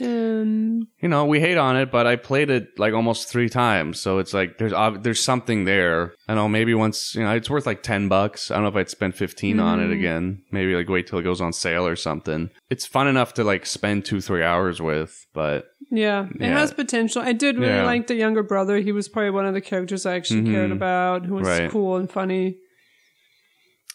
And 0.00 0.86
You 1.00 1.08
know, 1.08 1.24
we 1.26 1.40
hate 1.40 1.58
on 1.58 1.76
it, 1.76 1.90
but 1.90 2.06
I 2.06 2.16
played 2.16 2.50
it 2.50 2.78
like 2.78 2.94
almost 2.94 3.28
three 3.28 3.48
times, 3.48 4.00
so 4.00 4.18
it's 4.18 4.32
like 4.32 4.58
there's 4.58 4.72
ob- 4.72 5.02
there's 5.02 5.22
something 5.22 5.64
there. 5.64 6.14
I 6.28 6.34
know 6.34 6.48
maybe 6.48 6.74
once 6.74 7.14
you 7.14 7.22
know 7.24 7.34
it's 7.34 7.50
worth 7.50 7.66
like 7.66 7.82
ten 7.82 8.08
bucks. 8.08 8.50
I 8.50 8.54
don't 8.54 8.62
know 8.64 8.68
if 8.70 8.76
I'd 8.76 8.90
spend 8.90 9.14
fifteen 9.14 9.58
on 9.60 9.80
it 9.80 9.90
again. 9.92 10.42
Maybe 10.52 10.74
like 10.74 10.88
wait 10.88 11.06
till 11.06 11.18
it 11.18 11.24
goes 11.24 11.40
on 11.40 11.52
sale 11.52 11.86
or 11.86 11.96
something. 11.96 12.50
It's 12.70 12.86
fun 12.86 13.08
enough 13.08 13.34
to 13.34 13.44
like 13.44 13.66
spend 13.66 14.04
two 14.04 14.20
three 14.20 14.42
hours 14.42 14.80
with, 14.80 15.26
but 15.34 15.66
yeah, 15.90 16.26
it 16.34 16.40
Yeah. 16.40 16.58
has 16.58 16.72
potential. 16.72 17.22
I 17.22 17.32
did 17.32 17.58
really 17.58 17.72
Yeah. 17.72 17.84
like 17.84 18.06
the 18.06 18.14
younger 18.14 18.42
brother. 18.42 18.78
He 18.78 18.92
was 18.92 19.08
probably 19.08 19.30
one 19.30 19.46
of 19.46 19.54
the 19.54 19.60
characters 19.60 20.06
I 20.06 20.14
actually 20.16 20.42
Mhm. 20.42 20.52
cared 20.52 20.70
about, 20.72 21.26
who 21.26 21.34
was 21.34 21.46
Right. 21.48 21.70
cool 21.70 21.96
and 21.96 22.10
funny. 22.10 22.56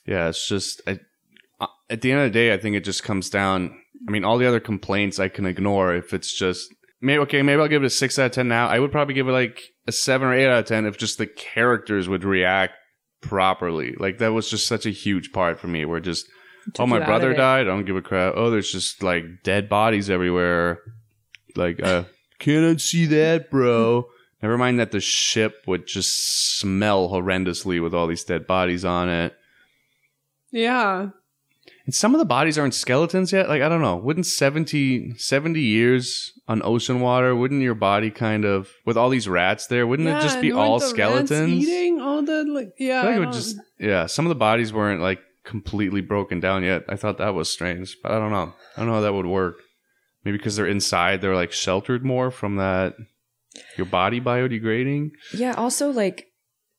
yeah, 0.06 0.28
it's 0.30 0.48
just 0.48 0.82
I, 0.88 1.00
uh, 1.62 1.68
at 1.90 2.02
the 2.02 2.12
end 2.12 2.22
of 2.22 2.26
the 2.34 2.38
day, 2.40 2.54
I 2.54 2.58
think 2.58 2.76
it 2.76 2.84
just 2.84 3.04
comes 3.04 3.30
down. 3.30 3.80
I 4.08 4.12
mean, 4.12 4.26
all 4.26 4.38
the 4.38 4.48
other 4.48 4.60
complaints 4.60 5.20
I 5.20 5.30
can 5.30 5.46
ignore 5.46 5.96
if 5.96 6.14
it's 6.14 6.34
just 6.34 6.74
maybe 7.02 7.20
okay. 7.20 7.42
Maybe 7.42 7.62
I'll 7.62 7.68
give 7.68 7.84
it 7.84 7.88
a 7.88 7.90
six 7.90 8.20
out 8.20 8.28
of 8.28 8.32
ten. 8.34 8.48
Now 8.48 8.68
I 8.68 8.80
would 8.80 8.92
probably 8.92 9.14
give 9.14 9.28
it 9.28 9.32
like 9.32 9.62
a 9.88 9.92
seven 9.92 10.28
or 10.28 10.34
eight 10.34 10.48
out 10.48 10.60
of 10.60 10.66
ten 10.66 10.86
if 10.86 10.98
just 10.98 11.18
the 11.18 11.28
characters 11.28 12.10
would 12.10 12.24
react 12.24 12.74
properly. 13.22 13.96
Like 13.98 14.18
that 14.20 14.34
was 14.34 14.50
just 14.50 14.68
such 14.68 14.86
a 14.86 14.92
huge 14.92 15.32
part 15.32 15.60
for 15.60 15.68
me. 15.68 15.86
Where 15.86 16.00
just 16.00 16.28
oh 16.80 16.88
my 16.88 17.00
brother 17.00 17.34
died. 17.34 17.62
I 17.62 17.64
don't 17.64 17.86
give 17.86 17.96
a 17.96 18.02
crap. 18.02 18.34
Oh, 18.36 18.50
there's 18.50 18.72
just 18.72 19.04
like 19.04 19.26
dead 19.44 19.70
bodies 19.70 20.10
everywhere. 20.10 20.80
Like 21.56 21.82
uh, 21.82 22.04
can't 22.40 22.82
see 22.82 23.06
that, 23.08 23.50
bro. 23.50 24.08
Never 24.42 24.58
mind 24.58 24.80
that 24.80 24.92
the 24.92 25.00
ship 25.00 25.64
would 25.68 25.88
just 25.88 26.60
smell 26.60 27.10
horrendously 27.10 27.82
with 27.82 27.94
all 27.94 28.08
these 28.08 28.26
dead 28.26 28.46
bodies 28.46 28.84
on 28.84 29.08
it. 29.08 29.34
Yeah, 30.52 31.10
And 31.86 31.94
some 31.94 32.16
of 32.16 32.20
the 32.20 32.26
bodies 32.26 32.58
aren't 32.58 32.74
skeletons 32.74 33.34
yet. 33.34 33.50
Like, 33.50 33.62
I 33.62 33.68
don't 33.68 33.82
know. 33.82 33.98
Wouldn't 33.98 34.26
70, 34.26 35.18
70 35.18 35.60
years 35.60 36.32
on 36.48 36.62
ocean 36.64 37.02
water, 37.02 37.36
wouldn't 37.36 37.62
your 37.62 37.76
body 37.76 38.10
kind 38.10 38.46
of, 38.46 38.70
with 38.86 38.96
all 38.96 39.10
these 39.10 39.28
rats 39.28 39.68
there, 39.68 39.86
wouldn't 39.86 40.08
yeah, 40.08 40.20
it 40.20 40.22
just 40.22 40.40
be 40.40 40.52
all 40.52 40.80
the 40.80 40.86
rats 40.86 40.94
skeletons? 40.94 41.52
eating 41.52 42.00
all 42.00 42.22
the 42.22 42.46
like. 42.46 42.74
Yeah, 42.78 43.00
I 43.00 43.02
feel 43.02 43.10
like 43.12 43.14
I 43.14 43.16
it 43.16 43.26
would 43.26 43.34
just, 43.34 43.58
yeah, 43.80 44.06
some 44.06 44.26
of 44.26 44.30
the 44.30 44.36
bodies 44.36 44.72
weren't 44.72 45.02
like 45.02 45.20
completely 45.44 46.00
broken 46.02 46.40
down 46.40 46.64
yet. 46.64 46.84
I 46.88 46.96
thought 46.96 47.18
that 47.18 47.34
was 47.34 47.50
strange, 47.50 47.98
but 48.02 48.14
I 48.14 48.20
don't 48.20 48.32
know. 48.32 48.54
I 48.76 48.80
don't 48.80 48.88
know 48.88 48.96
how 48.96 49.02
that 49.02 49.14
would 49.14 49.26
work. 49.26 49.60
Maybe 50.24 50.38
because 50.38 50.56
they're 50.56 50.66
inside, 50.66 51.20
they're 51.20 51.36
like 51.36 51.52
sheltered 51.52 52.06
more 52.06 52.32
from 52.32 52.56
that 52.56 52.96
your 53.78 53.86
body 53.86 54.22
biodegrading. 54.22 55.12
Yeah. 55.34 55.54
Also, 55.54 55.90
like 55.90 56.28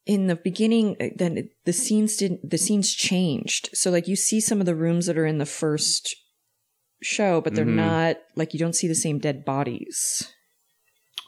in 0.06 0.26
the 0.26 0.36
beginning, 0.36 0.96
uh, 1.00 1.08
then 1.16 1.48
the 1.64 1.72
scenes 1.72 2.16
didn't. 2.16 2.48
The 2.50 2.58
scenes 2.58 2.92
changed. 2.92 3.70
So 3.72 3.90
like 3.90 4.06
you 4.08 4.16
see 4.16 4.40
some 4.40 4.60
of 4.60 4.66
the 4.66 4.74
rooms 4.74 5.06
that 5.06 5.16
are 5.18 5.26
in 5.26 5.38
the 5.38 5.46
first 5.46 6.14
show, 7.02 7.40
but 7.40 7.54
they're 7.54 7.64
Mhm. 7.66 7.74
not 7.76 8.16
like 8.36 8.52
you 8.52 8.58
don't 8.58 8.74
see 8.74 8.88
the 8.88 8.94
same 8.94 9.18
dead 9.18 9.44
bodies. 9.44 10.30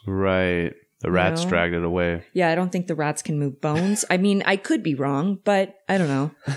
Right. 0.05 0.73
The 1.01 1.11
rats 1.11 1.45
dragged 1.45 1.75
it 1.75 1.83
away. 1.83 2.23
Yeah, 2.33 2.49
I 2.49 2.55
don't 2.55 2.71
think 2.71 2.87
the 2.87 2.95
rats 2.95 3.21
can 3.21 3.37
move 3.37 3.61
bones. 3.61 4.03
I 4.09 4.17
mean, 4.17 4.41
I 4.45 4.55
could 4.57 4.81
be 4.81 4.95
wrong, 4.95 5.39
but 5.43 5.75
I 5.87 5.97
don't 5.97 6.07
know. 6.07 6.31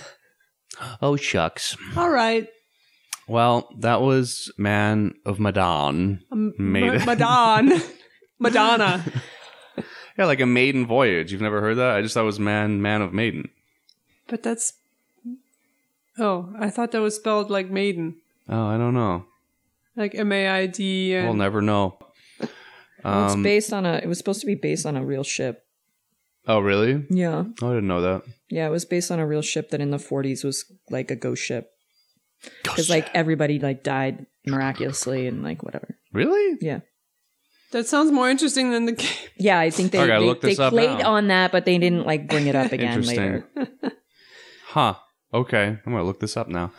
Oh 1.02 1.16
shucks. 1.16 1.76
All 1.94 2.08
right. 2.08 2.48
Well, 3.28 3.68
that 3.80 4.00
was 4.00 4.50
Man 4.56 5.12
of. 5.26 5.38
Um, 5.44 6.20
Maiden. 6.58 7.04
Ma- 7.04 7.14
Madon. 7.14 7.82
Madonna. 8.38 9.04
Yeah, 10.18 10.26
like 10.26 10.40
a 10.40 10.46
maiden 10.46 10.86
voyage. 10.86 11.32
You've 11.32 11.40
never 11.40 11.60
heard 11.60 11.76
that? 11.76 11.96
I 11.96 12.02
just 12.02 12.14
thought 12.14 12.22
it 12.22 12.26
was 12.26 12.40
Man 12.40 12.82
Man 12.82 13.02
of 13.02 13.12
Maiden. 13.12 13.48
But 14.26 14.42
that's. 14.42 14.74
Oh, 16.18 16.52
I 16.58 16.70
thought 16.70 16.92
that 16.92 17.00
was 17.00 17.16
spelled 17.16 17.50
like 17.50 17.70
maiden. 17.70 18.16
Oh, 18.48 18.66
I 18.66 18.76
don't 18.76 18.94
know. 18.94 19.24
Like 19.96 20.14
M 20.14 20.32
A 20.32 20.48
I 20.48 20.66
D. 20.66 21.14
We'll 21.14 21.34
never 21.34 21.62
know. 21.62 21.98
Well, 23.02 23.24
it's 23.24 23.34
Um, 23.34 23.42
based 23.42 23.72
on 23.72 23.86
a. 23.86 23.94
It 23.94 24.06
was 24.06 24.18
supposed 24.18 24.40
to 24.40 24.46
be 24.46 24.54
based 24.54 24.84
on 24.86 24.96
a 24.96 25.04
real 25.04 25.24
ship. 25.24 25.64
oh, 26.46 26.60
really? 26.60 27.06
Yeah, 27.08 27.44
Oh, 27.62 27.70
I 27.70 27.74
didn't 27.74 27.88
know 27.88 28.00
that. 28.02 28.22
yeah, 28.50 28.66
it 28.66 28.70
was 28.70 28.84
based 28.84 29.10
on 29.10 29.18
a 29.18 29.26
real 29.26 29.42
ship 29.42 29.70
that 29.70 29.80
in 29.80 29.90
the 29.90 29.96
40s 29.98 30.44
was 30.44 30.64
like 30.90 31.10
a 31.10 31.16
ghost 31.16 31.42
ship 31.42 31.70
because 32.62 32.90
like 32.90 33.08
everybody 33.14 33.58
like 33.58 33.82
died 33.82 34.26
miraculously 34.46 35.26
and 35.26 35.42
like 35.42 35.62
whatever. 35.62 35.96
Really? 36.12 36.58
Yeah, 36.60 36.80
That 37.72 37.86
sounds 37.86 38.10
more 38.10 38.28
interesting 38.28 38.70
than 38.72 38.86
the 38.86 38.92
game. 38.92 39.08
yeah. 39.36 39.58
I 39.58 39.70
think 39.70 39.92
they 39.92 39.98
I 40.00 40.06
gotta 40.06 40.20
they, 40.20 40.26
look 40.26 40.40
this 40.40 40.56
they 40.58 40.64
up 40.64 40.72
played 40.72 40.98
now. 40.98 41.12
on 41.12 41.28
that, 41.28 41.52
but 41.52 41.64
they 41.64 41.78
didn't 41.78 42.04
like 42.06 42.28
bring 42.28 42.46
it 42.48 42.54
up 42.56 42.72
again 42.72 42.88
Interesting. 42.98 43.44
later. 43.56 43.72
Huh. 44.66 44.94
Okay. 45.34 45.64
I'm 45.66 45.80
going 45.84 45.96
to 45.98 46.04
look 46.04 46.20
this 46.20 46.36
up 46.36 46.46
now. 46.48 46.72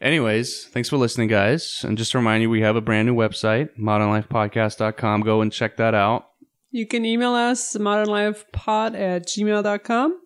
Anyways, 0.00 0.66
thanks 0.66 0.90
for 0.90 0.98
listening, 0.98 1.28
guys. 1.28 1.82
And 1.86 1.96
just 1.96 2.12
to 2.12 2.18
remind 2.18 2.42
you, 2.42 2.50
we 2.50 2.60
have 2.60 2.76
a 2.76 2.82
brand 2.82 3.06
new 3.08 3.14
website, 3.14 3.70
modernlifepodcast.com. 3.78 5.22
Go 5.22 5.40
and 5.40 5.52
check 5.52 5.76
that 5.78 5.94
out 5.94 6.26
You 6.70 6.86
can 6.86 7.04
email 7.04 7.32
us 7.34 7.76
modernlifepod 7.76 8.98
at 8.98 9.26
gmail.com. 9.26 10.20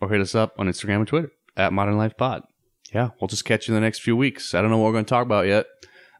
or 0.00 0.08
hit 0.10 0.20
us 0.20 0.34
up 0.34 0.54
on 0.58 0.66
Instagram 0.68 0.96
and 0.96 1.08
Twitter 1.08 1.32
at 1.56 1.72
modernlifepod. 1.72 2.42
Yeah, 2.94 3.10
we'll 3.20 3.28
just 3.28 3.44
catch 3.44 3.68
you 3.68 3.74
in 3.74 3.80
the 3.80 3.84
next 3.86 4.00
few 4.00 4.16
weeks. 4.16 4.54
I 4.54 4.60
don't 4.62 4.70
know 4.70 4.78
what 4.78 4.86
we're 4.86 4.92
going 4.92 5.04
to 5.04 5.08
talk 5.10 5.26
about 5.26 5.46
yet. 5.46 5.66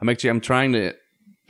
I'm 0.01 0.09
actually, 0.09 0.31
I'm 0.31 0.41
trying 0.41 0.73
to, 0.73 0.95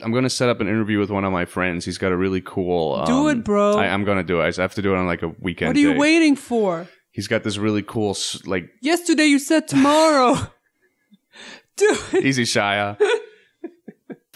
I'm 0.01 0.11
going 0.11 0.23
to 0.23 0.29
set 0.29 0.49
up 0.49 0.61
an 0.61 0.67
interview 0.67 0.99
with 0.99 1.09
one 1.09 1.25
of 1.25 1.31
my 1.31 1.45
friends. 1.45 1.83
He's 1.85 1.97
got 1.97 2.11
a 2.11 2.17
really 2.17 2.41
cool. 2.41 3.03
Do 3.05 3.27
um, 3.27 3.39
it, 3.39 3.43
bro. 3.43 3.77
I, 3.77 3.87
I'm 3.87 4.05
going 4.05 4.17
to 4.17 4.23
do 4.23 4.39
it. 4.41 4.57
I 4.57 4.61
have 4.61 4.75
to 4.75 4.81
do 4.81 4.93
it 4.93 4.97
on 4.97 5.05
like 5.05 5.21
a 5.23 5.29
weekend. 5.39 5.69
what 5.69 5.77
are 5.77 5.79
you 5.79 5.93
day. 5.93 5.97
waiting 5.99 6.35
for? 6.35 6.87
He's 7.11 7.27
got 7.27 7.43
this 7.43 7.57
really 7.57 7.83
cool, 7.83 8.15
like, 8.45 8.69
Yesterday 8.81 9.25
you 9.25 9.39
said 9.39 9.67
tomorrow. 9.67 10.35
Do 11.75 11.97
it. 12.13 12.25
Easy 12.25 12.43
Shia. 12.43 12.97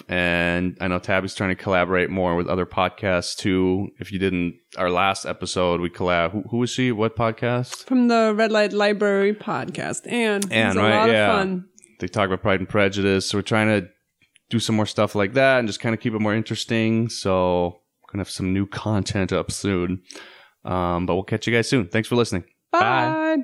and 0.09 0.77
I 0.79 0.87
know 0.87 0.99
Tabby's 0.99 1.35
trying 1.35 1.49
to 1.49 1.61
collaborate 1.61 2.09
more 2.09 2.35
with 2.35 2.47
other 2.47 2.65
podcasts 2.65 3.35
too. 3.35 3.89
If 3.99 4.11
you 4.11 4.19
didn't, 4.19 4.55
our 4.77 4.89
last 4.89 5.25
episode 5.25 5.81
we 5.81 5.89
collab. 5.89 6.31
Who, 6.31 6.43
who 6.49 6.57
was 6.57 6.69
she? 6.69 6.91
What 6.91 7.15
podcast? 7.15 7.85
From 7.85 8.07
the 8.07 8.33
Red 8.35 8.51
Light 8.51 8.73
Library 8.73 9.33
podcast. 9.33 10.09
And 10.11 10.49
Anne, 10.51 10.67
it's 10.69 10.75
a 10.77 10.79
right? 10.79 10.95
lot 10.95 11.09
Yeah. 11.09 11.31
of 11.31 11.37
fun. 11.39 11.65
They 11.99 12.07
talk 12.07 12.27
about 12.27 12.41
Pride 12.41 12.59
and 12.59 12.69
Prejudice. 12.69 13.29
So 13.29 13.37
we're 13.37 13.43
trying 13.43 13.67
to 13.81 13.89
do 14.53 14.59
some 14.59 14.75
more 14.75 14.85
stuff 14.85 15.15
like 15.15 15.33
that 15.33 15.57
and 15.57 15.67
just 15.67 15.79
kind 15.79 15.95
of 15.95 15.99
keep 15.99 16.13
it 16.13 16.19
more 16.19 16.35
interesting. 16.35 17.09
So 17.09 17.81
gonna 18.07 18.21
have 18.21 18.29
some 18.29 18.53
new 18.53 18.67
content 18.67 19.33
up 19.33 19.51
soon. 19.51 20.03
Um, 20.63 21.07
but 21.07 21.15
we'll 21.15 21.23
catch 21.23 21.47
you 21.47 21.53
guys 21.53 21.67
soon. 21.67 21.87
Thanks 21.87 22.07
for 22.07 22.15
listening. 22.15 22.45
Bye. 22.71 22.79
Bye. 22.79 23.43